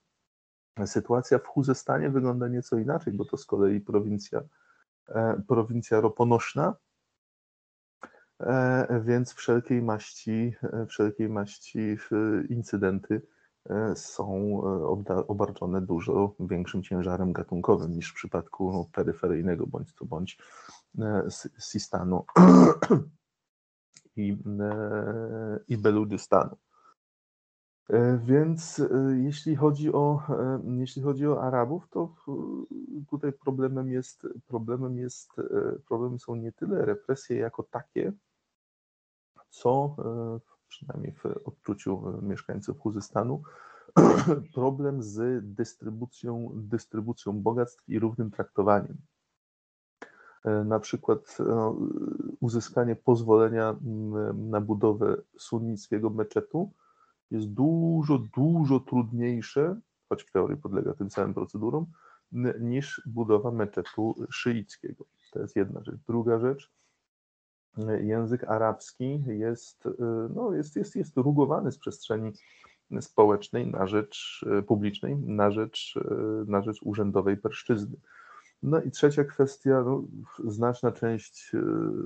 Sytuacja 0.85 1.39
w 1.39 1.45
Chuzestanie 1.47 2.09
wygląda 2.09 2.47
nieco 2.47 2.77
inaczej, 2.77 3.13
bo 3.13 3.25
to 3.25 3.37
z 3.37 3.45
kolei 3.45 3.81
prowincja, 3.81 4.41
prowincja 5.47 6.01
roponośna, 6.01 6.75
więc 9.01 9.33
wszelkiej 9.33 9.81
maści, 9.81 10.55
wszelkiej 10.87 11.29
maści 11.29 11.97
incydenty 12.49 13.21
są 13.95 14.61
e, 15.09 15.27
obarczone 15.27 15.81
dużo 15.81 16.35
większym 16.39 16.83
ciężarem 16.83 17.33
gatunkowym 17.33 17.91
niż 17.91 18.11
w 18.11 18.15
przypadku 18.15 18.89
peryferyjnego 18.91 19.67
bądź 19.67 19.93
to 19.93 20.05
bądź 20.05 20.37
e, 20.99 21.27
Sistanu 21.59 22.25
i, 24.17 24.37
i 25.67 25.77
Beludystanu. 25.77 26.55
Więc 28.19 28.81
jeśli 29.15 29.55
chodzi 29.55 29.93
o 29.93 30.21
jeśli 30.63 31.01
chodzi 31.01 31.27
o 31.27 31.43
Arabów, 31.43 31.87
to 31.89 32.15
tutaj 33.09 33.33
problemem 33.33 33.89
jest 33.89 34.27
problemem 34.47 34.97
jest 34.97 35.31
problemem 35.87 36.19
są 36.19 36.35
nie 36.35 36.51
tyle 36.51 36.85
represje 36.85 37.37
jako 37.37 37.63
takie, 37.63 38.13
co 39.49 39.95
przynajmniej 40.67 41.11
w 41.11 41.25
odczuciu 41.45 42.21
mieszkańców 42.21 42.79
Chuzystanu, 42.79 43.43
problem 44.53 45.03
z 45.03 45.45
dystrybucją, 45.55 46.51
dystrybucją 46.55 47.41
bogactw 47.41 47.89
i 47.89 47.99
równym 47.99 48.31
traktowaniem. 48.31 48.97
E, 50.45 50.63
na 50.63 50.79
przykład 50.79 51.37
no, 51.39 51.77
uzyskanie 52.39 52.95
pozwolenia 52.95 53.75
na 54.33 54.61
budowę 54.61 55.17
sunnickiego 55.37 56.09
meczetu 56.09 56.71
jest 57.31 57.47
dużo, 57.47 58.17
dużo 58.35 58.79
trudniejsze, 58.79 59.79
choć 60.09 60.23
w 60.23 60.31
teorii 60.31 60.57
podlega 60.57 60.93
tym 60.93 61.09
samym 61.09 61.33
procedurom, 61.33 61.85
niż 62.59 63.01
budowa 63.05 63.51
meczetu 63.51 64.15
szyickiego. 64.29 65.05
To 65.31 65.39
jest 65.39 65.55
jedna 65.55 65.83
rzecz. 65.83 65.95
Druga 66.07 66.39
rzecz, 66.39 66.71
język 68.01 68.43
arabski 68.43 69.23
jest, 69.27 69.85
y, 69.85 69.91
no, 70.35 70.53
jest, 70.53 70.75
jest, 70.75 70.95
jest 70.95 71.17
rugowany 71.17 71.71
z 71.71 71.77
przestrzeni 71.77 72.31
społecznej 73.01 73.71
na 73.71 73.87
rzecz 73.87 74.45
y, 74.59 74.63
publicznej, 74.63 75.15
na 75.15 75.51
rzecz, 75.51 75.95
y, 75.95 76.51
na 76.51 76.61
rzecz 76.61 76.79
urzędowej 76.83 77.37
perszczyzny. 77.37 77.97
No 78.63 78.81
i 78.81 78.91
trzecia 78.91 79.23
kwestia, 79.23 79.83
no, 79.85 80.03
znaczna 80.43 80.91
część 80.91 81.51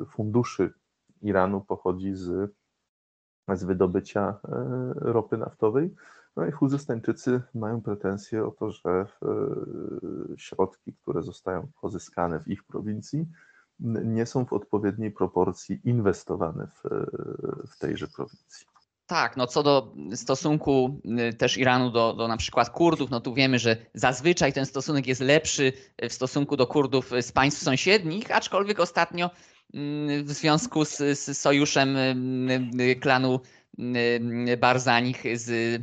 funduszy 0.10 0.74
Iranu 1.22 1.62
pochodzi 1.62 2.16
z, 2.16 2.52
z 3.54 3.64
wydobycia 3.64 4.40
ropy 4.96 5.38
naftowej. 5.38 5.96
No 6.36 6.46
i 6.46 6.52
Chuzystańczycy 6.52 7.42
mają 7.56 7.82
pretensje 7.82 8.46
o 8.46 8.52
to, 8.52 8.72
że 8.72 9.06
środki, 10.38 10.94
które 10.94 11.22
zostają 11.22 11.68
pozyskane 11.82 12.40
w 12.40 12.48
ich 12.48 12.64
prowincji, 12.64 13.28
nie 14.06 14.26
są 14.26 14.46
w 14.46 14.54
odpowiedniej 14.54 15.12
proporcji 15.12 15.80
inwestowane 15.84 16.68
w, 16.68 16.90
w 17.72 17.78
tejże 17.80 18.08
prowincji. 18.08 18.68
Tak, 19.10 19.38
no 19.38 19.48
co 19.48 19.64
do 19.64 19.94
stosunku 20.16 21.02
y, 21.30 21.34
też 21.34 21.58
Iranu 21.58 21.92
do, 21.92 22.14
do 22.14 22.28
na 22.28 22.38
przykład 22.38 22.70
Kurdów, 22.70 23.10
no 23.10 23.22
tu 23.22 23.34
wiemy, 23.34 23.60
że 23.60 23.78
zazwyczaj 23.94 24.54
ten 24.54 24.66
stosunek 24.66 25.08
jest 25.08 25.22
lepszy 25.22 25.74
w 26.10 26.14
stosunku 26.14 26.58
do 26.58 26.68
Kurdów 26.68 27.12
z 27.22 27.32
państw 27.32 27.62
sąsiednich, 27.62 28.32
aczkolwiek 28.32 28.80
ostatnio 28.80 29.30
mm, 29.74 30.26
w 30.26 30.32
związku 30.32 30.86
z, 30.86 30.98
z 30.98 31.38
sojuszem 31.38 31.98
y, 31.98 32.82
y, 32.82 32.96
klanu 32.96 33.40
Barzanich 34.60 35.24
z, 35.34 35.82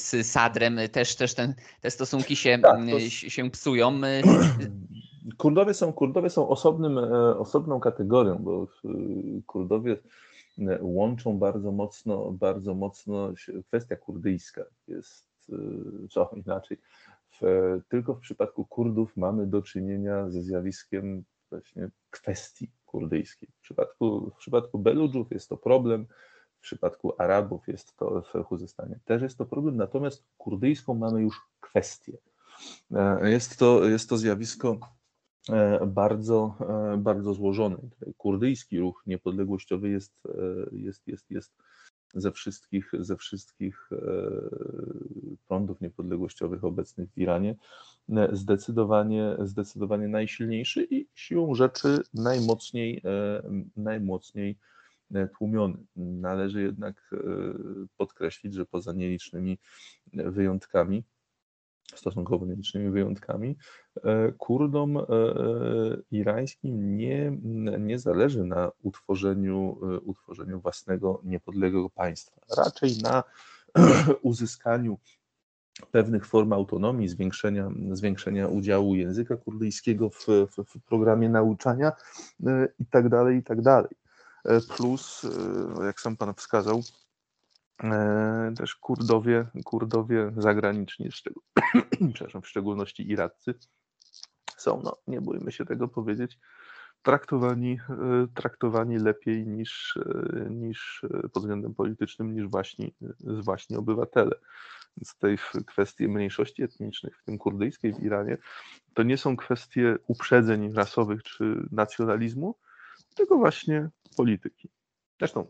z 0.00 0.26
Sadrem 0.26 0.78
też, 0.92 1.16
też 1.16 1.34
ten, 1.34 1.54
te 1.80 1.90
stosunki 1.90 2.36
się, 2.36 2.58
tak, 2.58 2.80
to... 2.90 3.00
się 3.10 3.50
psują. 3.50 4.00
Kurdowie 5.36 5.74
są, 5.74 5.92
Kurdowie 5.92 6.30
są 6.30 6.48
osobnym, 6.48 6.98
e, 6.98 7.38
osobną 7.38 7.80
kategorią, 7.80 8.38
bo 8.38 8.66
Kurdowie 9.46 9.96
e, 10.58 10.78
łączą 10.80 11.38
bardzo 11.38 11.72
mocno, 11.72 12.32
bardzo 12.32 12.74
mocno 12.74 13.32
kwestia 13.66 13.96
kurdyjska 13.96 14.62
jest, 14.88 15.28
e, 15.52 16.08
co 16.08 16.30
inaczej. 16.34 16.78
W, 17.40 17.80
tylko 17.88 18.14
w 18.14 18.20
przypadku 18.20 18.64
Kurdów 18.64 19.16
mamy 19.16 19.46
do 19.46 19.62
czynienia 19.62 20.30
ze 20.30 20.42
zjawiskiem 20.42 21.24
właśnie 21.50 21.90
kwestii 22.10 22.70
kurdyjskiej. 22.86 23.48
W 23.58 23.60
przypadku, 23.60 24.30
w 24.30 24.36
przypadku 24.36 24.78
Beludżów 24.78 25.32
jest 25.32 25.48
to 25.48 25.56
problem, 25.56 26.06
w 26.58 26.60
przypadku 26.60 27.12
Arabów 27.18 27.68
jest 27.68 27.96
to 27.96 28.22
w 28.22 28.44
Chuzestanie 28.44 28.98
też 29.04 29.22
jest 29.22 29.38
to 29.38 29.46
problem, 29.46 29.76
natomiast 29.76 30.24
kurdyjską 30.38 30.94
mamy 30.94 31.22
już 31.22 31.40
kwestię. 31.60 32.12
Jest 33.22 33.58
to, 33.58 33.84
jest 33.84 34.08
to 34.08 34.18
zjawisko 34.18 34.78
E, 34.78 34.95
bardzo, 35.86 36.56
e, 36.94 36.96
bardzo 36.96 37.34
złożony. 37.34 37.76
Kurdyjski 38.16 38.78
ruch 38.78 39.02
niepodległościowy 39.06 39.88
jest, 39.88 40.12
e, 40.26 40.30
jest, 40.72 41.06
jest, 41.06 41.30
jest 41.30 41.52
ze 42.14 42.32
wszystkich, 42.32 42.90
ze 42.98 43.16
wszystkich 43.16 43.90
prądów 45.48 45.80
niepodległościowych 45.80 46.64
obecnych 46.64 47.10
w 47.12 47.18
Iranie 47.18 47.56
zdecydowanie, 48.32 49.36
zdecydowanie 49.40 50.08
najsilniejszy 50.08 50.86
i 50.90 51.06
siłą 51.14 51.54
rzeczy 51.54 51.98
najmocniej, 52.14 53.02
najmocniej 53.76 54.58
tłumiony. 55.38 55.78
Należy 55.96 56.62
jednak 56.62 57.10
podkreślić, 57.96 58.54
że 58.54 58.66
poza 58.66 58.92
nielicznymi 58.92 59.58
wyjątkami, 60.12 61.04
stosunkowo 61.94 62.46
nielicznymi 62.46 62.90
wyjątkami, 62.90 63.56
e, 64.04 64.32
Kurdom 64.32 64.96
e, 64.96 65.00
e, 65.00 65.04
irańskim 66.10 66.96
nie, 66.96 67.38
nie 67.78 67.98
zależy 67.98 68.44
na 68.44 68.70
utworzeniu, 68.82 69.78
utworzeniu 70.04 70.60
własnego 70.60 71.20
niepodległego 71.24 71.90
państwa. 71.90 72.40
Raczej 72.56 72.98
na 73.02 73.22
uzyskaniu 74.22 74.98
pewnych 75.90 76.26
form 76.26 76.52
autonomii, 76.52 77.08
zwiększenia, 77.08 77.70
zwiększenia 77.92 78.48
udziału 78.48 78.94
języka 78.94 79.36
kurdyjskiego 79.36 80.10
w, 80.10 80.26
w, 80.26 80.64
w 80.64 80.80
programie 80.88 81.28
nauczania 81.28 81.92
i 82.78 82.86
tak 82.86 83.08
dalej, 83.08 83.38
i 83.38 83.42
tak 83.42 83.62
dalej. 83.62 83.90
Plus, 84.76 85.26
jak 85.86 86.00
sam 86.00 86.16
Pan 86.16 86.34
wskazał, 86.34 86.82
też 88.56 88.76
Kurdowie, 88.76 89.46
Kurdowie 89.64 90.32
zagraniczni, 90.36 91.10
przepraszam, 92.14 92.42
w 92.42 92.48
szczególności 92.48 93.10
Iraccy, 93.10 93.54
są, 94.56 94.82
no 94.84 94.96
nie 95.06 95.20
bójmy 95.20 95.52
się 95.52 95.64
tego 95.64 95.88
powiedzieć, 95.88 96.38
traktowani, 97.02 97.78
e, 97.90 98.26
traktowani 98.34 98.98
lepiej 98.98 99.46
niż, 99.46 99.96
e, 99.96 100.50
niż 100.50 101.04
e, 101.04 101.28
pod 101.28 101.42
względem 101.42 101.74
politycznym 101.74 102.34
niż 102.34 102.46
właśnie, 102.46 102.90
właśnie 103.20 103.78
obywatele. 103.78 104.36
Więc 104.96 105.16
tej 105.18 105.38
kwestie 105.66 106.08
mniejszości 106.08 106.62
etnicznych, 106.62 107.18
w 107.18 107.24
tym 107.24 107.38
kurdyjskiej 107.38 107.94
w 107.94 108.02
Iranie, 108.02 108.38
to 108.94 109.02
nie 109.02 109.18
są 109.18 109.36
kwestie 109.36 109.96
uprzedzeń 110.06 110.72
rasowych 110.72 111.22
czy 111.22 111.68
nacjonalizmu, 111.72 112.54
tylko 113.14 113.38
właśnie 113.38 113.88
polityki. 114.16 114.68
Zresztą, 115.18 115.46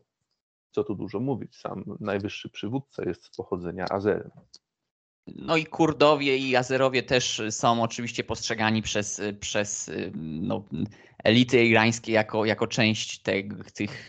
co 0.77 0.85
tu 0.85 0.95
dużo 0.95 1.21
mówić, 1.21 1.57
sam 1.57 1.85
najwyższy 2.01 2.51
przywódca 2.51 3.03
jest 3.07 3.25
z 3.25 3.37
pochodzenia 3.37 3.87
Azerem. 3.91 4.31
No 5.27 5.57
i 5.57 5.67
Kurdowie 5.67 6.37
i 6.37 6.57
Azerowie 6.57 7.03
też 7.03 7.43
są 7.51 7.83
oczywiście 7.83 8.25
postrzegani 8.25 8.83
przez, 8.83 9.21
przez 9.41 9.91
no, 10.23 10.65
elity 11.25 11.65
irańskie 11.65 12.13
jako, 12.13 12.45
jako 12.45 12.67
część 12.67 13.23
tych 13.75 14.09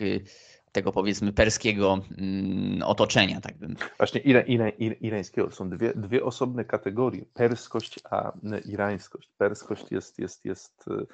tego 0.72 0.91
powiedzmy 0.91 1.34
perskiego 1.34 1.99
mm, 2.18 2.84
otoczenia, 2.84 3.41
tak 3.41 3.57
bym. 3.57 3.76
Właśnie 3.97 4.22
ira, 4.22 4.41
ira, 4.41 4.70
irańskiego 5.01 5.51
są 5.51 5.70
dwie, 5.70 5.93
dwie 5.93 6.24
osobne 6.24 6.65
kategorie, 6.65 7.26
perskość 7.34 7.99
a 8.03 8.32
irańskość. 8.65 9.30
Perskość 9.38 9.91
jest, 9.91 10.20
jest, 10.20 10.45
jest 10.45 10.86
e, 10.88 11.05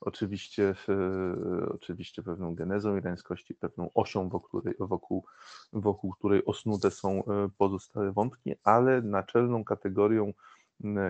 oczywiście, 0.00 0.74
e, 0.88 1.68
oczywiście 1.74 2.22
pewną 2.22 2.54
genezą 2.54 2.96
irańskości, 2.96 3.54
pewną 3.54 3.90
osią, 3.94 4.28
wokół 4.28 4.60
której, 4.60 4.74
wokół, 4.80 5.24
wokół 5.72 6.12
której 6.12 6.44
osnute 6.44 6.90
są 6.90 7.24
e, 7.24 7.48
pozostałe 7.58 8.12
wątki, 8.12 8.54
ale 8.64 9.02
naczelną 9.02 9.64
kategorią, 9.64 10.32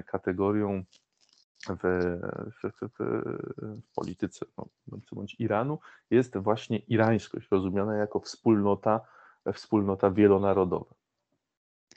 kategorią 0.07 0.85
w, 1.69 1.83
w, 2.63 2.73
w, 2.81 2.99
w 3.83 3.95
polityce 3.95 4.47
no, 4.59 4.67
bądź 5.13 5.37
Iranu 5.39 5.79
jest 6.11 6.39
właśnie 6.39 6.79
irańskość, 6.79 7.49
rozumiana 7.51 7.97
jako 7.97 8.21
wspólnota, 8.21 9.01
wspólnota 9.53 10.11
wielonarodowa. 10.11 10.95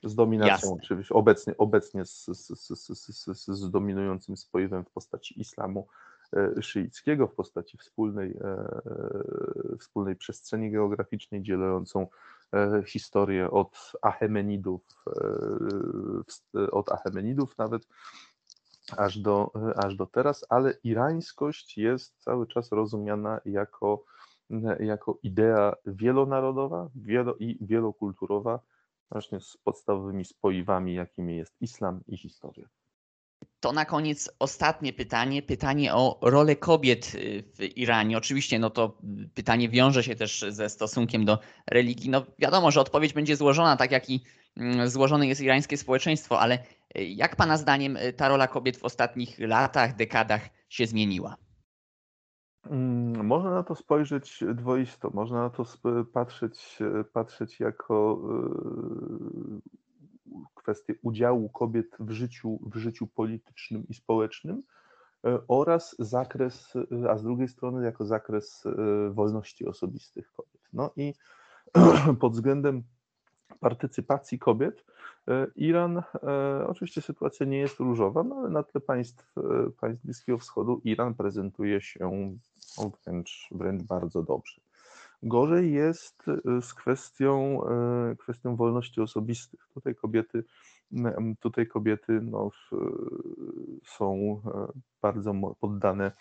Z 0.03 0.16
dominacją 0.16 0.53
Jasne. 0.53 0.78
oczywiście, 0.84 1.13
obecnie, 1.13 1.57
obecnie 1.57 2.05
z, 2.05 2.26
z, 2.26 2.70
z, 2.89 3.47
z, 3.47 3.72
dominującym 3.72 4.38
spoiwem 4.38 4.86
w 4.86 4.89
postaci 4.89 5.41
islamu 5.41 5.88
e, 6.34 6.61
szyickiego, 6.61 7.28
w 7.28 7.36
postaci 7.36 7.78
wspólnej, 7.78 8.38
e, 8.41 9.78
wspólnej 9.80 10.16
przestrzeni 10.16 10.72
geograficznej 10.72 11.41
dzielącą 11.41 12.07
e, 12.53 12.84
historię 12.86 13.51
od 13.51 13.91
Achemenidów, 14.01 15.05
od 16.72 16.91
Achemenidów 16.91 17.57
nawet 17.57 17.88
aż 18.97 19.17
do, 19.19 19.51
aż 19.75 19.95
do 19.95 20.05
teraz, 20.05 20.45
ale 20.49 20.73
irańskość 20.83 21.77
jest 21.77 22.17
cały 22.19 22.47
czas 22.47 22.71
rozumiana 22.71 23.41
jako, 23.45 24.03
jako 24.79 25.19
idea 25.23 25.75
wielonarodowa 25.86 26.89
wielo, 26.95 27.36
i 27.36 27.57
wielokulturowa, 27.61 28.59
właśnie 29.11 29.39
z 29.39 29.57
podstawowymi 29.57 30.25
spoiwami, 30.25 30.93
jakimi 30.93 31.38
jest 31.38 31.55
islam 31.61 32.01
i 32.07 32.17
historia. 32.17 32.67
To 33.66 33.72
na 33.72 33.86
koniec 33.86 34.30
ostatnie 34.39 34.93
pytanie, 34.93 35.41
pytanie 35.41 35.95
o 35.95 36.20
rolę 36.22 36.55
kobiet 36.55 37.11
w 37.57 37.63
Iranie. 37.78 38.18
Oczywiście 38.18 38.59
no 38.59 38.70
to 38.70 38.97
pytanie 39.34 39.70
wiąże 39.70 40.03
się 40.03 40.16
też 40.16 40.45
ze 40.49 40.70
stosunkiem 40.70 41.26
do 41.26 41.39
religii. 41.68 42.09
No 42.09 42.26
wiadomo, 42.39 42.72
że 42.72 42.82
odpowiedź 42.82 43.13
będzie 43.13 43.36
złożona, 43.36 43.78
tak 43.78 43.91
jak 43.91 44.09
i 44.09 44.24
mm, 44.57 44.89
złożone 44.89 45.28
jest 45.28 45.41
irańskie 45.41 45.78
społeczeństwo, 45.78 46.39
ale 46.39 46.59
jak 46.95 47.36
Pana 47.36 47.57
zdaniem 47.57 47.97
y, 47.97 48.13
ta 48.13 48.28
rola 48.28 48.47
kobiet 48.47 48.78
w 48.78 48.84
ostatnich 48.84 49.39
latach, 49.39 49.95
dekadach 49.95 50.49
się 50.70 50.88
zmieniła? 50.88 51.36
Mm, 52.70 53.26
można 53.26 53.51
na 53.51 53.63
to 53.63 53.76
spojrzeć 53.76 54.43
dwoisto. 54.53 55.09
Można 55.13 55.41
na 55.41 55.49
to 55.49 55.66
patrzeć, 56.13 56.80
patrzeć 57.13 57.59
jako 57.59 58.22
y, 59.61 59.84
kwestię 60.66 60.93
udziału 61.01 61.49
kobiet 61.49 61.88
w 61.99 62.11
życiu, 62.11 62.59
w 62.61 62.76
życiu 62.78 63.07
politycznym 63.07 63.88
i 63.89 63.93
społecznym 63.93 64.63
y, 65.28 65.30
oraz 65.47 65.95
zakres, 65.99 66.74
a 67.09 67.18
z 67.18 67.24
drugiej 67.24 67.47
strony 67.47 67.86
jako 67.86 68.05
zakres 68.05 68.63
wolności 69.11 69.66
osobistych 69.66 70.32
kobiet. 70.32 70.61
No 70.74 70.91
i 70.95 71.13
pod 72.22 72.34
względem 72.34 72.84
partycypacji 73.59 74.39
kobiet 74.39 74.86
E, 75.28 75.47
Iran, 75.55 75.97
e, 75.97 76.68
oczywiście 76.68 77.01
sytuacja 77.01 77.45
nie 77.45 77.57
jest 77.57 77.80
różowa, 77.80 78.24
no 78.24 78.36
ale 78.36 78.49
na 78.49 78.63
tle 78.63 78.82
państw, 78.82 79.38
e, 79.38 79.41
państw 79.82 80.05
Bliskiego 80.05 80.38
Wschodu 80.38 80.82
Iran 80.84 81.13
prezentuje 81.13 81.82
się 81.82 82.38
wręcz, 83.05 83.47
wręcz 83.51 83.84
bardzo 83.84 84.24
dobrze. 84.24 84.61
Gorzej 85.24 85.74
jest 85.74 86.24
z 86.61 86.74
kwestią, 86.74 87.61
kwestią 88.20 88.55
wolności 88.55 89.01
osobistych. 89.01 89.68
Tutaj 89.74 89.95
kobiety, 89.95 90.43
tutaj 91.39 91.68
kobiety 91.68 92.20
no, 92.22 92.49
są 93.86 94.41
bardzo 95.01 95.34
poddane 95.59 96.11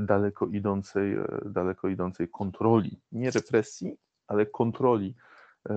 daleko 0.00 0.46
idącej, 0.46 1.16
daleko 1.44 1.88
idącej 1.88 2.28
kontroli, 2.28 3.00
nie 3.12 3.30
represji, 3.30 3.96
ale 4.26 4.46
kontroli 4.46 5.14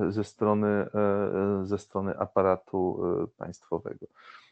ze 0.09 0.23
strony, 0.23 0.67
e, 0.67 0.89
e, 0.93 1.65
ze 1.65 1.77
strony 1.77 2.17
aparatu 2.17 3.01
e, 3.23 3.27
państwowego. 3.27 4.05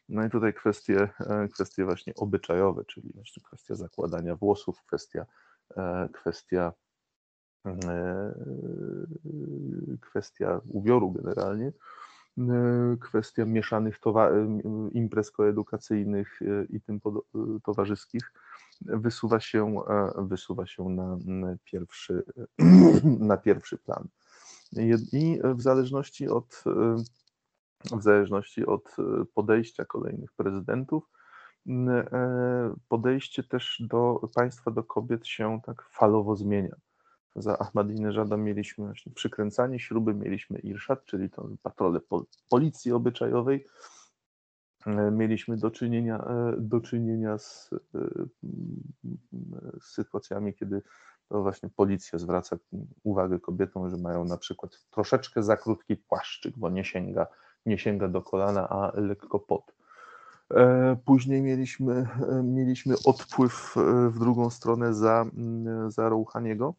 No 0.09 0.26
i 0.26 0.30
tutaj 0.30 0.53
kwestie, 0.53 1.09
kwestie 1.53 1.86
właśnie 1.86 2.15
obyczajowe, 2.15 2.86
czyli 2.86 3.13
kwestia 3.43 3.76
zakładania 3.76 4.36
włosów, 4.36 4.84
kwestia, 4.84 5.26
kwestia, 6.13 6.74
kwestia 10.01 10.61
ubioru 10.70 11.11
generalnie, 11.11 11.72
kwestia 13.01 13.45
mieszanych 13.45 13.99
imprez 14.91 15.32
koedukacyjnych 15.32 16.39
i 16.70 16.82
tym 16.82 16.99
towarzyskich 17.63 18.32
wysuwa 18.82 19.39
się, 19.39 19.76
wysuwa 20.18 20.65
się 20.65 20.89
na 20.89 21.55
pierwszy, 21.63 22.24
na 23.32 23.38
pierwszy 23.38 23.78
plan. 23.78 24.07
I 25.13 25.39
w 25.55 25.61
zależności 25.61 26.28
od, 26.28 26.63
w 27.91 28.01
zależności 28.01 28.65
od 28.65 28.95
podejścia 29.34 29.86
kolejnych 29.86 30.32
prezydentów, 30.34 31.03
e, 31.68 32.74
podejście 32.89 33.43
też 33.43 33.84
do 33.89 34.30
państwa, 34.36 34.72
do 34.72 34.84
kobiet 34.84 35.28
się 35.28 35.59
tak 35.65 35.82
falowo 35.82 36.36
zmienia. 36.36 36.76
Za 37.38 37.59
Ahmadinejada 37.59 38.38
mieliśmy 38.38 38.85
właśnie 38.85 39.11
przykręcanie 39.13 39.79
śruby, 39.79 40.13
mieliśmy 40.13 40.59
Irszad, 40.59 41.05
czyli 41.05 41.29
to 41.29 41.49
patrole 41.63 41.99
policji 42.49 42.91
obyczajowej, 42.91 43.65
e, 44.85 45.11
mieliśmy 45.11 45.57
do 45.57 45.71
czynienia, 45.71 46.17
e, 46.17 46.55
do 46.57 46.81
czynienia 46.81 47.38
z, 47.38 47.69
z 49.81 49.93
sytuacjami, 49.93 50.53
kiedy 50.53 50.81
to 51.29 51.41
właśnie 51.41 51.69
policja 51.69 52.19
zwraca 52.19 52.57
uwagę 53.03 53.39
kobietom, 53.39 53.89
że 53.89 53.97
mają 53.97 54.25
na 54.25 54.38
przykład 54.38 54.85
troszeczkę 54.91 55.43
za 55.43 55.57
krótki 55.57 55.95
płaszczyk, 55.95 56.57
bo 56.57 56.69
nie 56.69 56.85
sięga, 56.85 57.27
nie 57.65 57.77
sięga 57.77 58.07
do 58.07 58.21
kolana, 58.21 58.69
a 58.69 58.91
lekko 58.99 59.39
pod. 59.39 59.77
E, 60.53 60.97
później 61.05 61.41
mieliśmy, 61.41 62.07
e, 62.29 62.43
mieliśmy 62.43 62.95
odpływ 63.05 63.75
e, 63.77 64.09
w 64.09 64.19
drugą 64.19 64.49
stronę 64.49 64.93
za, 64.93 65.25
za 65.88 66.09
Rouhaniego, 66.09 66.73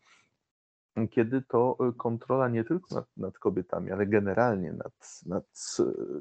kiedy 1.07 1.43
to 1.43 1.77
kontrola 1.97 2.49
nie 2.49 2.65
tylko 2.65 2.95
nad, 2.95 3.07
nad 3.17 3.39
kobietami, 3.39 3.93
ale 3.93 4.07
generalnie 4.07 4.73
nad, 4.73 5.23
nad 5.27 5.45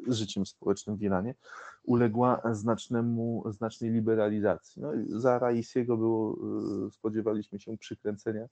życiem 0.07 0.45
społecznym 0.45 0.97
w 0.97 1.01
Iranie 1.01 1.35
uległa 1.83 2.41
znacznemu, 2.51 3.43
znacznej 3.49 3.91
liberalizacji. 3.91 4.81
No 4.81 4.91
za 5.07 5.39
Raisiego 5.39 5.97
było, 5.97 6.37
y, 6.87 6.91
spodziewaliśmy 6.91 7.59
się 7.59 7.77
przykręcenia 7.77 8.47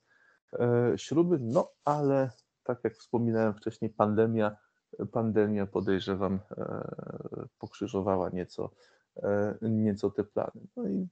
e, 0.53 0.93
śruby, 0.95 1.39
no 1.41 1.71
ale 1.86 2.30
tak 2.63 2.80
jak 2.84 2.93
wspominałem 2.97 3.53
wcześniej, 3.53 3.91
pandemia, 3.91 4.55
pandemia 5.11 5.65
podejrzewam 5.65 6.39
e, 6.57 7.47
pokrzyżowała 7.59 8.30
nieco, 8.30 8.71
e, 9.23 9.57
nieco 9.61 10.09
te 10.09 10.23
plany. 10.23 10.67
No 10.76 10.88
i 10.88 11.07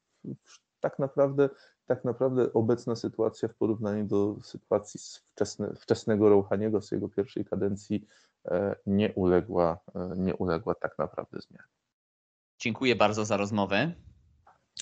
tak 0.79 0.99
naprawdę, 0.99 1.49
tak 1.85 2.05
naprawdę 2.05 2.53
obecna 2.53 2.95
sytuacja 2.95 3.47
w 3.49 3.55
porównaniu 3.55 4.05
do 4.05 4.35
sytuacji 4.43 4.99
wczesne, 5.33 5.73
wczesnego 5.75 6.29
Rouhaniego 6.29 6.81
z 6.81 6.91
jego 6.91 7.09
pierwszej 7.09 7.45
kadencji 7.45 8.07
nie 8.85 9.13
uległa, 9.13 9.79
nie 10.17 10.35
uległa 10.35 10.75
tak 10.75 10.97
naprawdę 10.97 11.39
zmianie. 11.39 11.67
Dziękuję 12.59 12.95
bardzo 12.95 13.25
za 13.25 13.37
rozmowę. 13.37 13.91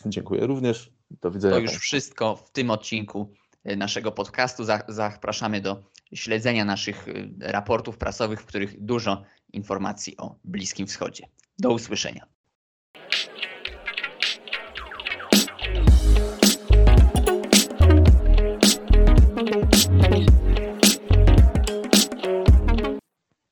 Dziękuję 0.05 0.47
również. 0.47 0.93
Do 1.21 1.31
widzenia. 1.31 1.55
To 1.55 1.61
już 1.61 1.71
wszystko 1.71 2.35
w 2.35 2.51
tym 2.51 2.71
odcinku 2.71 3.33
e, 3.63 3.75
naszego 3.75 4.11
podcastu. 4.11 4.63
Zapraszamy 4.87 5.61
do 5.61 5.83
śledzenia 6.13 6.65
naszych 6.65 7.07
e, 7.07 7.11
raportów 7.39 7.97
prasowych, 7.97 8.41
w 8.41 8.45
których 8.45 8.85
dużo 8.85 9.23
informacji 9.53 10.17
o 10.17 10.35
Bliskim 10.43 10.87
Wschodzie. 10.87 11.27
Do 11.59 11.73
usłyszenia. 11.73 12.27